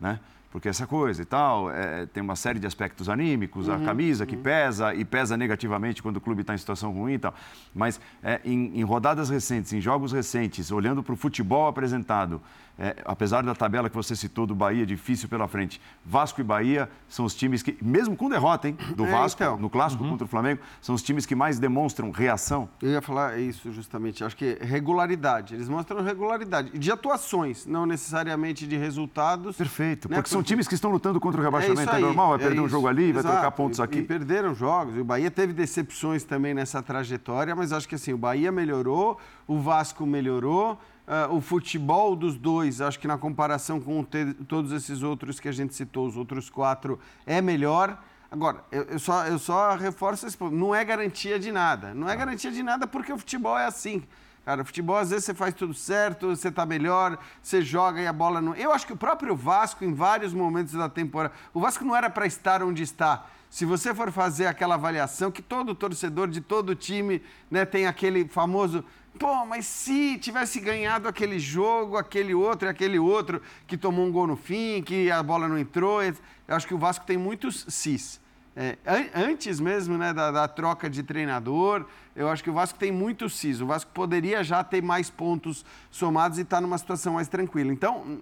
né? 0.00 0.18
Porque 0.52 0.68
essa 0.68 0.86
coisa 0.86 1.22
e 1.22 1.24
tal, 1.24 1.70
é, 1.70 2.04
tem 2.04 2.22
uma 2.22 2.36
série 2.36 2.58
de 2.58 2.66
aspectos 2.66 3.08
anímicos, 3.08 3.68
uhum, 3.68 3.74
a 3.74 3.80
camisa 3.80 4.26
que 4.26 4.36
uhum. 4.36 4.42
pesa 4.42 4.94
e 4.94 5.02
pesa 5.02 5.34
negativamente 5.34 6.02
quando 6.02 6.18
o 6.18 6.20
clube 6.20 6.42
está 6.42 6.54
em 6.54 6.58
situação 6.58 6.92
ruim 6.92 7.14
e 7.14 7.18
tal. 7.18 7.34
Mas 7.74 7.98
é, 8.22 8.38
em, 8.44 8.78
em, 8.78 8.82
rodadas 8.84 9.30
recentes, 9.30 9.72
em 9.72 9.80
jogos 9.80 10.12
recentes, 10.12 10.70
olhando 10.70 11.02
para 11.02 11.14
o 11.14 11.16
futebol 11.16 11.66
apresentado, 11.66 12.40
é, 12.78 12.96
apesar 13.04 13.42
da 13.42 13.54
tabela 13.54 13.88
que 13.88 13.96
você 13.96 14.14
citou 14.14 14.46
do 14.46 14.54
Bahia, 14.54 14.84
difícil 14.84 15.28
pela 15.28 15.48
frente, 15.48 15.80
Vasco 16.04 16.40
e 16.40 16.44
Bahia 16.44 16.88
são 17.08 17.24
os 17.24 17.34
times 17.34 17.62
que, 17.62 17.76
mesmo 17.82 18.16
com 18.16 18.28
derrota, 18.28 18.68
hein, 18.68 18.76
do 18.94 19.04
É, 19.06 19.10
Vasco, 19.10 19.42
então. 19.42 19.58
no 19.58 19.70
clássico 19.70 20.06
contra 20.06 20.24
o 20.24 20.28
Flamengo, 20.28 20.60
são 20.80 20.94
os 20.94 21.02
times 21.02 21.24
que 21.24 21.34
mais 21.34 21.58
demonstram 21.58 22.10
reação. 22.10 22.68
Eu 22.80 22.90
ia 22.90 23.02
falar 23.02 23.38
isso 23.38 23.72
justamente. 23.72 24.24
Acho 24.24 24.36
que 24.36 24.58
regularidade. 24.60 25.54
Eles 25.54 25.68
mostram 25.68 26.02
regularidade. 26.02 26.78
De 26.78 26.90
atuações, 26.90 27.66
não 27.66 27.86
necessariamente 27.86 28.66
de 28.66 28.76
resultados. 28.76 29.56
Perfeito, 29.56 30.10
Né, 30.10 30.16
porque 30.16 30.30
são 30.30 30.41
porque- 30.42 30.48
times 30.48 30.68
que 30.68 30.74
estão 30.74 30.90
lutando 30.90 31.18
contra 31.20 31.40
o 31.40 31.42
É 31.42 31.46
rebaixamento. 31.46 31.90
É, 31.90 31.94
aí, 31.96 32.02
normal, 32.02 32.28
vai 32.30 32.36
é 32.36 32.42
perder 32.42 32.60
um 32.60 32.64
isso. 32.66 32.70
jogo 32.72 32.88
ali, 32.88 33.12
vai 33.12 33.20
Exato. 33.20 33.34
trocar 33.34 33.50
pontos 33.52 33.78
E- 33.78 33.82
aqui. 33.82 33.98
E 33.98 34.02
perderam 34.02 34.54
jogos. 34.54 34.96
E 34.96 35.00
o 35.00 35.04
Bahia 35.04 35.30
teve 35.30 35.52
decepções 35.52 36.24
também 36.24 36.52
nessa 36.54 36.82
trajetória, 36.82 37.54
mas 37.56 37.72
acho 37.72 37.88
que 37.88 37.94
assim, 37.94 38.12
o 38.12 38.18
Bahia 38.18 38.52
melhorou, 38.52 39.18
o 39.46 39.58
Vasco 39.58 40.04
melhorou. 40.06 40.78
ah, 41.04 41.26
o 41.30 41.40
futebol 41.40 42.14
dos 42.14 42.36
dois, 42.36 42.80
acho 42.80 42.98
que 42.98 43.08
na 43.08 43.18
comparação 43.18 43.80
com 43.80 44.06
todos 44.46 44.70
esses 44.70 45.02
outros 45.02 45.40
que 45.40 45.48
a 45.48 45.52
gente 45.52 45.74
citou, 45.74 46.06
os 46.06 46.16
outros 46.16 46.48
quatro, 46.48 46.98
é 47.26 47.42
melhor. 47.42 47.98
Agora, 48.30 48.62
eu, 48.70 48.84
eu 48.84 48.98
só, 49.00 49.26
eu 49.26 49.36
só 49.38 49.74
reforço 49.74 50.26
esse 50.26 50.36
ponto. 50.36 50.54
Não 50.54 50.72
é 50.72 50.82
garantia 50.84 51.38
de 51.40 51.50
nada. 51.50 51.92
Não 51.92 52.08
é 52.08 52.14
garantia 52.16 52.52
de 52.52 52.62
nada 52.62 52.86
porque 52.86 53.12
o 53.12 53.18
futebol 53.18 53.58
é 53.58 53.66
assim. 53.66 54.04
Cara, 54.44 54.64
futebol, 54.64 54.96
às 54.96 55.10
vezes, 55.10 55.24
você 55.24 55.34
faz 55.34 55.54
tudo 55.54 55.72
certo, 55.72 56.28
você 56.28 56.50
tá 56.50 56.66
melhor, 56.66 57.16
você 57.40 57.62
joga 57.62 58.00
e 58.00 58.06
a 58.08 58.12
bola 58.12 58.40
não. 58.40 58.54
Eu 58.56 58.72
acho 58.72 58.86
que 58.86 58.92
o 58.92 58.96
próprio 58.96 59.36
Vasco, 59.36 59.84
em 59.84 59.94
vários 59.94 60.34
momentos 60.34 60.72
da 60.72 60.88
temporada. 60.88 61.32
O 61.54 61.60
Vasco 61.60 61.84
não 61.84 61.94
era 61.94 62.10
para 62.10 62.26
estar 62.26 62.60
onde 62.60 62.82
está. 62.82 63.26
Se 63.48 63.64
você 63.64 63.94
for 63.94 64.10
fazer 64.10 64.46
aquela 64.46 64.74
avaliação, 64.74 65.30
que 65.30 65.42
todo 65.42 65.74
torcedor 65.74 66.26
de 66.26 66.40
todo 66.40 66.74
time 66.74 67.22
né, 67.48 67.64
tem 67.64 67.86
aquele 67.86 68.26
famoso. 68.26 68.84
Pô, 69.16 69.44
mas 69.46 69.66
se 69.66 70.18
tivesse 70.18 70.58
ganhado 70.58 71.06
aquele 71.06 71.38
jogo, 71.38 71.96
aquele 71.96 72.34
outro 72.34 72.66
e 72.66 72.70
aquele 72.70 72.98
outro, 72.98 73.40
que 73.66 73.76
tomou 73.76 74.06
um 74.06 74.10
gol 74.10 74.26
no 74.26 74.36
fim, 74.36 74.82
que 74.82 75.08
a 75.10 75.22
bola 75.22 75.46
não 75.46 75.58
entrou. 75.58 76.02
Eu 76.02 76.16
acho 76.48 76.66
que 76.66 76.74
o 76.74 76.78
Vasco 76.78 77.06
tem 77.06 77.16
muitos 77.16 77.64
cis. 77.68 78.20
É, 78.54 78.76
an- 78.86 79.30
antes 79.30 79.58
mesmo 79.58 79.96
né, 79.96 80.12
da, 80.12 80.30
da 80.30 80.46
troca 80.46 80.90
de 80.90 81.02
treinador, 81.02 81.86
eu 82.14 82.28
acho 82.28 82.44
que 82.44 82.50
o 82.50 82.52
Vasco 82.52 82.78
tem 82.78 82.92
muito 82.92 83.28
cis. 83.30 83.60
O 83.60 83.66
Vasco 83.66 83.90
poderia 83.92 84.44
já 84.44 84.62
ter 84.62 84.82
mais 84.82 85.08
pontos 85.08 85.64
somados 85.90 86.38
e 86.38 86.42
estar 86.42 86.60
numa 86.60 86.76
situação 86.76 87.14
mais 87.14 87.28
tranquila. 87.28 87.72
Então, 87.72 88.20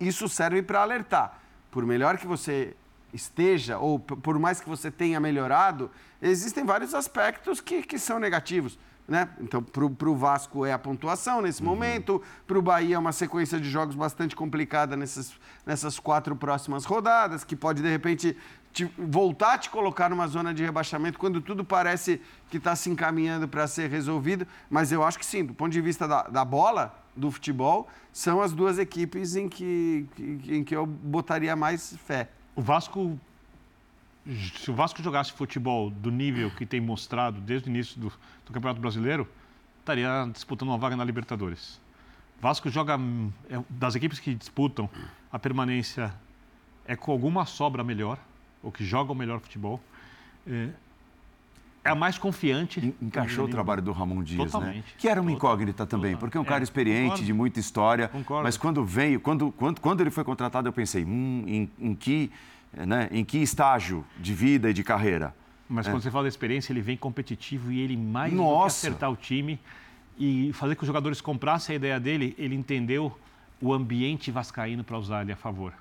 isso 0.00 0.28
serve 0.28 0.62
para 0.62 0.82
alertar. 0.82 1.38
Por 1.70 1.86
melhor 1.86 2.18
que 2.18 2.26
você 2.26 2.74
esteja, 3.12 3.78
ou 3.78 3.98
por 3.98 4.38
mais 4.38 4.60
que 4.60 4.68
você 4.68 4.90
tenha 4.90 5.20
melhorado, 5.20 5.90
existem 6.20 6.64
vários 6.64 6.94
aspectos 6.94 7.60
que, 7.60 7.82
que 7.82 7.98
são 7.98 8.18
negativos. 8.18 8.78
Né? 9.06 9.28
Então, 9.40 9.60
para 9.60 10.08
o 10.08 10.14
Vasco 10.14 10.64
é 10.64 10.72
a 10.72 10.78
pontuação 10.78 11.42
nesse 11.42 11.64
momento, 11.64 12.22
para 12.46 12.56
o 12.56 12.62
Bahia 12.62 12.94
é 12.94 12.98
uma 12.98 13.10
sequência 13.10 13.58
de 13.58 13.68
jogos 13.68 13.96
bastante 13.96 14.36
complicada 14.36 14.96
nessas, 14.96 15.32
nessas 15.66 15.98
quatro 15.98 16.36
próximas 16.36 16.84
rodadas, 16.84 17.42
que 17.42 17.56
pode, 17.56 17.82
de 17.82 17.88
repente, 17.88 18.36
te- 18.72 18.90
voltar 18.98 19.54
a 19.54 19.58
te 19.58 19.70
colocar 19.70 20.08
numa 20.10 20.26
zona 20.26 20.52
de 20.54 20.62
rebaixamento 20.64 21.18
quando 21.18 21.40
tudo 21.40 21.64
parece 21.64 22.20
que 22.50 22.56
está 22.56 22.74
se 22.76 22.90
encaminhando 22.90 23.46
para 23.48 23.66
ser 23.66 23.90
resolvido. 23.90 24.46
Mas 24.68 24.92
eu 24.92 25.02
acho 25.04 25.18
que 25.18 25.26
sim, 25.26 25.44
do 25.44 25.54
ponto 25.54 25.72
de 25.72 25.80
vista 25.80 26.06
da, 26.06 26.22
da 26.24 26.44
bola, 26.44 26.94
do 27.16 27.30
futebol, 27.30 27.88
são 28.12 28.40
as 28.40 28.52
duas 28.52 28.78
equipes 28.78 29.36
em 29.36 29.48
que, 29.48 30.06
em 30.48 30.64
que 30.64 30.74
eu 30.74 30.86
botaria 30.86 31.54
mais 31.56 31.96
fé. 32.06 32.28
O 32.54 32.62
Vasco, 32.62 33.18
se 34.56 34.70
o 34.70 34.74
Vasco 34.74 35.02
jogasse 35.02 35.32
futebol 35.32 35.90
do 35.90 36.10
nível 36.10 36.50
que 36.50 36.64
tem 36.64 36.80
mostrado 36.80 37.40
desde 37.40 37.68
o 37.68 37.70
início 37.70 38.00
do, 38.00 38.08
do 38.46 38.52
Campeonato 38.52 38.80
Brasileiro, 38.80 39.28
estaria 39.80 40.28
disputando 40.32 40.68
uma 40.68 40.78
vaga 40.78 40.96
na 40.96 41.04
Libertadores. 41.04 41.80
Vasco 42.40 42.70
joga, 42.70 42.98
é, 43.50 43.60
das 43.68 43.94
equipes 43.94 44.18
que 44.18 44.34
disputam 44.34 44.88
a 45.30 45.38
permanência, 45.38 46.14
é 46.86 46.96
com 46.96 47.12
alguma 47.12 47.44
sobra 47.44 47.84
melhor, 47.84 48.18
ou 48.62 48.70
que 48.72 48.84
jogam 48.84 49.14
melhor 49.14 49.40
futebol. 49.40 49.80
É, 50.46 50.68
é 51.84 51.90
a 51.90 51.94
mais 51.94 52.18
confiante. 52.18 52.80
En- 52.80 53.06
Encaixou 53.06 53.46
o 53.46 53.48
trabalho 53.48 53.80
do 53.82 53.92
Ramon 53.92 54.22
Dias, 54.22 54.38
né? 54.38 54.44
Totalmente. 54.46 54.94
Que 54.98 55.08
era 55.08 55.20
uma 55.20 55.32
incógnita 55.32 55.86
também, 55.86 56.16
porque 56.16 56.36
é 56.36 56.40
um 56.40 56.44
É, 56.44 56.46
cara 56.46 56.62
experiente, 56.62 57.02
concordo. 57.10 57.24
de 57.24 57.32
muita 57.32 57.60
história. 57.60 58.08
Concordo. 58.08 58.42
Mas 58.44 58.56
quando 58.56 58.84
veio, 58.84 59.18
quando, 59.20 59.50
quando, 59.52 59.80
quando 59.80 60.00
ele 60.00 60.10
foi 60.10 60.24
contratado, 60.24 60.68
eu 60.68 60.72
pensei, 60.72 61.04
hum, 61.04 61.44
em, 61.46 61.70
em 61.78 61.94
que, 61.94 62.30
né, 62.72 63.08
em 63.10 63.24
que 63.24 63.38
estágio 63.38 64.04
de 64.18 64.34
vida 64.34 64.68
e 64.70 64.72
de 64.74 64.82
carreira? 64.84 65.34
Mas 65.68 65.86
quando 65.86 66.02
você 66.02 66.10
fala 66.10 66.24
da 66.24 66.28
experiência, 66.28 66.72
ele 66.72 66.80
vem 66.82 66.96
competitivo 66.96 67.70
e 67.70 67.80
ele 67.80 67.96
mais 67.96 68.32
Nossa. 68.32 68.88
acertar 68.88 69.10
o 69.10 69.16
time 69.16 69.58
e 70.18 70.52
fazer 70.52 70.74
que 70.74 70.82
os 70.82 70.86
jogadores 70.86 71.20
comprassem 71.20 71.74
a 71.74 71.76
ideia 71.76 71.98
dele, 72.00 72.34
ele 72.36 72.54
entendeu 72.56 73.16
o 73.62 73.72
ambiente 73.72 74.30
vascaíno 74.32 74.82
para 74.82 74.98
usar 74.98 75.22
ele 75.22 75.32
a 75.32 75.36
favor. 75.36 75.72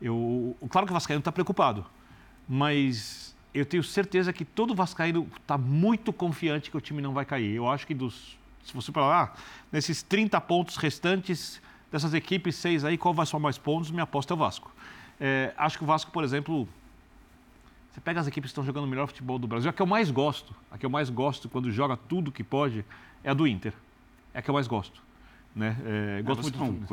Eu, 0.00 0.56
claro 0.68 0.86
que 0.86 0.92
o 0.92 0.94
vascaíno 0.94 1.20
está 1.20 1.32
preocupado, 1.32 1.86
mas 2.48 3.34
eu 3.54 3.64
tenho 3.64 3.82
certeza 3.82 4.32
que 4.32 4.44
todo 4.44 4.74
vascaíno 4.74 5.26
está 5.40 5.56
muito 5.56 6.12
confiante 6.12 6.70
que 6.70 6.76
o 6.76 6.80
time 6.80 7.00
não 7.00 7.12
vai 7.12 7.24
cair. 7.24 7.54
Eu 7.54 7.68
acho 7.68 7.86
que 7.86 7.94
dos, 7.94 8.38
se 8.62 8.74
você 8.74 8.92
falar, 8.92 9.22
ah, 9.22 9.40
nesses 9.72 10.02
30 10.02 10.40
pontos 10.42 10.76
restantes 10.76 11.60
dessas 11.90 12.12
equipes, 12.12 12.56
seis 12.56 12.84
aí, 12.84 12.98
qual 12.98 13.14
vai 13.14 13.24
somar 13.24 13.44
mais 13.44 13.58
pontos? 13.58 13.90
Minha 13.90 14.02
aposta 14.02 14.32
é 14.32 14.34
o 14.34 14.36
Vasco. 14.36 14.70
É, 15.18 15.54
acho 15.56 15.78
que 15.78 15.84
o 15.84 15.86
Vasco, 15.86 16.10
por 16.10 16.22
exemplo, 16.22 16.68
você 17.90 18.00
pega 18.00 18.20
as 18.20 18.26
equipes 18.26 18.48
que 18.48 18.52
estão 18.52 18.64
jogando 18.64 18.84
o 18.84 18.88
melhor 18.88 19.06
futebol 19.06 19.38
do 19.38 19.46
Brasil, 19.46 19.70
a 19.70 19.72
que 19.72 19.80
eu 19.80 19.86
mais 19.86 20.10
gosto, 20.10 20.54
a 20.70 20.76
que 20.76 20.84
eu 20.84 20.90
mais 20.90 21.08
gosto 21.08 21.48
quando 21.48 21.70
joga 21.70 21.96
tudo 21.96 22.30
que 22.30 22.44
pode, 22.44 22.84
é 23.24 23.30
a 23.30 23.34
do 23.34 23.46
Inter. 23.46 23.72
É 24.34 24.40
a 24.40 24.42
que 24.42 24.50
eu 24.50 24.54
mais 24.54 24.66
gosto. 24.66 25.02
Né? 25.54 25.74
É, 25.86 26.22
gosto 26.22 26.42
Você 26.42 26.50
muito 26.50 26.62
é 26.62 26.66
um. 26.66 26.84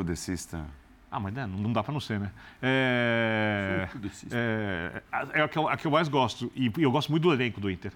Ah, 1.16 1.20
mas 1.20 1.32
né, 1.32 1.45
não 1.45 1.72
dá 1.72 1.84
para 1.84 1.93
não 1.93 1.99
ser, 1.99 2.20
né? 2.20 2.32
É, 2.59 3.88
é, 4.32 5.03
é 5.32 5.41
a, 5.43 5.47
que 5.47 5.59
eu, 5.59 5.68
a 5.68 5.78
que 5.78 5.86
eu 5.86 5.91
mais 5.91 6.07
gosto. 6.07 6.51
E, 6.55 6.72
eu 6.76 6.89
gosto 6.89 7.11
muito 7.11 7.22
do 7.22 7.32
elenco 7.32 7.61
do 7.61 7.70
Inter. 7.70 7.93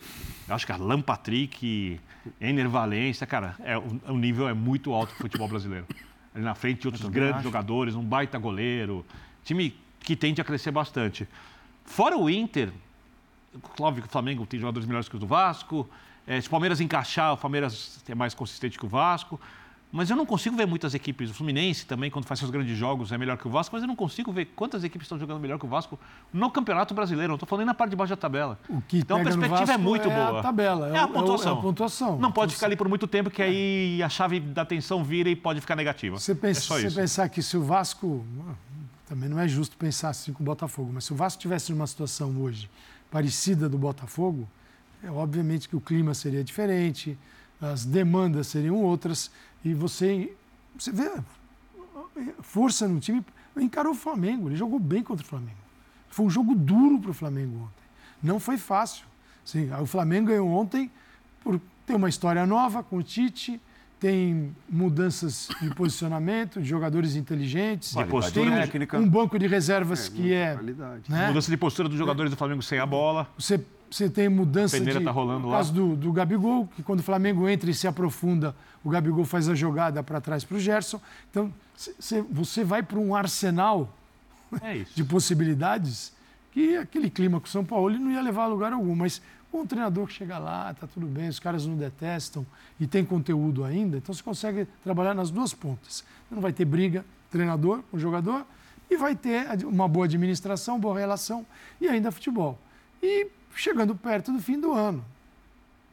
Eu 0.47 0.53
acho 0.53 0.67
que 0.67 0.71
a 0.71 0.75
Alan 0.75 1.01
Patrick, 1.01 1.99
Ener 2.39 2.69
Valência, 2.69 3.25
cara, 3.25 3.55
é, 3.63 3.75
o, 3.75 3.99
o 4.09 4.17
nível 4.19 4.47
é 4.47 4.53
muito 4.53 4.93
alto 4.93 5.15
do 5.15 5.17
futebol 5.17 5.47
brasileiro. 5.47 5.87
Ali 6.35 6.43
na 6.43 6.53
frente 6.53 6.81
de 6.81 6.87
outros 6.89 7.09
grandes 7.09 7.37
acho. 7.37 7.45
jogadores, 7.45 7.95
um 7.95 8.03
baita 8.03 8.37
goleiro. 8.37 9.03
Time 9.43 9.75
que 10.01 10.15
tende 10.15 10.39
a 10.39 10.43
crescer 10.43 10.69
bastante. 10.69 11.27
Fora 11.85 12.15
o 12.15 12.29
Inter, 12.29 12.71
óbvio 13.79 14.03
que 14.03 14.09
o 14.09 14.11
Flamengo 14.11 14.45
tem 14.45 14.59
jogadores 14.59 14.85
melhores 14.85 15.09
que 15.09 15.15
os 15.15 15.19
do 15.19 15.25
Vasco. 15.25 15.89
É, 16.27 16.39
se 16.39 16.47
o 16.47 16.51
Palmeiras 16.51 16.79
encaixar, 16.79 17.33
o 17.33 17.37
Palmeiras 17.37 17.99
é 18.07 18.13
mais 18.13 18.35
consistente 18.35 18.77
que 18.77 18.85
o 18.85 18.87
Vasco. 18.87 19.41
Mas 19.89 20.09
eu 20.09 20.17
não 20.17 20.25
consigo 20.25 20.55
ver 20.57 20.65
muitas 20.67 20.93
equipes. 20.93 21.29
O 21.31 21.33
Fluminense 21.33 21.85
também, 21.85 22.11
quando 22.11 22.25
faz 22.25 22.39
seus 22.39 22.51
grandes 22.51 22.77
jogos, 22.77 23.11
é 23.13 23.17
melhor 23.17 23.37
que 23.37 23.47
o 23.47 23.49
Vasco, 23.49 23.73
mas 23.73 23.81
eu 23.83 23.87
não 23.87 23.95
consigo 23.95 24.33
ver 24.33 24.45
quantas 24.53 24.83
equipes 24.83 25.05
estão 25.05 25.17
jogando 25.17 25.39
melhor 25.39 25.57
que 25.57 25.65
o 25.65 25.67
Vasco 25.69 25.97
no 26.33 26.51
Campeonato 26.51 26.93
Brasileiro. 26.93 27.29
Não 27.29 27.35
estou 27.35 27.47
falando 27.47 27.59
nem 27.61 27.67
na 27.67 27.73
parte 27.73 27.91
de 27.91 27.95
baixo 27.95 28.09
da 28.09 28.17
tabela. 28.17 28.59
O 28.67 28.81
que 28.81 28.97
então 28.99 29.17
a 29.21 29.23
perspectiva 29.23 29.73
é 29.73 29.77
muito 29.77 30.09
é 30.09 30.13
boa. 30.13 30.39
a 30.39 30.43
tabela, 30.43 30.89
É, 30.89 30.95
é 30.95 30.99
a 30.99 31.05
o- 31.05 31.09
é 31.09 31.13
pontuação. 31.13 31.55
é 31.55 31.57
a 31.57 31.61
pontuação. 31.61 32.19
Não 32.19 32.31
pode 32.33 32.53
ficar 32.53 32.65
ali 32.67 32.75
por 32.75 32.89
muito 32.89 33.07
tempo, 33.07 33.29
que 33.29 33.41
aí 33.41 34.03
a 34.03 34.09
chave 34.09 34.41
da 34.41 34.65
tensão 34.65 35.03
vira 35.05 35.29
e 35.29 35.35
pode 35.37 35.61
ficar 35.61 35.75
negativa. 35.77 36.19
Você, 36.19 36.35
pensa, 36.35 36.73
é 36.79 36.89
você 36.89 36.91
pensar 37.01 37.29
que 37.29 37.41
se 37.41 37.55
o 37.55 37.63
Vasco. 37.63 38.25
Também 39.07 39.29
não 39.29 39.39
é 39.39 39.47
justo 39.47 39.77
pensar 39.77 40.09
assim 40.09 40.33
com 40.33 40.43
o 40.43 40.45
Botafogo, 40.45 40.91
mas 40.93 41.05
se 41.05 41.13
o 41.13 41.15
Vasco 41.15 41.41
tivesse 41.41 41.71
numa 41.71 41.87
situação 41.87 42.35
hoje 42.41 42.69
parecida 43.09 43.69
do 43.69 43.77
Botafogo, 43.77 44.45
é 45.01 45.09
obviamente 45.09 45.69
que 45.69 45.77
o 45.77 45.79
clima 45.79 46.13
seria 46.13 46.43
diferente, 46.43 47.17
as 47.61 47.85
demandas 47.85 48.47
seriam 48.47 48.75
outras, 48.75 49.31
e 49.63 49.73
você, 49.73 50.33
você 50.77 50.91
vê 50.91 51.09
força 52.41 52.87
no 52.87 52.99
time. 52.99 53.23
Encarou 53.55 53.93
o 53.93 53.95
Flamengo, 53.95 54.47
ele 54.49 54.55
jogou 54.55 54.79
bem 54.79 55.01
contra 55.01 55.25
o 55.25 55.27
Flamengo. 55.27 55.57
Foi 56.09 56.25
um 56.25 56.29
jogo 56.29 56.53
duro 56.55 56.99
para 56.99 57.11
o 57.11 57.13
Flamengo 57.13 57.55
ontem. 57.63 57.87
Não 58.21 58.39
foi 58.39 58.57
fácil. 58.57 59.05
Sim, 59.43 59.69
o 59.81 59.85
Flamengo 59.85 60.27
ganhou 60.27 60.49
ontem 60.49 60.91
por 61.43 61.59
ter 61.85 61.95
uma 61.95 62.09
história 62.09 62.45
nova 62.45 62.83
com 62.83 62.97
o 62.97 63.03
Tite, 63.03 63.59
tem 63.99 64.55
mudanças 64.69 65.47
de 65.59 65.73
posicionamento, 65.73 66.61
de 66.61 66.67
jogadores 66.67 67.15
inteligentes, 67.15 67.95
De 67.95 68.05
postura 68.05 68.51
um- 68.51 68.53
técnica. 68.55 68.99
um 68.99 69.09
banco 69.09 69.39
de 69.39 69.47
reservas 69.47 70.07
que 70.07 70.31
é. 70.33 70.55
Né? 71.09 71.27
Mudança 71.29 71.49
de 71.49 71.57
postura 71.57 71.89
dos 71.89 71.97
jogadores 71.97 72.29
do 72.29 72.37
Flamengo 72.37 72.61
sem 72.61 72.77
a 72.77 72.85
bola. 72.85 73.27
Você, 73.39 73.59
você 73.89 74.09
tem 74.09 74.27
mudança 74.29 74.77
de. 74.79 74.99
tá 75.05 75.11
rolando 75.11 75.41
no 75.41 75.49
lá. 75.49 75.57
caso 75.57 75.73
do, 75.73 75.95
do 75.95 76.11
Gabigol, 76.11 76.67
que 76.75 76.83
quando 76.83 76.99
o 76.99 77.03
Flamengo 77.03 77.47
entra 77.47 77.69
e 77.69 77.73
se 77.73 77.87
aprofunda, 77.87 78.55
o 78.83 78.89
Gabigol 78.89 79.25
faz 79.25 79.47
a 79.49 79.55
jogada 79.55 80.01
para 80.03 80.19
trás 80.21 80.43
para 80.43 80.57
o 80.57 80.59
Gerson. 80.59 80.99
Então, 81.31 81.53
cê- 81.75 81.95
cê- 81.99 82.21
você 82.21 82.63
vai 82.63 82.81
para 82.83 82.99
um 82.99 83.15
arsenal 83.15 83.93
É 84.61 84.83
de 84.95 85.03
possibilidades 85.03 86.13
que 86.51 86.75
aquele 86.77 87.09
clima 87.09 87.39
com 87.39 87.45
o 87.45 87.49
São 87.49 87.63
Paulo 87.63 87.89
ele 87.89 87.99
não 87.99 88.11
ia 88.11 88.21
levar 88.21 88.43
a 88.43 88.47
lugar 88.47 88.73
algum. 88.73 88.95
Mas 88.95 89.21
com 89.51 89.61
um 89.61 89.65
treinador 89.65 90.07
que 90.07 90.13
chega 90.13 90.37
lá, 90.37 90.73
tá 90.73 90.87
tudo 90.87 91.05
bem, 91.05 91.29
os 91.29 91.39
caras 91.39 91.65
não 91.65 91.75
detestam 91.75 92.45
e 92.79 92.85
tem 92.87 93.05
conteúdo 93.05 93.63
ainda, 93.63 93.97
então 93.97 94.13
você 94.13 94.21
consegue 94.21 94.67
trabalhar 94.83 95.13
nas 95.13 95.29
duas 95.31 95.53
pontas. 95.53 96.03
Não 96.29 96.41
vai 96.41 96.51
ter 96.51 96.65
briga, 96.65 97.05
treinador 97.31 97.81
com 97.89 97.97
jogador, 97.97 98.45
e 98.89 98.97
vai 98.97 99.15
ter 99.15 99.47
uma 99.65 99.87
boa 99.87 100.05
administração, 100.05 100.79
boa 100.79 100.97
relação 100.99 101.45
e 101.79 101.87
ainda 101.87 102.11
futebol. 102.11 102.57
E 103.01 103.27
chegando 103.57 103.95
perto 103.95 104.31
do 104.31 104.39
fim 104.39 104.59
do 104.59 104.71
ano. 104.73 105.03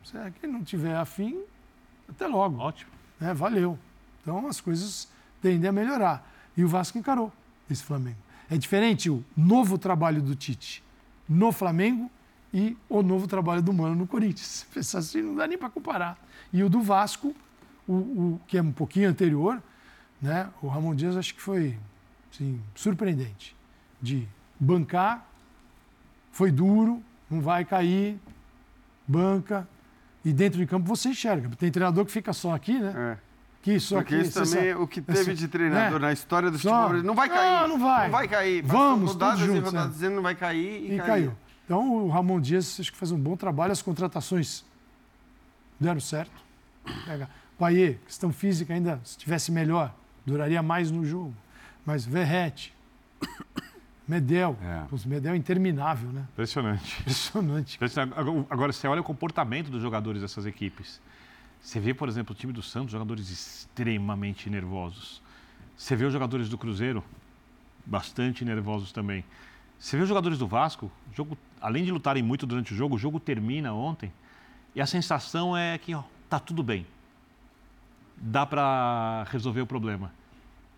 Se 0.05 0.17
é 0.17 0.33
quem 0.41 0.51
não 0.51 0.63
tiver 0.63 0.95
afim, 0.95 1.43
até 2.09 2.27
logo 2.27 2.59
Ótimo. 2.59 2.91
né, 3.19 3.33
valeu. 3.33 3.79
Então 4.21 4.47
as 4.47 4.61
coisas 4.61 5.09
tendem 5.41 5.69
a 5.69 5.73
melhorar. 5.73 6.31
E 6.57 6.63
o 6.63 6.69
Vasco 6.69 6.99
encarou 6.99 7.33
esse 7.71 7.83
Flamengo. 7.83 8.19
É 8.51 8.57
diferente 8.57 9.11
o 9.11 9.25
novo 9.37 9.79
trabalho 9.79 10.21
do 10.23 10.35
Tite 10.35 10.85
no 11.29 11.51
Flamengo 11.51 12.11
e 12.53 12.77
o 12.89 13.03
novo 13.03 13.27
trabalho 13.27 13.63
do 13.63 13.73
Mano 13.73 13.95
no 13.95 14.07
Corinthians. 14.07 14.67
Pensar 14.73 14.99
assim, 14.99 15.23
não 15.23 15.35
dá 15.35 15.47
nem 15.47 15.59
para 15.59 15.71
comparar. 15.71 16.19
E 16.53 16.63
o 16.63 16.69
do 16.69 16.81
Vasco, 16.81 17.35
o, 17.89 17.93
o, 17.95 18.41
que 18.47 18.59
é 18.59 18.63
um 18.63 18.73
pouquinho 18.73 19.09
anterior, 19.09 19.63
né? 20.21 20.51
o 20.63 20.69
Ramon 20.69 20.95
Dias 20.95 21.17
acho 21.17 21.35
que 21.35 21.41
foi 21.41 21.79
assim, 22.33 22.61
surpreendente. 22.75 23.57
De 24.01 24.29
bancar, 24.61 25.27
foi 26.31 26.51
duro, 26.51 27.03
não 27.35 27.43
vai 27.43 27.65
cair, 27.65 28.19
banca, 29.07 29.69
e 30.25 30.33
dentro 30.33 30.59
de 30.59 30.67
campo 30.67 30.87
você 30.87 31.11
enxerga. 31.11 31.51
Tem 31.57 31.71
treinador 31.71 32.05
que 32.05 32.13
fica 32.13 32.33
só 32.33 32.55
aqui, 32.55 32.79
né? 32.79 32.93
É. 32.97 33.35
Que 33.61 33.81
só 33.81 33.97
Porque 33.97 34.15
aqui, 34.15 34.25
isso 34.25 34.35
também, 34.35 34.73
sabe, 34.73 34.75
o 34.75 34.87
que 34.87 35.01
teve 35.01 35.35
de 35.35 35.49
treinador 35.49 35.99
né? 35.99 36.07
na 36.07 36.13
história 36.13 36.51
do 36.51 36.59
futebol, 36.59 37.03
não 37.03 37.15
vai 37.15 37.29
cair. 37.29 37.61
Não, 37.63 37.69
não 37.69 37.79
vai. 37.79 38.05
Não 38.05 38.13
vai 38.13 38.29
cair. 38.29 38.63
Vamos, 38.63 39.13
rodadas 39.13 39.39
juntos, 39.41 39.65
rodadas 39.65 39.87
né? 39.87 39.93
dizendo 39.93 40.17
não 40.17 40.23
vai 40.23 40.35
cair 40.35 40.83
e, 40.83 40.95
e 40.95 40.99
caiu. 40.99 41.07
caiu. 41.07 41.37
Então 41.65 42.05
o 42.05 42.09
Ramon 42.09 42.41
Dias 42.41 42.79
acho 42.79 42.93
que 42.93 42.99
faz 42.99 43.11
um 43.11 43.19
bom 43.19 43.37
trabalho, 43.37 43.73
as 43.73 43.81
contratações 43.81 44.65
deram 45.81 45.99
certo. 45.99 46.45
Pega. 47.07 47.29
Paier, 47.59 47.99
questão 48.05 48.33
física 48.33 48.75
ainda, 48.75 49.01
se 49.03 49.17
tivesse 49.17 49.51
melhor, 49.51 49.95
duraria 50.27 50.63
mais 50.63 50.91
no 50.91 51.05
jogo. 51.05 51.35
Mas 51.87 52.05
Verrete, 52.05 52.75
Medel. 54.07 54.57
É. 54.63 54.85
Os 54.91 55.05
Medel 55.05 55.33
é 55.33 55.37
interminável, 55.37 56.11
né? 56.11 56.27
Impressionante. 56.33 57.01
Impressionante. 57.01 57.79
Agora, 58.51 58.73
você 58.73 58.87
olha 58.87 59.01
o 59.01 59.05
comportamento 59.05 59.71
dos 59.71 59.81
jogadores 59.81 60.21
dessas 60.21 60.45
equipes. 60.47 61.01
Você 61.61 61.81
vê, 61.81 61.95
por 61.95 62.09
exemplo, 62.09 62.35
o 62.35 62.39
time 62.39 62.53
do 62.53 62.63
Santos, 62.63 62.93
jogadores 62.93 63.31
extremamente 63.31 64.51
nervosos. 64.51 65.23
Você 65.77 65.97
vê 65.97 66.05
os 66.05 66.13
jogadores 66.13 66.49
do 66.49 66.59
Cruzeiro, 66.59 67.03
bastante 67.87 68.45
nervosos 68.45 68.93
também. 68.93 69.25
Você 69.79 69.97
vê 69.97 70.03
os 70.03 70.09
jogadores 70.09 70.39
do 70.39 70.47
Vasco, 70.47 70.91
jogo, 71.15 71.37
além 71.61 71.85
de 71.85 71.91
lutarem 71.91 72.23
muito 72.23 72.47
durante 72.47 72.73
o 72.73 72.77
jogo, 72.77 72.97
o 72.97 72.99
jogo 72.99 73.19
termina 73.19 73.73
ontem 73.73 74.13
e 74.75 74.81
a 74.81 74.87
sensação 74.87 75.57
é 75.57 75.79
que 75.79 75.95
ó, 75.95 76.03
tá 76.29 76.39
tudo 76.39 76.63
bem. 76.63 76.87
Dá 78.17 78.47
para 78.47 79.25
resolver 79.31 79.61
o 79.61 79.67
problema. 79.67 80.13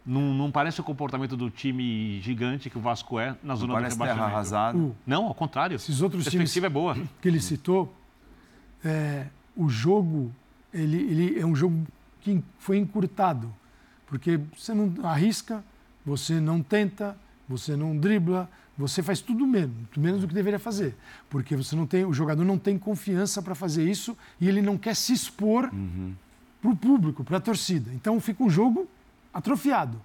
Não, 0.07 0.33
não, 0.33 0.51
parece 0.53 0.81
o 0.81 0.85
comportamento 0.85 1.37
do 1.37 1.51
time 1.51 2.21
gigante 2.21 2.71
que 2.71 2.79
o 2.79 2.81
Vasco 2.81 3.19
é 3.19 3.37
na 3.43 3.57
zona 3.57 3.75
não 3.75 3.81
do 3.81 3.89
rebaixamento. 3.89 4.15
Terra 4.15 4.27
arrasada. 4.27 4.79
Uh, 4.79 4.95
não, 5.05 5.27
ao 5.27 5.35
contrário. 5.35 5.75
Esses 5.75 6.01
outros 6.01 6.27
a 6.29 6.31
times 6.31 6.57
é 6.57 6.69
boa. 6.69 6.97
que 7.21 7.27
ele 7.27 7.41
citou, 7.41 7.93
é, 8.85 9.27
o 9.57 9.69
jogo 9.69 10.33
ele, 10.73 10.97
ele 10.97 11.41
é 11.41 11.47
um 11.47 11.57
jogo 11.57 11.87
que 12.21 12.43
foi 12.59 12.77
encurtado, 12.77 13.53
porque 14.07 14.39
você 14.57 14.75
não 14.75 14.93
arrisca, 15.05 15.65
você 16.05 16.41
não 16.41 16.63
tenta, 16.63 17.17
você 17.49 17.77
não 17.77 17.97
dribla, 17.97 18.49
você 18.77 19.03
faz 19.03 19.21
tudo 19.21 19.47
menos, 19.47 19.75
menos 19.97 20.21
do 20.21 20.29
que 20.29 20.35
deveria 20.35 20.59
fazer, 20.59 20.95
porque 21.31 21.57
você 21.57 21.75
não 21.75 21.87
tem, 21.87 22.05
o 22.05 22.13
jogador 22.13 22.45
não 22.45 22.59
tem 22.59 22.79
confiança 22.79 23.41
para 23.41 23.55
fazer 23.55 23.89
isso 23.89 24.17
e 24.41 24.49
ele 24.49 24.61
não 24.61 24.77
quer 24.77 24.95
se 24.95 25.13
expor 25.13 25.71
uhum. 25.73 26.13
para 26.61 26.71
o 26.71 26.77
público, 26.77 27.25
para 27.25 27.39
a 27.39 27.41
torcida. 27.41 27.91
Então 27.95 28.21
fica 28.21 28.43
um 28.43 28.51
jogo 28.51 28.87
atrofiado. 29.37 30.01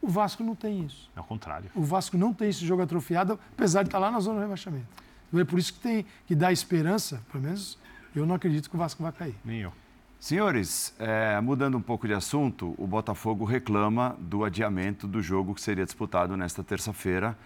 O 0.00 0.08
Vasco 0.08 0.44
não 0.44 0.54
tem 0.54 0.84
isso. 0.84 1.10
É 1.16 1.20
o 1.20 1.24
contrário. 1.24 1.70
O 1.74 1.82
Vasco 1.82 2.16
não 2.16 2.32
tem 2.32 2.48
esse 2.48 2.64
jogo 2.64 2.82
atrofiado, 2.82 3.38
apesar 3.52 3.82
de 3.82 3.88
estar 3.88 3.98
lá 3.98 4.10
na 4.10 4.20
zona 4.20 4.36
do 4.38 4.42
rebaixamento. 4.42 4.86
Então 5.28 5.40
é 5.40 5.44
por 5.44 5.58
isso 5.58 5.72
que 5.74 5.80
tem 5.80 6.06
que 6.26 6.34
dar 6.34 6.52
esperança, 6.52 7.22
pelo 7.30 7.42
menos 7.42 7.78
eu 8.14 8.24
não 8.24 8.34
acredito 8.34 8.70
que 8.70 8.76
o 8.76 8.78
Vasco 8.78 9.02
vai 9.02 9.12
cair. 9.12 9.34
Nem 9.44 9.60
eu. 9.60 9.72
Senhores, 10.18 10.94
é, 10.98 11.38
mudando 11.40 11.76
um 11.76 11.82
pouco 11.82 12.06
de 12.06 12.14
assunto, 12.14 12.74
o 12.78 12.86
Botafogo 12.86 13.44
reclama 13.44 14.16
do 14.18 14.44
adiamento 14.44 15.06
do 15.06 15.20
jogo 15.20 15.54
que 15.54 15.60
seria 15.60 15.84
disputado 15.84 16.36
nesta 16.36 16.64
terça-feira. 16.64 17.36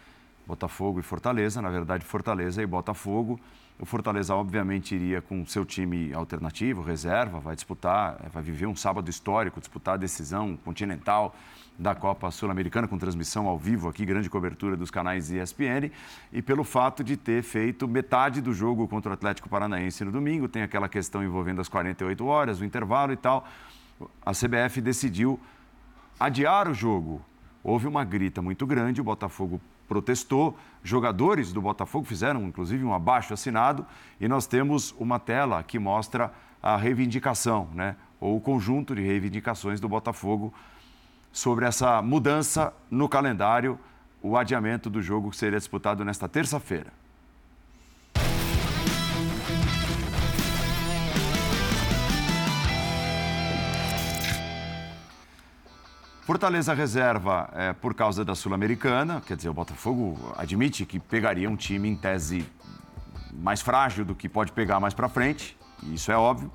Botafogo 0.46 1.00
e 1.00 1.02
Fortaleza, 1.02 1.60
na 1.60 1.70
verdade, 1.70 2.04
Fortaleza 2.04 2.62
e 2.62 2.66
Botafogo. 2.66 3.40
O 3.80 3.86
Fortaleza, 3.86 4.34
obviamente, 4.34 4.94
iria 4.94 5.22
com 5.22 5.46
seu 5.46 5.64
time 5.64 6.12
alternativo, 6.12 6.82
reserva, 6.82 7.40
vai 7.40 7.54
disputar, 7.54 8.28
vai 8.30 8.42
viver 8.42 8.66
um 8.66 8.76
sábado 8.76 9.08
histórico, 9.08 9.58
disputar 9.58 9.94
a 9.94 9.96
decisão 9.96 10.54
continental 10.54 11.34
da 11.78 11.94
Copa 11.94 12.30
Sul-Americana, 12.30 12.86
com 12.86 12.98
transmissão 12.98 13.46
ao 13.46 13.58
vivo 13.58 13.88
aqui, 13.88 14.04
grande 14.04 14.28
cobertura 14.28 14.76
dos 14.76 14.90
canais 14.90 15.30
ESPN, 15.30 15.90
e 16.30 16.42
pelo 16.42 16.62
fato 16.62 17.02
de 17.02 17.16
ter 17.16 17.42
feito 17.42 17.88
metade 17.88 18.42
do 18.42 18.52
jogo 18.52 18.86
contra 18.86 19.12
o 19.12 19.14
Atlético 19.14 19.48
Paranaense 19.48 20.04
no 20.04 20.12
domingo, 20.12 20.46
tem 20.46 20.62
aquela 20.62 20.86
questão 20.86 21.24
envolvendo 21.24 21.62
as 21.62 21.68
48 21.70 22.26
horas, 22.26 22.60
o 22.60 22.66
intervalo 22.66 23.14
e 23.14 23.16
tal, 23.16 23.48
a 24.20 24.32
CBF 24.32 24.82
decidiu 24.82 25.40
adiar 26.18 26.68
o 26.68 26.74
jogo. 26.74 27.24
Houve 27.64 27.86
uma 27.86 28.04
grita 28.04 28.42
muito 28.42 28.66
grande, 28.66 29.00
o 29.00 29.04
Botafogo 29.04 29.58
protestou. 29.91 30.57
Jogadores 30.84 31.53
do 31.53 31.61
Botafogo 31.61 32.05
fizeram, 32.07 32.45
inclusive, 32.45 32.84
um 32.84 32.95
abaixo 32.95 33.34
assinado 33.34 33.84
e 34.20 34.28
nós 34.28 34.47
temos 34.47 34.95
uma 34.97 35.18
tela 35.18 35.64
que 35.64 35.80
mostra 35.80 36.32
a 36.62 36.76
reivindicação, 36.76 37.68
né? 37.74 37.97
ou 38.20 38.36
o 38.36 38.41
conjunto 38.41 38.95
de 38.95 39.03
reivindicações 39.03 39.80
do 39.80 39.88
Botafogo 39.88 40.55
sobre 41.32 41.66
essa 41.66 42.01
mudança 42.01 42.72
no 42.88 43.09
calendário, 43.09 43.78
o 44.22 44.36
adiamento 44.36 44.88
do 44.88 45.03
jogo 45.03 45.30
que 45.30 45.36
seria 45.36 45.59
disputado 45.59 46.05
nesta 46.05 46.28
terça-feira. 46.28 46.93
Fortaleza 56.30 56.72
reserva 56.72 57.50
é, 57.52 57.72
por 57.72 57.92
causa 57.92 58.24
da 58.24 58.36
Sul-Americana, 58.36 59.20
quer 59.20 59.36
dizer, 59.36 59.48
o 59.48 59.52
Botafogo 59.52 60.32
admite 60.38 60.86
que 60.86 61.00
pegaria 61.00 61.50
um 61.50 61.56
time 61.56 61.88
em 61.88 61.96
tese 61.96 62.46
mais 63.32 63.60
frágil 63.60 64.04
do 64.04 64.14
que 64.14 64.28
pode 64.28 64.52
pegar 64.52 64.78
mais 64.78 64.94
para 64.94 65.08
frente, 65.08 65.58
isso 65.92 66.12
é 66.12 66.16
óbvio. 66.16 66.48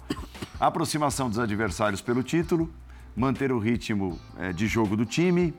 A 0.61 0.67
aproximação 0.67 1.28
dos 1.28 1.39
adversários 1.39 2.01
pelo 2.01 2.23
título, 2.23 2.73
manter 3.13 3.51
o 3.51 3.59
ritmo 3.59 4.17
é, 4.39 4.53
de 4.53 4.65
jogo 4.65 4.95
do 4.95 5.05
time. 5.05 5.53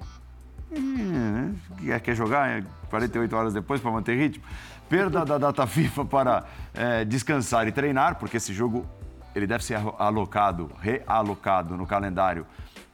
Hum, 0.74 1.54
quer 2.02 2.14
jogar 2.14 2.62
48 2.88 3.34
é, 3.34 3.38
horas 3.38 3.52
depois 3.52 3.82
para 3.82 3.90
manter 3.90 4.16
ritmo? 4.16 4.42
Perda 4.88 5.26
da 5.26 5.36
data 5.36 5.66
FIFA 5.66 6.04
para 6.06 6.44
é, 6.72 7.04
descansar 7.04 7.68
e 7.68 7.70
treinar, 7.70 8.14
porque 8.14 8.38
esse 8.38 8.54
jogo 8.54 8.86
ele 9.34 9.46
deve 9.46 9.62
ser 9.62 9.78
alocado, 9.98 10.70
realocado 10.80 11.76
no 11.76 11.86
calendário 11.86 12.46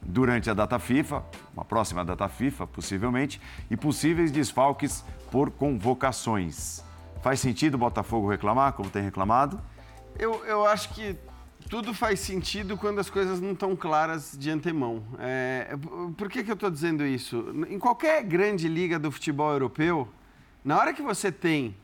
durante 0.05 0.49
a 0.49 0.53
data 0.53 0.77
FIFA, 0.79 1.23
uma 1.53 1.65
próxima 1.65 2.03
data 2.03 2.27
FIFA, 2.27 2.67
possivelmente, 2.67 3.41
e 3.69 3.77
possíveis 3.77 4.31
desfalques 4.31 5.03
por 5.31 5.51
convocações. 5.51 6.83
Faz 7.21 7.39
sentido 7.39 7.75
o 7.75 7.77
Botafogo 7.77 8.29
reclamar, 8.29 8.73
como 8.73 8.89
tem 8.89 9.01
reclamado? 9.01 9.59
Eu, 10.19 10.45
eu 10.45 10.65
acho 10.65 10.89
que 10.93 11.15
tudo 11.69 11.93
faz 11.93 12.19
sentido 12.19 12.77
quando 12.77 12.99
as 12.99 13.09
coisas 13.09 13.39
não 13.39 13.53
estão 13.53 13.75
claras 13.75 14.37
de 14.37 14.49
antemão. 14.49 15.03
É, 15.19 15.75
por 16.17 16.29
que, 16.29 16.43
que 16.43 16.51
eu 16.51 16.55
estou 16.55 16.69
dizendo 16.69 17.05
isso? 17.05 17.45
Em 17.69 17.79
qualquer 17.79 18.23
grande 18.23 18.67
liga 18.67 18.99
do 18.99 19.11
futebol 19.11 19.51
europeu, 19.51 20.07
na 20.63 20.77
hora 20.77 20.93
que 20.93 21.01
você 21.01 21.31
tem 21.31 21.75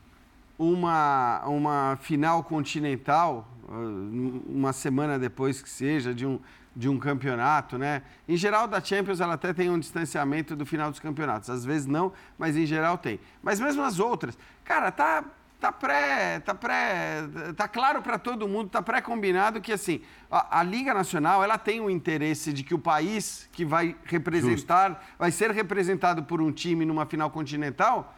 uma, 0.58 1.42
uma 1.46 1.98
final 2.02 2.44
continental, 2.44 3.48
uma 4.46 4.72
semana 4.72 5.18
depois 5.18 5.62
que 5.62 5.70
seja, 5.70 6.14
de 6.14 6.26
um, 6.26 6.38
de 6.80 6.88
um 6.88 6.98
campeonato, 6.98 7.76
né? 7.76 8.02
Em 8.26 8.38
geral, 8.38 8.66
da 8.66 8.80
Champions, 8.80 9.20
ela 9.20 9.34
até 9.34 9.52
tem 9.52 9.68
um 9.68 9.78
distanciamento 9.78 10.56
do 10.56 10.64
final 10.64 10.90
dos 10.90 10.98
campeonatos. 10.98 11.50
Às 11.50 11.62
vezes 11.62 11.86
não, 11.86 12.10
mas 12.38 12.56
em 12.56 12.64
geral 12.64 12.96
tem. 12.96 13.20
Mas 13.42 13.60
mesmo 13.60 13.82
as 13.82 14.00
outras, 14.00 14.36
cara, 14.64 14.90
tá, 14.90 15.22
tá 15.60 15.70
pré, 15.70 16.40
tá 16.40 16.54
pré, 16.54 17.28
tá 17.54 17.68
claro 17.68 18.00
para 18.00 18.18
todo 18.18 18.48
mundo, 18.48 18.70
tá 18.70 18.80
pré-combinado 18.80 19.60
que 19.60 19.72
assim, 19.72 20.00
a, 20.30 20.60
a, 20.60 20.62
Liga 20.62 20.94
Nacional, 20.94 21.44
ela 21.44 21.58
tem 21.58 21.82
o 21.82 21.90
interesse 21.90 22.50
de 22.50 22.64
que 22.64 22.72
o 22.72 22.78
país 22.78 23.46
que 23.52 23.62
vai 23.62 23.94
representar, 24.06 24.88
Justo. 24.88 25.04
vai 25.18 25.30
ser 25.30 25.50
representado 25.50 26.22
por 26.22 26.40
um 26.40 26.50
time 26.50 26.86
numa 26.86 27.04
final 27.04 27.30
continental, 27.30 28.16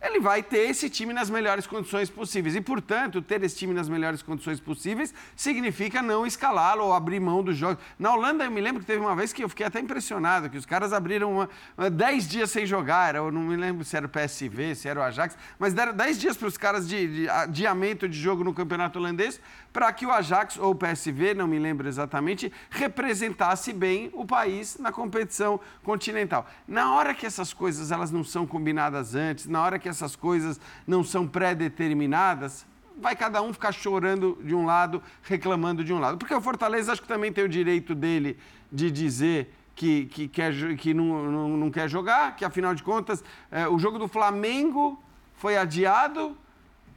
ele 0.00 0.20
vai 0.20 0.42
ter 0.42 0.68
esse 0.70 0.90
time 0.90 1.12
nas 1.12 1.30
melhores 1.30 1.66
condições 1.66 2.10
possíveis. 2.10 2.54
E, 2.54 2.60
portanto, 2.60 3.22
ter 3.22 3.42
esse 3.42 3.56
time 3.56 3.72
nas 3.72 3.88
melhores 3.88 4.22
condições 4.22 4.60
possíveis 4.60 5.12
significa 5.34 6.02
não 6.02 6.26
escalá-lo 6.26 6.84
ou 6.84 6.92
abrir 6.92 7.18
mão 7.18 7.42
dos 7.42 7.56
jogos. 7.56 7.82
Na 7.98 8.12
Holanda, 8.14 8.44
eu 8.44 8.50
me 8.50 8.60
lembro 8.60 8.80
que 8.80 8.86
teve 8.86 9.00
uma 9.00 9.16
vez 9.16 9.32
que 9.32 9.42
eu 9.42 9.48
fiquei 9.48 9.66
até 9.66 9.80
impressionado, 9.80 10.50
que 10.50 10.58
os 10.58 10.66
caras 10.66 10.92
abriram 10.92 11.32
uma, 11.32 11.50
uma, 11.76 11.90
dez 11.90 12.28
dias 12.28 12.50
sem 12.50 12.66
jogar. 12.66 13.14
Eu 13.14 13.32
não 13.32 13.42
me 13.42 13.56
lembro 13.56 13.84
se 13.84 13.96
era 13.96 14.06
o 14.06 14.08
PSV, 14.08 14.74
se 14.74 14.88
era 14.88 15.00
o 15.00 15.02
Ajax, 15.02 15.36
mas 15.58 15.72
deram 15.72 15.94
dez 15.94 16.18
dias 16.18 16.36
para 16.36 16.48
os 16.48 16.58
caras 16.58 16.86
de, 16.86 17.22
de 17.22 17.28
adiamento 17.28 18.08
de 18.08 18.18
jogo 18.18 18.44
no 18.44 18.52
campeonato 18.52 18.98
holandês 18.98 19.40
para 19.76 19.92
que 19.92 20.06
o 20.06 20.10
Ajax 20.10 20.56
ou 20.56 20.70
o 20.70 20.74
PSV, 20.74 21.34
não 21.34 21.46
me 21.46 21.58
lembro 21.58 21.86
exatamente, 21.86 22.50
representasse 22.70 23.74
bem 23.74 24.08
o 24.14 24.24
país 24.24 24.78
na 24.78 24.90
competição 24.90 25.60
continental. 25.82 26.46
Na 26.66 26.94
hora 26.94 27.12
que 27.12 27.26
essas 27.26 27.52
coisas 27.52 27.92
elas 27.92 28.10
não 28.10 28.24
são 28.24 28.46
combinadas 28.46 29.14
antes, 29.14 29.44
na 29.44 29.62
hora 29.62 29.78
que 29.78 29.86
essas 29.86 30.16
coisas 30.16 30.58
não 30.86 31.04
são 31.04 31.28
pré-determinadas, 31.28 32.64
vai 32.96 33.14
cada 33.14 33.42
um 33.42 33.52
ficar 33.52 33.70
chorando 33.70 34.38
de 34.42 34.54
um 34.54 34.64
lado, 34.64 35.02
reclamando 35.22 35.84
de 35.84 35.92
um 35.92 35.98
lado. 35.98 36.16
Porque 36.16 36.32
o 36.32 36.40
Fortaleza 36.40 36.92
acho 36.92 37.02
que 37.02 37.08
também 37.08 37.30
tem 37.30 37.44
o 37.44 37.48
direito 37.48 37.94
dele 37.94 38.38
de 38.72 38.90
dizer 38.90 39.54
que, 39.74 40.06
que, 40.06 40.26
quer, 40.26 40.54
que 40.78 40.94
não, 40.94 41.30
não, 41.30 41.48
não 41.50 41.70
quer 41.70 41.86
jogar, 41.86 42.34
que 42.34 42.46
afinal 42.46 42.74
de 42.74 42.82
contas 42.82 43.22
é, 43.50 43.68
o 43.68 43.78
jogo 43.78 43.98
do 43.98 44.08
Flamengo 44.08 44.98
foi 45.34 45.58
adiado 45.58 46.34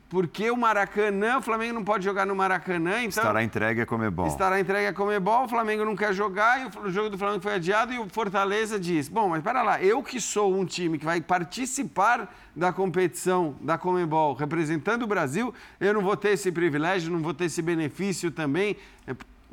porque 0.10 0.50
o 0.50 0.58
Maracanã, 0.58 1.38
o 1.38 1.42
Flamengo 1.42 1.76
não 1.76 1.84
pode 1.84 2.04
jogar 2.04 2.26
no 2.26 2.36
Maracanã, 2.36 3.04
então... 3.04 3.24
Estará 3.24 3.44
entregue 3.44 3.82
a 3.82 3.86
Comebol. 3.86 4.26
Estará 4.26 4.60
entregue 4.60 4.88
a 4.88 4.94
Comebol, 4.94 5.46
o 5.46 5.48
Flamengo 5.48 5.86
não 5.86 5.96
quer 5.96 6.14
jogar, 6.14 6.60
e 6.62 6.80
o 6.80 6.90
jogo 6.90 7.12
do 7.12 7.18
Flamengo 7.18 7.44
foi 7.44 7.54
adiado, 7.54 7.94
e 7.94 8.00
o 8.00 8.10
Fortaleza 8.10 8.80
diz, 8.80 9.08
bom, 9.08 9.30
mas 9.30 9.44
para 9.44 9.62
lá, 9.62 9.82
eu 9.82 10.02
que 10.02 10.20
sou 10.20 10.56
um 10.56 10.66
time 10.66 10.98
que 10.98 11.06
vai 11.06 11.22
participar 11.22 12.34
da 12.56 12.74
competição 12.74 13.56
da 13.62 13.78
Comebol, 13.78 14.34
representando 14.34 15.04
o 15.04 15.08
Brasil, 15.08 15.54
eu 15.80 15.94
não 15.94 16.02
vou 16.02 16.18
ter 16.18 16.30
esse 16.30 16.52
privilégio, 16.52 17.12
não 17.12 17.20
vou 17.20 17.34
ter 17.34 17.46
esse 17.46 17.62
benefício 17.62 18.32
também, 18.32 18.76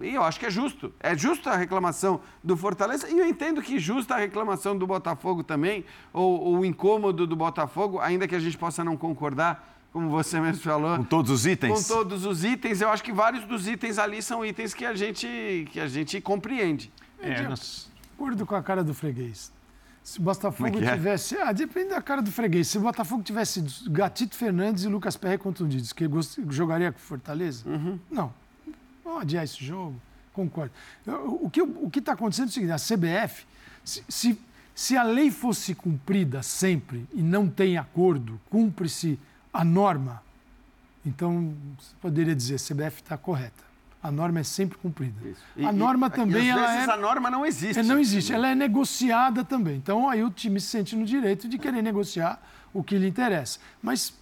e 0.01 0.15
eu 0.15 0.23
acho 0.23 0.41
que 0.41 0.47
é 0.47 0.51
justo. 0.51 0.93
É 1.01 1.17
justa 1.17 1.51
a 1.51 1.57
reclamação 1.57 2.21
do 2.43 2.57
Fortaleza, 2.57 3.09
e 3.11 3.19
eu 3.19 3.29
entendo 3.29 3.61
que 3.61 3.79
justa 3.79 4.15
a 4.15 4.19
reclamação 4.19 4.77
do 4.77 4.87
Botafogo 4.87 5.43
também, 5.43 5.85
ou, 6.15 6.41
ou 6.41 6.59
o 6.61 6.65
incômodo 6.65 7.27
do 7.27 7.37
Botafogo, 7.37 8.01
ainda 8.01 8.27
que 8.27 8.35
a 8.35 8.41
gente 8.41 8.57
possa 8.57 8.83
não 8.83 8.97
concordar 8.97 9.76
como 9.97 10.11
você 10.11 10.39
mesmo 10.39 10.63
falou. 10.63 10.95
Com 10.99 11.05
todos 11.05 11.31
os 11.31 11.47
itens? 11.47 11.89
Com 11.89 11.95
todos 11.95 12.27
os 12.27 12.45
itens. 12.45 12.83
Eu 12.83 12.91
acho 12.91 13.03
que 13.03 13.15
vários 13.15 13.47
dos 13.47 13.67
itens 13.67 13.99
ali 13.99 14.21
são 14.21 14.45
itens 14.45 14.75
que 14.75 14.85
a 14.85 14.95
gente, 14.95 15.67
que 15.73 15.81
a 15.81 15.89
gente 15.89 16.21
compreende. 16.21 16.93
É, 17.19 17.33
de 17.33 17.49
nós... 17.49 17.91
acordo 18.15 18.45
com 18.45 18.55
a 18.55 18.63
cara 18.63 18.85
do 18.85 18.93
freguês. 18.93 19.51
Se 20.05 20.19
o 20.19 20.23
Botafogo 20.23 20.79
é, 20.79 20.85
é 20.85 20.93
tivesse. 20.93 21.39
Ah, 21.39 21.51
depende 21.51 21.89
da 21.89 22.03
cara 22.03 22.21
do 22.21 22.31
freguês. 22.31 22.69
Se 22.69 22.77
o 22.77 22.83
Botafogo 22.83 23.23
tivesse 23.23 23.65
Gatito 23.89 24.37
Fernandes 24.37 24.85
e 24.85 24.89
Lucas 24.89 25.17
Perry 25.17 25.39
contundidos, 25.39 25.95
que 25.95 26.05
jogaria 26.51 26.93
com 26.93 26.99
Fortaleza? 26.99 27.67
Uhum. 27.67 27.99
Não. 28.11 28.31
Vamos 29.03 29.23
adiar 29.23 29.45
esse 29.45 29.65
jogo. 29.65 29.99
Concordo. 30.35 30.73
O 31.07 31.49
que 31.49 31.63
o 31.63 31.91
está 31.97 32.13
acontecendo 32.13 32.49
é 32.49 32.51
o 32.51 32.53
seguinte: 32.53 32.73
a 32.73 32.77
CBF, 32.77 33.47
se, 33.83 34.05
se, 34.11 34.39
se 34.75 34.95
a 34.95 35.03
lei 35.03 35.31
fosse 35.31 35.75
cumprida 35.75 36.43
sempre 36.43 37.09
e 37.15 37.23
não 37.23 37.49
tem 37.49 37.79
acordo, 37.79 38.39
cumpre-se 38.51 39.19
a 39.57 39.65
norma, 39.65 40.23
então 41.05 41.55
você 41.79 41.95
poderia 42.01 42.35
dizer, 42.35 42.57
a 42.57 42.59
CBF 42.59 43.03
está 43.03 43.17
correta. 43.17 43.65
A 44.03 44.11
norma 44.11 44.41
é 44.41 44.45
sempre 44.45 44.79
cumprida. 44.79 45.17
E, 45.57 45.65
a 45.65 45.73
norma 45.73 46.07
e, 46.07 46.11
também 46.11 46.45
e 46.45 46.49
ela 46.49 46.75
é, 46.75 46.91
a 46.91 46.97
norma 46.97 47.31
não 47.31 47.45
existe. 47.45 47.79
É, 47.79 47.83
não 47.83 47.99
existe, 47.99 48.33
ela 48.33 48.49
é 48.49 48.55
negociada 48.55 49.45
também. 49.45 49.77
Então 49.77 50.09
aí 50.09 50.23
o 50.23 50.31
time 50.31 50.61
se 50.61 50.69
sente 50.69 50.95
no 50.95 51.05
direito 51.05 51.49
de 51.49 51.59
querer 51.59 51.83
negociar 51.83 52.41
o 52.73 52.85
que 52.85 52.99
lhe 52.99 53.09
interessa. 53.09 53.59
Mas 53.83 54.15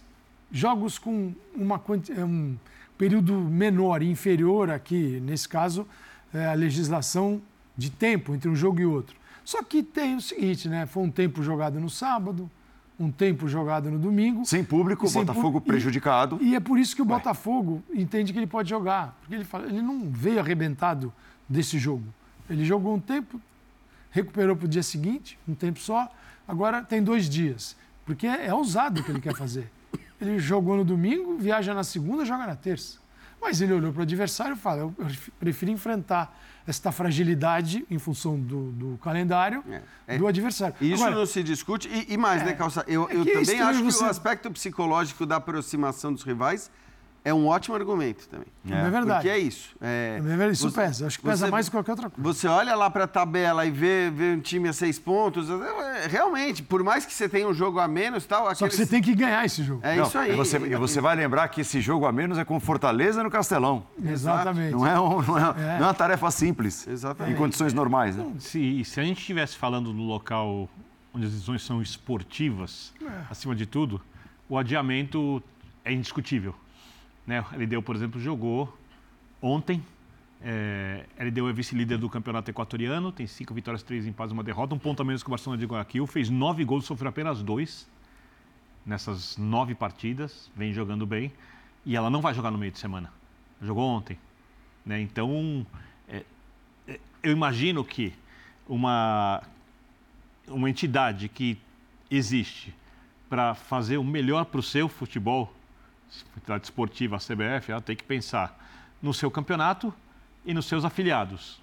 jogos 0.51 0.97
com 0.97 1.33
uma, 1.55 1.79
é 2.17 2.23
um 2.23 2.57
período 2.97 3.33
menor 3.33 4.01
e 4.01 4.09
inferior 4.09 4.71
aqui, 4.71 5.19
nesse 5.21 5.47
caso, 5.47 5.87
é 6.33 6.47
a 6.47 6.53
legislação 6.53 7.41
de 7.77 7.89
tempo 7.89 8.33
entre 8.33 8.49
um 8.49 8.55
jogo 8.55 8.79
e 8.79 8.85
outro. 8.85 9.15
Só 9.43 9.61
que 9.61 9.83
tem 9.83 10.15
o 10.15 10.21
seguinte, 10.21 10.67
né? 10.67 10.85
Foi 10.85 11.03
um 11.03 11.11
tempo 11.11 11.43
jogado 11.43 11.79
no 11.79 11.89
sábado, 11.89 12.49
um 12.99 13.11
tempo 13.11 13.47
jogado 13.47 13.91
no 13.91 13.99
domingo. 13.99 14.45
Sem 14.45 14.63
público, 14.63 15.07
o 15.07 15.11
Botafogo 15.11 15.59
prejudicado. 15.61 16.37
E, 16.41 16.51
e, 16.51 16.55
é 16.55 16.59
por 16.59 16.79
isso 16.79 16.95
que 16.95 17.01
o 17.01 17.05
Botafogo 17.05 17.83
entende 17.93 18.31
que 18.31 18.39
ele 18.39 18.47
pode 18.47 18.69
jogar. 18.69 19.17
Porque 19.21 19.35
ele, 19.35 19.43
fala, 19.43 19.67
ele 19.67 19.81
não 19.81 20.09
veio 20.09 20.39
arrebentado 20.39 21.13
desse 21.47 21.77
jogo. 21.77 22.05
Ele 22.49 22.63
jogou 22.63 22.95
um 22.95 22.99
tempo, 22.99 23.39
recuperou 24.11 24.55
para 24.55 24.65
o 24.65 24.67
dia 24.67 24.83
seguinte, 24.83 25.37
um 25.47 25.53
tempo 25.53 25.79
só, 25.79 26.09
agora 26.47 26.83
tem 26.83 27.03
dois 27.03 27.29
dias. 27.29 27.75
Porque 28.05 28.27
é, 28.27 28.47
é 28.47 28.53
ousado 28.53 29.01
o 29.01 29.03
que 29.03 29.11
ele 29.11 29.21
quer 29.21 29.35
fazer. 29.35 29.71
Ele 30.21 30.39
jogou 30.39 30.77
no 30.77 30.85
domingo, 30.85 31.37
viaja 31.37 31.73
na 31.73 31.83
segunda, 31.83 32.23
joga 32.23 32.47
na 32.47 32.55
terça. 32.55 32.99
Mas 33.41 33.59
ele 33.59 33.73
olhou 33.73 33.91
para 33.91 33.99
o 33.99 34.03
adversário 34.03 34.53
e 34.53 34.57
fala: 34.57 34.79
eu 34.79 34.95
prefiro 35.37 35.71
enfrentar 35.71 36.33
esta 36.67 36.91
fragilidade 36.91 37.85
em 37.89 37.99
função 37.99 38.39
do, 38.39 38.71
do 38.71 38.97
calendário 38.97 39.63
é, 39.69 39.81
é, 40.07 40.17
do 40.17 40.27
adversário. 40.27 40.75
Isso 40.81 41.03
Agora, 41.03 41.15
não 41.15 41.25
se 41.25 41.43
discute. 41.43 41.87
E, 41.87 42.13
e 42.13 42.17
mais, 42.17 42.43
né, 42.43 42.51
é, 42.51 42.53
Calça? 42.53 42.83
Eu, 42.87 43.09
eu 43.09 43.25
também 43.25 43.61
acho 43.61 43.83
você... 43.83 43.99
que 43.99 44.03
o 44.03 44.07
aspecto 44.07 44.51
psicológico 44.51 45.25
da 45.25 45.35
aproximação 45.35 46.11
dos 46.11 46.23
rivais 46.23 46.71
é 47.25 47.33
um 47.33 47.47
ótimo 47.47 47.75
argumento 47.75 48.29
também. 48.29 48.45
É, 48.69 48.73
é 48.85 48.89
verdade. 48.91 49.13
Porque 49.13 49.29
é 49.29 49.39
isso. 49.39 49.75
É, 49.81 50.17
é 50.19 50.21
verdade, 50.21 50.51
isso 50.51 50.69
você, 50.69 50.79
pesa. 50.79 51.07
Acho 51.07 51.17
que 51.17 51.25
pesa 51.25 51.47
você, 51.47 51.51
mais 51.51 51.67
que 51.67 51.75
qualquer 51.75 51.93
outra 51.93 52.09
coisa. 52.11 52.21
Você 52.21 52.47
olha 52.47 52.75
lá 52.75 52.87
para 52.87 53.05
a 53.05 53.07
tabela 53.07 53.65
e 53.65 53.71
vê, 53.71 54.11
vê 54.11 54.33
um 54.33 54.39
time 54.39 54.69
a 54.69 54.73
seis 54.73 54.99
pontos. 54.99 55.49
É, 55.49 56.07
realmente, 56.07 56.61
por 56.61 56.83
mais 56.83 57.03
que 57.03 57.11
você 57.11 57.27
tenha 57.27 57.47
um 57.47 57.53
jogo 57.53 57.79
a 57.79 57.87
menos 57.87 58.27
tal. 58.27 58.43
Aqueles... 58.43 58.59
Só 58.59 58.67
que 58.67 58.75
você 58.75 58.85
tem 58.85 59.01
que 59.01 59.15
ganhar 59.15 59.43
esse 59.43 59.63
jogo. 59.63 59.81
É 59.83 59.95
Não, 59.95 60.03
isso 60.03 60.15
aí. 60.19 60.33
E 60.33 60.35
você, 60.35 60.57
e 60.57 60.75
você 60.75 61.01
vai 61.01 61.15
lembrar 61.15 61.47
que 61.47 61.61
esse 61.61 61.81
jogo 61.81 62.05
a 62.05 62.11
menos 62.11 62.37
é 62.37 62.45
com 62.45 62.59
Fortaleza 62.59 63.23
no 63.23 63.31
Castelão. 63.31 63.87
Exatamente. 64.05 64.73
Não 64.73 64.85
é, 64.85 64.99
um, 64.99 65.21
não, 65.23 65.37
é, 65.39 65.41
não 65.41 65.63
é 65.63 65.79
uma 65.79 65.93
tarefa 65.95 66.29
simples. 66.29 66.87
Exatamente. 66.87 67.33
Em 67.33 67.35
condições 67.35 67.73
normais. 67.73 68.15
Né? 68.15 68.33
Se, 68.37 68.85
se 68.85 68.99
a 68.99 69.03
gente 69.03 69.17
estivesse 69.17 69.57
falando 69.57 69.91
no 69.91 70.03
local 70.03 70.69
onde 71.11 71.25
as 71.25 71.31
decisões 71.31 71.63
são 71.63 71.81
esportivas, 71.81 72.93
acima 73.31 73.55
de 73.55 73.65
tudo, 73.65 73.99
o 74.47 74.59
adiamento 74.59 75.41
é 75.83 75.91
indiscutível 75.91 76.53
né? 77.25 77.39
A 77.51 77.55
LDU, 77.55 77.81
por 77.81 77.95
exemplo, 77.95 78.19
jogou 78.19 78.77
ontem. 79.41 79.83
É, 80.41 81.05
a 81.17 81.23
LDU 81.23 81.49
é 81.49 81.53
vice-líder 81.53 81.97
do 81.97 82.09
campeonato 82.09 82.51
equatoriano, 82.51 83.11
tem 83.11 83.25
cinco 83.25 83.53
vitórias, 83.53 83.81
três 83.81 84.05
empates 84.05 84.31
uma 84.31 84.43
derrota, 84.43 84.75
um 84.75 84.79
ponto 84.79 85.01
a 85.01 85.05
menos 85.05 85.23
que 85.23 85.29
o 85.29 85.31
Barcelona 85.31 85.59
de 85.59 85.65
Guayaquil, 85.65 86.05
fez 86.05 86.29
nove 86.29 86.63
gols, 86.63 86.85
sofreu 86.85 87.09
apenas 87.09 87.41
dois 87.41 87.87
nessas 88.85 89.35
nove 89.37 89.73
partidas, 89.73 90.51
vem 90.55 90.71
jogando 90.71 91.05
bem, 91.05 91.33
e 91.85 91.95
ela 91.95 92.09
não 92.09 92.21
vai 92.21 92.33
jogar 92.33 92.51
no 92.51 92.57
meio 92.57 92.71
de 92.71 92.79
semana. 92.79 93.11
Jogou 93.61 93.87
ontem. 93.87 94.17
Né? 94.85 95.01
Então, 95.01 95.65
é, 96.07 96.23
é, 96.87 96.99
eu 97.23 97.31
imagino 97.31 97.83
que 97.83 98.13
uma, 98.67 99.41
uma 100.47 100.69
entidade 100.69 101.27
que 101.27 101.57
existe 102.11 102.73
para 103.27 103.55
fazer 103.55 103.97
o 103.97 104.03
melhor 104.03 104.45
para 104.45 104.59
o 104.59 104.63
seu 104.63 104.87
futebol 104.87 105.51
entidade 106.37 106.65
esportiva, 106.65 107.15
a 107.15 107.19
CBF, 107.19 107.71
ela 107.71 107.81
tem 107.81 107.95
que 107.95 108.03
pensar 108.03 108.57
no 109.01 109.13
seu 109.13 109.29
campeonato 109.29 109.93
e 110.45 110.53
nos 110.53 110.65
seus 110.65 110.85
afiliados. 110.85 111.59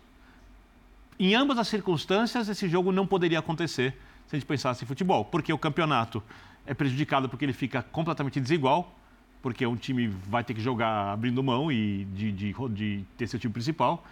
Em 1.19 1.35
ambas 1.35 1.59
as 1.59 1.69
circunstâncias, 1.69 2.49
esse 2.49 2.69
jogo 2.69 2.91
não 2.91 3.07
poderia 3.07 3.39
acontecer 3.39 3.97
se 4.27 4.37
a 4.37 4.39
gente 4.39 4.47
pensasse 4.47 4.85
em 4.85 4.87
futebol, 4.87 5.25
porque 5.25 5.53
o 5.53 5.59
campeonato 5.59 6.23
é 6.67 6.75
prejudicado 6.75 7.29
porque 7.29 7.45
ele 7.45 7.53
fica 7.53 7.83
completamente 7.83 8.41
desigual, 8.41 8.95
porque 9.41 9.67
um 9.67 9.77
time 9.77 10.09
vai 10.09 10.45
ter 10.45 10.55
que 10.55 10.61
jogar 10.61 11.13
abrindo 11.13 11.43
mão 11.43 11.71
e 11.71 12.05
de, 12.07 12.33
de, 12.33 12.55
de 12.71 13.05
ter 13.17 13.27
seu 13.27 13.39
time 13.39 13.53
principal. 13.53 14.05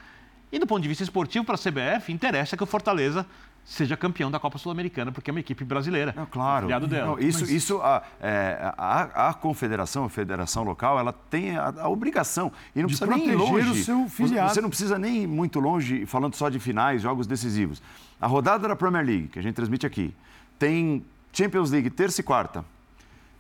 E 0.52 0.58
do 0.58 0.66
ponto 0.66 0.82
de 0.82 0.88
vista 0.88 1.04
esportivo, 1.04 1.44
para 1.44 1.54
a 1.54 1.58
CBF, 1.58 2.12
interessa 2.12 2.56
que 2.56 2.62
o 2.62 2.66
Fortaleza 2.66 3.24
seja 3.64 3.96
campeão 3.96 4.30
da 4.30 4.38
Copa 4.38 4.58
Sul-Americana, 4.58 5.12
porque 5.12 5.30
é 5.30 5.32
uma 5.32 5.40
equipe 5.40 5.64
brasileira. 5.64 6.12
Não, 6.16 6.26
claro. 6.26 6.66
Dela. 6.66 7.06
Não, 7.06 7.18
isso, 7.18 7.42
Mas... 7.42 7.50
isso 7.50 7.80
a, 7.80 8.02
é, 8.20 8.72
a, 8.76 9.28
a, 9.28 9.34
confederação, 9.34 10.04
a 10.04 10.08
federação 10.08 10.64
local, 10.64 10.98
ela 10.98 11.12
tem 11.12 11.56
a, 11.56 11.72
a 11.78 11.88
obrigação. 11.88 12.50
E 12.74 12.80
não 12.80 12.88
de 12.88 12.96
precisa 12.96 13.16
nem 13.16 13.28
ir 13.28 13.36
longe. 13.36 13.70
O 13.70 13.84
seu 13.84 14.08
filiado. 14.08 14.52
Você 14.52 14.60
não 14.60 14.68
precisa 14.68 14.98
nem 14.98 15.22
ir 15.22 15.26
muito 15.26 15.60
longe, 15.60 16.04
falando 16.06 16.34
só 16.34 16.48
de 16.48 16.58
finais, 16.58 17.02
jogos 17.02 17.26
decisivos. 17.26 17.80
A 18.20 18.26
rodada 18.26 18.66
da 18.66 18.74
Premier 18.74 19.04
League, 19.04 19.28
que 19.28 19.38
a 19.38 19.42
gente 19.42 19.54
transmite 19.54 19.86
aqui, 19.86 20.12
tem 20.58 21.04
Champions 21.32 21.70
League 21.70 21.90
terça 21.90 22.20
e 22.20 22.24
quarta. 22.24 22.64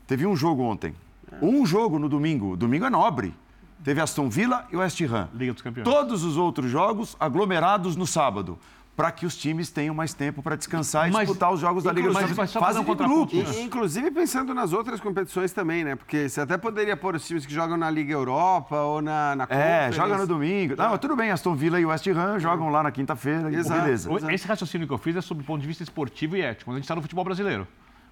Teve 0.06 0.26
um 0.26 0.36
jogo 0.36 0.62
ontem. 0.62 0.94
Um 1.42 1.64
jogo 1.66 1.98
no 1.98 2.08
domingo. 2.08 2.56
Domingo 2.56 2.84
é 2.84 2.90
nobre. 2.90 3.34
Teve 3.82 4.00
Aston 4.00 4.28
Villa 4.28 4.66
e 4.70 4.76
West 4.76 5.00
Ham. 5.02 5.28
Liga 5.34 5.52
dos 5.52 5.62
Campeões. 5.62 5.84
Todos 5.84 6.22
os 6.22 6.36
outros 6.36 6.70
jogos 6.70 7.16
aglomerados 7.18 7.96
no 7.96 8.06
sábado 8.06 8.58
para 8.96 9.10
que 9.10 9.24
os 9.24 9.36
times 9.36 9.70
tenham 9.70 9.94
mais 9.94 10.12
tempo 10.12 10.42
para 10.42 10.56
descansar 10.56 11.08
e 11.08 11.12
mas, 11.12 11.26
disputar 11.26 11.52
os 11.52 11.60
jogos 11.60 11.84
da 11.84 11.92
Liga 11.92 12.08
dos 12.08 12.18
Campeões. 12.18 12.52
Fase 12.52 12.84
de 12.84 12.94
grupo. 12.94 13.34
E, 13.34 13.62
inclusive 13.62 14.10
pensando 14.10 14.52
nas 14.52 14.72
outras 14.72 15.00
competições 15.00 15.52
também, 15.52 15.84
né? 15.84 15.96
Porque 15.96 16.28
você 16.28 16.40
até 16.42 16.58
poderia 16.58 16.96
pôr 16.96 17.14
os 17.14 17.26
times 17.26 17.46
que 17.46 17.52
jogam 17.52 17.76
na 17.76 17.90
Liga 17.90 18.12
Europa 18.12 18.76
ou 18.76 19.00
na, 19.00 19.34
na 19.36 19.46
É, 19.48 19.90
joga 19.90 20.18
no 20.18 20.26
domingo. 20.26 20.74
Não, 20.76 20.98
tudo 20.98 21.16
bem, 21.16 21.30
Aston 21.30 21.54
Villa 21.54 21.80
e 21.80 21.86
West 21.86 22.06
Ham 22.08 22.38
jogam 22.38 22.68
lá 22.68 22.82
na 22.82 22.90
quinta-feira. 22.90 23.52
Exato. 23.52 23.80
Beleza. 23.82 24.32
Esse 24.32 24.46
raciocínio 24.46 24.86
que 24.86 24.92
eu 24.92 24.98
fiz 24.98 25.16
é 25.16 25.20
sobre 25.20 25.42
o 25.42 25.46
ponto 25.46 25.60
de 25.60 25.66
vista 25.66 25.82
esportivo 25.82 26.36
e 26.36 26.42
ético. 26.42 26.70
Quando 26.70 26.76
a 26.76 26.78
gente 26.78 26.84
está 26.84 26.94
no 26.94 27.02
futebol 27.02 27.24
brasileiro 27.24 27.66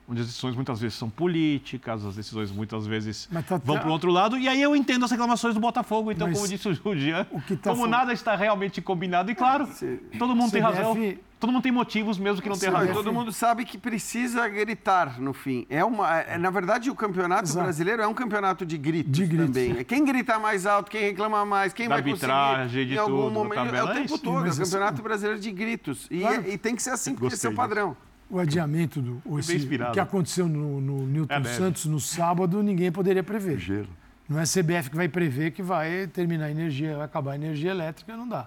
onde 0.09 0.23
as 0.23 0.27
decisões 0.27 0.57
muitas 0.57 0.81
vezes 0.81 0.97
são 0.97 1.11
políticas, 1.11 2.05
as 2.05 2.17
decisões 2.17 2.51
muitas 2.51 2.87
vezes 2.87 3.29
tá, 3.47 3.59
vão 3.59 3.79
para 3.79 3.89
o 3.89 3.93
outro 3.93 4.11
lado. 4.11 4.39
E 4.39 4.49
aí 4.49 4.63
eu 4.63 4.75
entendo 4.75 5.05
as 5.05 5.11
reclamações 5.11 5.55
do 5.55 5.61
Botafogo. 5.61 6.11
Então, 6.11 6.33
como 6.33 6.49
disse 6.49 6.67
o 6.67 6.97
Jean, 6.97 7.25
tá 7.25 7.71
como 7.71 7.87
nada 7.87 8.13
está 8.13 8.35
realmente 8.35 8.81
combinado, 8.81 9.31
e 9.31 9.35
claro, 9.35 9.67
se, 9.67 9.97
todo 10.19 10.35
mundo 10.35 10.51
tem 10.51 10.63
razão. 10.63 10.97
Todo 11.39 11.53
mundo 11.53 11.63
tem 11.63 11.71
motivos 11.71 12.19
mesmo 12.19 12.43
que 12.43 12.49
não 12.49 12.59
tem 12.59 12.69
razão. 12.69 12.93
Todo 12.93 13.13
mundo 13.13 13.33
sabe 13.33 13.65
que 13.65 13.79
precisa 13.79 14.49
gritar 14.49 15.21
no 15.21 15.33
fim. 15.33 15.67
É 15.71 15.85
uma, 15.85 16.19
é, 16.19 16.37
na 16.37 16.51
verdade, 16.51 16.91
o 16.91 16.97
campeonato 16.97 17.45
Exato. 17.45 17.63
brasileiro 17.63 18.03
é 18.03 18.09
um 18.09 18.15
campeonato 18.15 18.67
de 18.67 18.77
gritos, 18.77 19.13
de 19.13 19.25
gritos 19.25 19.47
também. 19.55 19.85
Quem 19.85 20.05
grita 20.05 20.37
mais 20.41 20.67
alto, 20.67 20.91
quem 20.91 21.01
reclama 21.01 21.45
mais, 21.45 21.73
quem 21.73 21.89
da 21.89 21.95
vai 21.95 21.99
arbitragem, 22.03 22.89
de 22.89 22.95
em 22.95 22.99
algum 22.99 23.29
tudo, 23.29 23.31
momento. 23.31 23.73
É 23.73 23.85
o 23.85 23.93
tempo 23.93 24.15
é 24.17 24.19
todo. 24.19 24.47
É 24.47 24.51
o 24.51 24.57
campeonato 24.57 25.01
brasileiro 25.01 25.41
de 25.41 25.53
gritos. 25.53 26.09
E, 26.11 26.23
claro. 26.23 26.45
é, 26.45 26.55
e 26.55 26.59
tem 26.59 26.75
que 26.75 26.83
ser 26.83 26.91
assim, 26.91 27.15
porque 27.15 27.35
esse 27.35 27.47
é 27.47 27.51
o 27.51 27.55
padrão 27.55 27.97
o 28.31 28.39
adiamento 28.39 29.01
do 29.01 29.23
o, 29.25 29.39
esse, 29.39 29.57
o 29.57 29.93
que 29.93 30.01
aconteceu 30.01 30.49
no, 30.49 30.81
no 30.81 31.07
Newton 31.07 31.35
é 31.35 31.45
Santos 31.45 31.87
no 31.87 31.99
sábado, 31.99 32.63
ninguém 32.63 32.93
poderia 32.93 33.23
prever. 33.23 33.59
Gelo. 33.59 33.89
Não 34.29 34.39
é 34.39 34.43
a 34.43 34.47
CBF 34.47 34.91
que 34.91 34.97
vai 34.97 35.09
prever 35.09 35.53
que 35.53 35.63
vai 35.63 36.07
terminar 36.07 36.47
a 36.47 36.51
energia, 36.51 36.97
vai 36.97 37.07
acabar 37.07 37.33
a 37.33 37.35
energia 37.35 37.71
elétrica, 37.71 38.17
não 38.17 38.29
dá. 38.29 38.47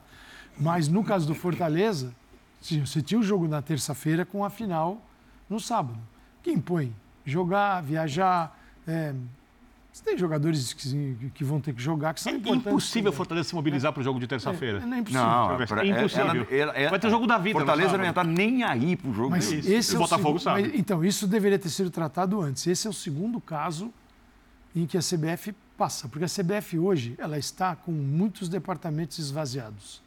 Mas 0.59 0.87
no 0.87 1.03
caso 1.03 1.25
do 1.25 1.33
Fortaleza, 1.33 2.13
Você 2.61 3.01
tinha 3.01 3.19
o 3.19 3.23
jogo 3.23 3.47
na 3.47 3.59
terça-feira 3.61 4.23
com 4.23 4.45
a 4.45 4.49
final 4.49 5.01
no 5.49 5.59
sábado. 5.59 5.97
Que 6.43 6.51
impõe 6.51 6.93
jogar, 7.25 7.81
viajar. 7.81 8.55
é, 8.87 9.13
Você 9.91 10.03
tem 10.05 10.17
jogadores 10.17 10.71
que, 10.71 11.31
que 11.33 11.43
vão 11.43 11.59
ter 11.59 11.73
que 11.73 11.81
jogar, 11.81 12.13
que 12.13 12.21
são 12.21 12.31
É 12.31 12.35
importantes. 12.37 12.65
impossível. 12.67 13.11
Fortaleza 13.11 13.49
se 13.49 13.55
mobilizar 13.55 13.91
para 13.91 13.99
o 13.99 14.03
jogo 14.03 14.19
de 14.21 14.25
terça-feira. 14.27 14.77
É, 14.79 14.85
não 14.85 14.95
é 14.95 14.99
impossível. 14.99 15.25
Não, 15.25 15.61
É 15.61 15.65
pra- 15.65 15.85
impossível. 15.85 16.47
ela- 16.49 16.71
ela- 16.77 16.89
Vai 16.91 16.99
ter 16.99 17.07
o 17.07 17.09
jogo 17.09 17.27
da 17.27 17.37
vida 17.37 17.59
Fortaleza 17.59 17.97
não 17.97 18.05
estar 18.09 18.23
nem 18.23 18.63
aí 18.63 18.95
pro 18.95 19.13
jogo. 19.13 19.31
Mas 19.31 19.49
dele. 19.49 19.73
esse 19.75 19.91
E 19.91 19.95
é 19.95 19.97
o 19.97 20.01
o 20.01 20.03
Botafogo 20.03 20.39
segundo, 20.39 20.41
sabe. 20.41 20.61
mas, 20.69 20.79
então, 20.79 21.03
isso 21.03 21.27
deveria 21.27 21.59
ter 21.59 21.69
sido 21.69 21.89
tratado 21.89 22.39
antes. 22.41 22.65
Esse 22.67 22.87
é 22.87 22.89
o 22.89 22.93
segundo 22.93 23.41
caso 23.41 23.91
em 24.73 24.85
que 24.85 24.97
a 24.97 25.01
CBF 25.01 25.53
passa, 25.77 26.07
porque 26.07 26.23
a 26.23 26.29
CBF 26.29 26.79
hoje 26.79 27.15
ela 27.17 27.37
está 27.37 27.75
com 27.75 27.91
muitos 27.91 28.47
departamentos 28.47 29.19
esvaziados. 29.19 30.01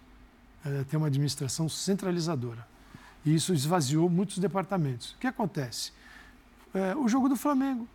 Ela 0.64 0.82
tem 0.84 0.96
uma 0.96 1.08
administração 1.08 1.68
centralizadora. 1.68 2.66
E 3.22 3.34
isso 3.34 3.52
esvaziou 3.52 4.08
muitos 4.08 4.38
departamentos. 4.38 5.12
O 5.12 5.18
que 5.18 5.26
acontece? 5.26 5.92
É, 6.72 6.96
o 6.96 7.06
jogo 7.06 7.28
do 7.28 7.36
Flamengo, 7.36 7.86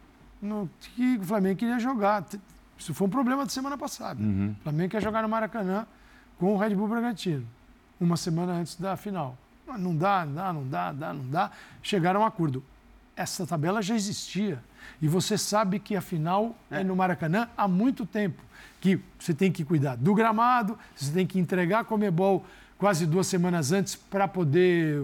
no, 0.41 0.69
que 0.79 1.17
o 1.17 1.23
Flamengo 1.23 1.57
queria 1.57 1.79
jogar. 1.79 2.25
Isso 2.77 2.93
foi 2.93 3.07
um 3.07 3.09
problema 3.09 3.43
da 3.43 3.49
semana 3.49 3.77
passada. 3.77 4.21
O 4.21 4.63
Flamengo 4.63 4.91
quer 4.91 5.01
jogar 5.01 5.21
no 5.21 5.29
Maracanã 5.29 5.85
com 6.37 6.53
o 6.53 6.57
Red 6.57 6.73
Bull 6.75 6.87
Bragantino, 6.87 7.45
uma 7.99 8.15
semana 8.15 8.53
antes 8.53 8.75
da 8.75 8.95
final. 8.95 9.37
Não 9.77 9.95
dá, 9.95 10.25
não 10.25 10.33
dá, 10.33 10.53
não 10.53 10.67
dá, 10.67 10.91
dá, 10.91 11.13
não 11.13 11.29
dá. 11.29 11.51
Chegaram 11.83 12.21
a 12.21 12.23
um 12.23 12.25
acordo. 12.25 12.63
Essa 13.15 13.45
tabela 13.45 13.81
já 13.81 13.95
existia. 13.95 14.63
E 15.01 15.07
você 15.07 15.37
sabe 15.37 15.77
que 15.77 15.95
a 15.95 16.01
final 16.01 16.55
é 16.71 16.83
no 16.83 16.95
Maracanã 16.95 17.49
há 17.55 17.67
muito 17.67 18.05
tempo. 18.05 18.41
Que 18.79 18.99
você 19.19 19.33
tem 19.33 19.51
que 19.51 19.65
cuidar 19.65 19.97
do 19.97 20.15
gramado, 20.15 20.79
você 20.95 21.11
tem 21.11 21.27
que 21.27 21.37
entregar 21.37 21.81
a 21.81 21.83
Comebol 21.83 22.45
quase 22.79 23.05
duas 23.05 23.27
semanas 23.27 23.71
antes 23.73 23.93
para 23.95 24.25
poder 24.25 25.03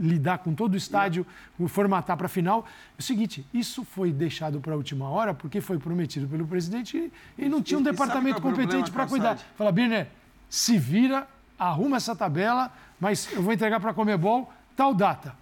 lidar 0.00 0.38
com 0.38 0.54
todo 0.54 0.74
o 0.74 0.76
estádio, 0.76 1.26
formatar 1.66 2.16
para 2.16 2.26
a 2.26 2.28
final. 2.28 2.64
É 2.96 3.00
o 3.00 3.02
seguinte, 3.02 3.44
isso 3.52 3.84
foi 3.84 4.12
deixado 4.12 4.60
para 4.60 4.72
a 4.72 4.76
última 4.76 5.10
hora 5.10 5.34
porque 5.34 5.60
foi 5.60 5.76
prometido 5.76 6.28
pelo 6.28 6.46
presidente 6.46 6.96
e, 7.36 7.44
e 7.44 7.48
não 7.48 7.60
tinha 7.60 7.78
um 7.78 7.82
E- 7.82 7.84
departamento 7.84 8.38
é 8.38 8.40
competente 8.40 8.90
para 8.92 9.06
cuidar. 9.06 9.36
Fala, 9.56 9.72
Birner, 9.72 10.06
se 10.48 10.78
vira, 10.78 11.26
arruma 11.58 11.96
essa 11.96 12.14
tabela, 12.14 12.72
mas 13.00 13.28
eu 13.32 13.42
vou 13.42 13.52
entregar 13.52 13.80
para 13.80 13.90
a 13.90 13.94
Comebol 13.94 14.50
tal 14.76 14.94
data. 14.94 15.34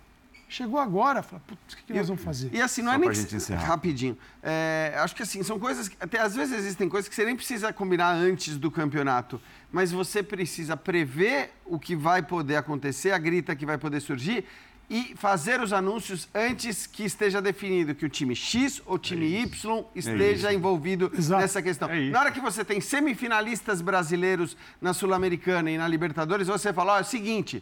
Chegou 0.55 0.78
agora, 0.78 1.20
fala, 1.20 1.42
putz, 1.44 1.74
o 1.74 1.76
que, 1.78 1.82
que 1.82 1.92
nós 1.92 2.07
vamos 2.07 2.22
fazer? 2.22 2.48
E 2.52 2.61
assim, 2.62 2.80
não 2.80 2.92
Só 2.92 2.94
é 2.94 2.98
nem 3.00 3.09
que 3.09 3.16
gente 3.16 3.34
encerrar. 3.34 3.64
rapidinho. 3.64 4.16
É, 4.40 4.94
acho 4.98 5.12
que 5.16 5.24
assim, 5.24 5.42
são 5.42 5.59
coisas 5.59 5.88
que 5.88 5.96
até 5.98 6.20
às 6.20 6.36
vezes 6.36 6.57
existem 6.57 6.88
coisas 6.88 7.09
que 7.09 7.14
você 7.16 7.24
nem 7.24 7.34
precisa 7.34 7.72
combinar 7.72 8.12
antes 8.12 8.57
do 8.57 8.70
campeonato, 8.70 9.40
mas 9.72 9.90
você 9.90 10.22
precisa 10.22 10.76
prever 10.76 11.50
o 11.66 11.76
que 11.76 11.96
vai 11.96 12.22
poder 12.22 12.55
acontecer, 12.55 13.11
a 13.11 13.18
grita 13.18 13.57
que 13.57 13.66
vai 13.66 13.76
poder 13.76 13.98
surgir 13.98 14.44
e 14.88 15.16
fazer 15.16 15.61
os 15.61 15.72
anúncios 15.72 16.28
antes 16.32 16.86
que 16.86 17.02
esteja 17.02 17.42
definido 17.42 17.92
que 17.92 18.07
o 18.07 18.09
time 18.09 18.36
X 18.36 18.80
ou 18.86 18.96
time 18.96 19.26
Y 19.26 19.84
esteja 19.92 20.55
envolvido 20.55 21.11
Exato. 21.18 21.42
nessa 21.42 21.61
questão. 21.61 21.88
É. 21.88 22.11
Na 22.11 22.20
hora 22.20 22.30
que 22.30 22.40
você 22.40 22.64
tem 22.64 22.80
semifinalistas 22.80 23.80
brasileiros 23.80 24.57
na 24.80 24.94
Sul-Americana 24.94 25.68
e 25.68 25.76
na 25.76 25.88
Libertadores, 25.88 26.46
você 26.46 26.72
fala, 26.72 26.92
ó, 26.92 26.98
é 26.98 27.00
o 27.00 27.05
seguinte, 27.05 27.61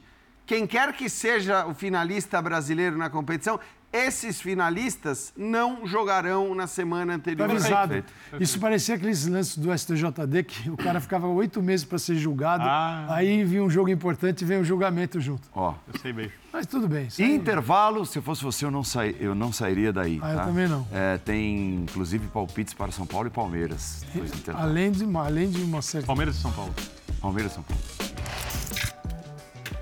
quem 0.53 0.67
quer 0.67 0.93
que 0.93 1.09
seja 1.09 1.65
o 1.67 1.73
finalista 1.73 2.43
brasileiro 2.43 2.99
na 2.99 3.09
competição, 3.09 3.59
esses 3.91 4.39
finalistas 4.39 5.33
não 5.35 5.87
jogarão 5.87 6.55
na 6.55 6.67
semana 6.67 7.15
anterior. 7.15 7.49
Tá 7.49 7.55
avisado. 7.55 8.05
Isso 8.39 8.61
parecia 8.61 8.97
aqueles 8.97 9.27
lances 9.27 9.57
do 9.57 9.73
STJD 9.73 10.43
que 10.43 10.69
o 10.69 10.77
cara 10.77 11.01
ficava 11.01 11.27
oito 11.27 11.63
meses 11.63 11.87
para 11.87 11.97
ser 11.97 12.17
julgado, 12.17 12.65
Ah. 12.67 13.07
aí 13.09 13.43
vinha 13.45 13.65
um 13.65 13.71
jogo 13.71 13.89
importante 13.89 14.43
e 14.43 14.45
vem 14.45 14.59
um 14.59 14.65
julgamento 14.65 15.19
junto. 15.23 15.49
Ó, 15.55 15.73
Eu 15.91 15.99
sei 16.01 16.13
bem. 16.13 16.31
Mas 16.53 16.67
tudo 16.67 16.87
bem. 16.87 17.09
intervalo, 17.19 18.05
se 18.05 18.19
eu 18.19 18.23
fosse 18.23 18.45
você, 18.45 18.67
eu 18.67 18.71
não, 18.71 18.85
sai, 18.85 19.17
eu 19.19 19.35
não 19.35 19.51
sairia 19.55 19.91
daí. 19.91 20.21
Ah, 20.23 20.33
eu 20.33 20.37
tá? 20.37 20.45
também 20.45 20.69
não. 20.69 20.87
É, 20.93 21.17
tem, 21.17 21.77
inclusive, 21.77 22.27
palpites 22.29 22.75
para 22.75 22.93
São 22.93 23.07
Paulo 23.07 23.29
e 23.29 23.31
Palmeiras. 23.31 24.05
Além 24.55 24.93
de, 24.93 25.03
uma, 25.03 25.25
além 25.25 25.49
de 25.49 25.63
uma 25.63 25.81
certa. 25.81 26.07
Palmeiras 26.07 26.37
e 26.37 26.41
São 26.41 26.53
Paulo. 26.53 26.75
Palmeiras 27.23 27.53
e 27.53 27.55
São 27.55 27.63
Paulo. 27.65 28.12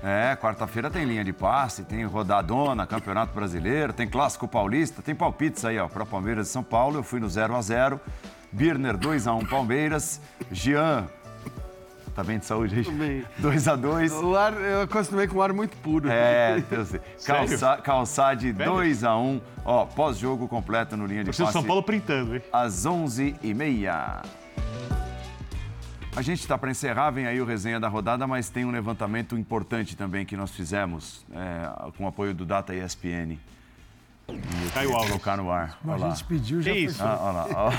É, 0.03 0.35
quarta-feira 0.35 0.89
tem 0.89 1.05
linha 1.05 1.23
de 1.23 1.31
passe, 1.31 1.83
tem 1.83 2.03
rodadona, 2.05 2.87
Campeonato 2.87 3.33
Brasileiro, 3.33 3.93
tem 3.93 4.07
Clássico 4.07 4.47
Paulista, 4.47 5.01
tem 5.01 5.13
palpites 5.13 5.63
aí, 5.63 5.77
ó, 5.77 5.87
para 5.87 6.05
Palmeiras 6.05 6.47
e 6.47 6.51
São 6.51 6.63
Paulo. 6.63 6.97
Eu 6.99 7.03
fui 7.03 7.19
no 7.19 7.29
0 7.29 7.55
a 7.55 7.61
0 7.61 7.99
Birner 8.51 8.97
2 8.97 9.27
a 9.27 9.33
1 9.35 9.45
Palmeiras. 9.45 10.19
Jean, 10.51 11.07
tá 12.15 12.23
bem 12.23 12.39
de 12.39 12.45
saúde 12.45 12.79
aí? 12.79 12.91
bem. 12.95 13.23
2 13.37 13.67
a 13.67 13.75
2 13.75 14.11
O 14.13 14.35
ar, 14.35 14.53
eu 14.53 14.81
acostumei 14.81 15.27
com 15.27 15.37
um 15.37 15.41
ar 15.41 15.53
muito 15.53 15.77
puro. 15.77 16.09
É. 16.09 16.63
Sério? 17.15 17.47
Calça, 17.47 17.77
Calçade 17.77 18.53
Sério? 18.53 18.73
2 18.73 19.03
a 19.03 19.15
1 19.15 19.41
Ó, 19.63 19.85
pós-jogo 19.85 20.47
completo 20.47 20.97
no 20.97 21.05
linha 21.05 21.19
de 21.23 21.25
Torcida 21.27 21.43
do 21.43 21.47
passe 21.47 21.59
São 21.59 21.63
Paulo 21.63 21.83
printando, 21.83 22.35
hein? 22.35 22.41
às 22.51 22.87
11h30. 22.87 24.23
A 26.13 26.21
gente 26.21 26.41
está 26.41 26.57
para 26.57 26.69
encerrar, 26.69 27.09
vem 27.09 27.25
aí 27.25 27.39
o 27.39 27.45
resenha 27.45 27.79
da 27.79 27.87
rodada, 27.87 28.27
mas 28.27 28.49
tem 28.49 28.65
um 28.65 28.71
levantamento 28.71 29.37
importante 29.37 29.95
também 29.95 30.25
que 30.25 30.35
nós 30.35 30.51
fizemos 30.51 31.25
é, 31.31 31.91
com 31.97 32.03
o 32.03 32.07
apoio 32.07 32.33
do 32.33 32.45
Data 32.45 32.75
ESPN. 32.75 33.37
Caiu 34.39 34.61
o 34.61 34.71
queria 34.73 34.95
áudio. 34.95 35.07
colocar 35.09 35.37
no 35.37 35.51
ar. 35.51 35.77
Como 35.81 35.93
a 35.93 36.09
gente 36.09 36.23
pediu, 36.23 36.61
já 36.61 36.71
Que 36.71 36.77
isso? 36.79 37.03
Ah, 37.03 37.17
olha 37.21 37.31
lá, 37.33 37.47
ó. 37.55 37.71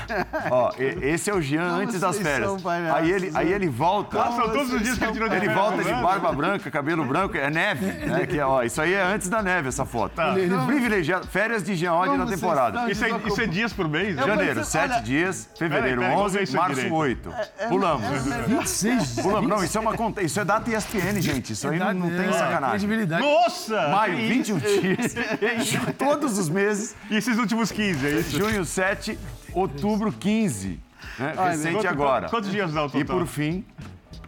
Ó, 0.51 0.71
e- 0.79 1.09
esse 1.09 1.29
é 1.29 1.33
o 1.33 1.41
Jean 1.41 1.69
Como 1.69 1.81
antes 1.81 1.99
das 1.99 2.15
vocês 2.15 2.27
férias. 2.27 2.49
são 2.49 2.59
palhaços, 2.59 2.97
Aí 2.97 3.11
ele, 3.11 3.31
aí 3.33 3.45
né? 3.49 3.51
ele 3.55 3.69
volta. 3.69 4.21
Ah, 4.21 4.31
são 4.31 4.49
todos 4.49 4.73
os 4.73 4.81
dias 4.81 4.97
que 4.97 5.03
ele 5.03 5.13
tirou 5.13 5.29
de 5.29 5.35
Ele 5.35 5.45
férias, 5.47 5.63
volta 5.63 5.83
de 5.83 5.93
barba 6.01 6.31
branca, 6.31 6.71
cabelo 6.71 7.05
branco, 7.05 7.37
é 7.37 7.49
neve, 7.49 7.85
né? 7.85 8.25
Que, 8.25 8.39
é, 8.39 8.45
ó, 8.45 8.61
isso 8.63 8.81
aí 8.81 8.93
é 8.93 9.01
antes 9.03 9.29
da 9.29 9.41
neve, 9.41 9.67
essa 9.69 9.85
foto. 9.85 10.13
Tá. 10.15 10.37
Ele, 10.37 10.55
privilegiado, 10.65 11.27
férias 11.27 11.63
de 11.63 11.75
Jean 11.75 11.93
Oddi 11.93 12.07
Como 12.09 12.17
na 12.19 12.25
vocês 12.25 12.39
temporada. 12.39 12.77
estão? 12.77 12.91
Isso 12.91 13.05
é, 13.05 13.27
isso 13.27 13.41
é 13.41 13.45
dias 13.47 13.73
por 13.73 13.87
mês? 13.87 14.17
Eu- 14.17 14.27
Janeiro, 14.27 14.55
Mas, 14.57 14.67
7 14.67 14.91
olha- 14.93 15.01
dias. 15.01 15.49
Fevereiro, 15.57 16.01
Peraí, 16.01 16.09
peraí, 16.09 16.15
vamos 16.15 16.33
ver 16.33 16.39
11. 16.39 16.43
isso 16.43 16.57
Março, 16.57 16.75
direito. 16.75 16.95
8. 16.95 17.33
Pulamos. 17.69 18.07
26 18.47 19.15
Pulamos. 19.21 19.49
Não, 19.49 19.63
isso 19.63 19.77
é 19.77 19.81
uma 19.81 19.93
conta. 19.95 20.21
Isso 20.21 20.39
é 20.39 20.45
data 20.45 20.69
ESPN, 20.69 21.21
gente. 21.21 21.53
Isso 21.53 21.67
aí 21.67 21.79
não, 21.79 21.93
não 21.93 22.09
tem 22.09 22.27
É, 22.27 22.31
sacanagem. 22.33 22.69
Credibilidade. 22.87 23.23
Nossa! 23.23 23.87
Maio, 23.89 24.15
Que 24.17 24.27
21 24.27 24.57
dias. 24.59 25.15
Todos 25.97 26.37
os 26.37 26.42
meses. 26.49 26.95
E 27.09 27.15
esses 27.17 27.37
últimos 27.37 27.71
15, 27.71 28.05
é 28.05 28.19
isso? 28.19 28.37
Junho, 28.37 28.65
7. 28.65 29.17
Outubro, 29.53 30.11
15. 30.11 30.79
Né? 31.19 31.33
Olha, 31.37 31.51
Recente 31.51 31.73
Quanto- 31.75 31.87
agora. 31.87 32.29
Quantos 32.29 32.49
dias 32.51 32.71
dá 32.73 32.83
o 32.83 32.87
total? 32.87 33.01
E 33.01 33.05
por 33.05 33.27
fim, 33.27 33.63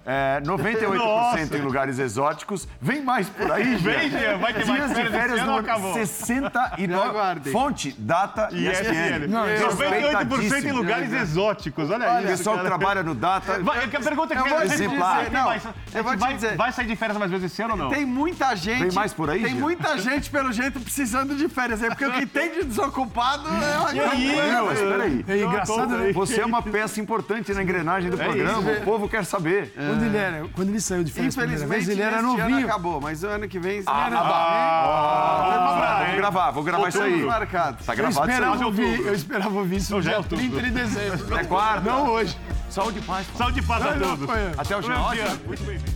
é, 0.06 0.39
98% 0.41 0.95
Nossa. 0.97 1.58
em 1.58 1.62
lugares 1.62 1.99
exóticos. 1.99 2.68
Vem 2.80 3.01
mais 3.03 3.28
por 3.30 3.51
aí, 3.51 3.76
Vem, 3.76 4.10
Jean. 4.10 4.38
Vai 4.38 4.53
ter 4.53 4.66
mais 4.66 4.80
Dias 4.80 4.89
de 4.89 4.95
férias 4.95 5.14
esse 5.14 5.22
férias 5.22 5.45
no 5.45 5.51
ou 5.53 5.60
acabou? 5.60 5.93
Já 5.95 6.06
69. 6.06 7.10
aguardem. 7.10 7.51
Fonte, 7.53 7.95
data 7.97 8.49
E 8.51 8.68
ESPN. 8.68 8.91
ESPN. 8.91 9.28
Não, 9.28 9.53
isso- 9.53 9.64
98% 9.66 10.66
em 10.68 10.72
lugares 10.72 11.12
exóticos. 11.12 11.89
Olha 11.89 12.12
O 12.14 12.20
isso. 12.20 12.28
pessoal 12.28 12.58
que 12.60 12.66
trabalha 12.66 13.03
no 13.03 13.16
Data. 13.16 13.60
Vai, 13.64 13.84
a 13.84 13.88
pergunta 13.88 14.34
é 14.34 14.38
que 14.38 14.43
Eu 14.43 14.49
vou 14.49 14.60
gente 14.62 14.72
dizer, 14.72 14.88
vai- 14.89 15.30
não, 15.30 15.45
vai- 15.45 15.62
eu 15.93 16.03
vou 16.03 16.12
gente 16.14 16.20
te 16.20 16.26
vai, 16.26 16.34
dizer. 16.36 16.56
vai 16.56 16.72
sair 16.72 16.86
de 16.88 16.95
férias 16.95 17.18
mais 17.18 17.32
vezes 17.32 17.51
esse 17.51 17.62
ano 17.62 17.72
ou 17.72 17.78
não? 17.78 17.89
Tem 17.89 18.06
muita 18.06 18.56
gente. 18.56 18.84
Vem 18.84 18.91
mais 18.91 19.14
por 19.14 19.30
aí, 19.30 19.41
Tem 19.41 19.53
Jean? 19.53 19.60
muita 19.62 19.97
gente, 19.97 20.30
pelo 20.30 20.51
jeito, 20.51 20.80
precisando 20.80 21.36
de 21.36 21.47
férias 21.49 21.82
aí, 21.82 21.89
porque 21.89 22.06
o 22.06 22.12
que 22.14 22.26
tem 22.26 22.51
de 22.51 22.64
desocupado 22.66 23.47
é 23.47 23.78
uma 23.80 24.16
isso? 24.16 24.51
Não, 24.51 24.66
mas 24.68 24.80
peraí. 24.80 25.26
É 25.28 25.38
engraçado, 25.43 25.97
né? 25.97 26.12
Você 26.14 26.41
é 26.41 26.45
uma 26.45 26.62
peça 26.62 26.99
importante 27.01 27.53
na 27.53 27.64
engrenagem 27.64 28.10
do 28.10 28.18
programa. 28.18 28.72
O 28.72 28.82
povo 28.82 29.10
quer 29.10 29.26
saber. 29.26 29.74
Quando 29.96 30.06
ele, 30.06 30.18
era, 30.18 30.48
quando 30.54 30.70
ele 30.70 30.80
saiu 30.82 31.04
de 31.04 31.12
férias 31.12 31.36
Infelizmente, 31.36 31.70
vez, 31.70 31.89
ele 31.89 32.02
era 32.02 32.20
ano 32.20 32.38
novinho. 32.38 32.66
acabou, 32.66 33.00
mas 33.02 33.24
o 33.24 33.28
ano 33.28 33.48
que 33.48 33.60
vem... 33.60 33.84
Ah, 33.88 34.08
ele- 34.08 34.16
ah, 34.18 36.04
vou 36.08 36.16
gravar, 36.18 36.52
vou 36.52 36.64
gravar 36.64 36.89
isso 36.89 37.02
aí. 37.02 37.14
Tudo 37.14 37.28
marcado. 37.28 37.78
Tá 37.84 37.93
Eu 37.93 37.98
gravado 37.98 38.12
isso 38.28 38.32
esperava, 38.32 38.56
aí. 38.58 38.64
ouvir, 38.64 39.00
eu 39.06 39.14
esperava 39.14 39.56
ouvir 39.58 39.76
isso 39.78 39.96
no 39.96 40.02
já 40.02 40.10
é 40.10 40.14
dia 40.14 40.18
outubro. 40.20 40.46
30 40.46 40.62
de 40.62 40.72
dezembro. 40.72 41.38
É 41.38 41.43
quarta. 41.43 41.82
Não 41.89 42.08
hoje. 42.10 42.38
Saúde 42.70 43.00
e 43.00 43.02
paz. 43.02 43.26
Saúde 43.38 43.60
e 43.60 43.64
paz 43.64 43.82
a 43.86 43.96
Não, 43.96 44.08
não, 44.08 44.18
todos. 44.18 44.36
Até 44.60 44.76
o 44.78 44.82
Bom 44.82 44.88
Jean. 44.88 45.12
dia. 45.12 45.39
Muito 45.46 45.64
bem. 45.64 45.95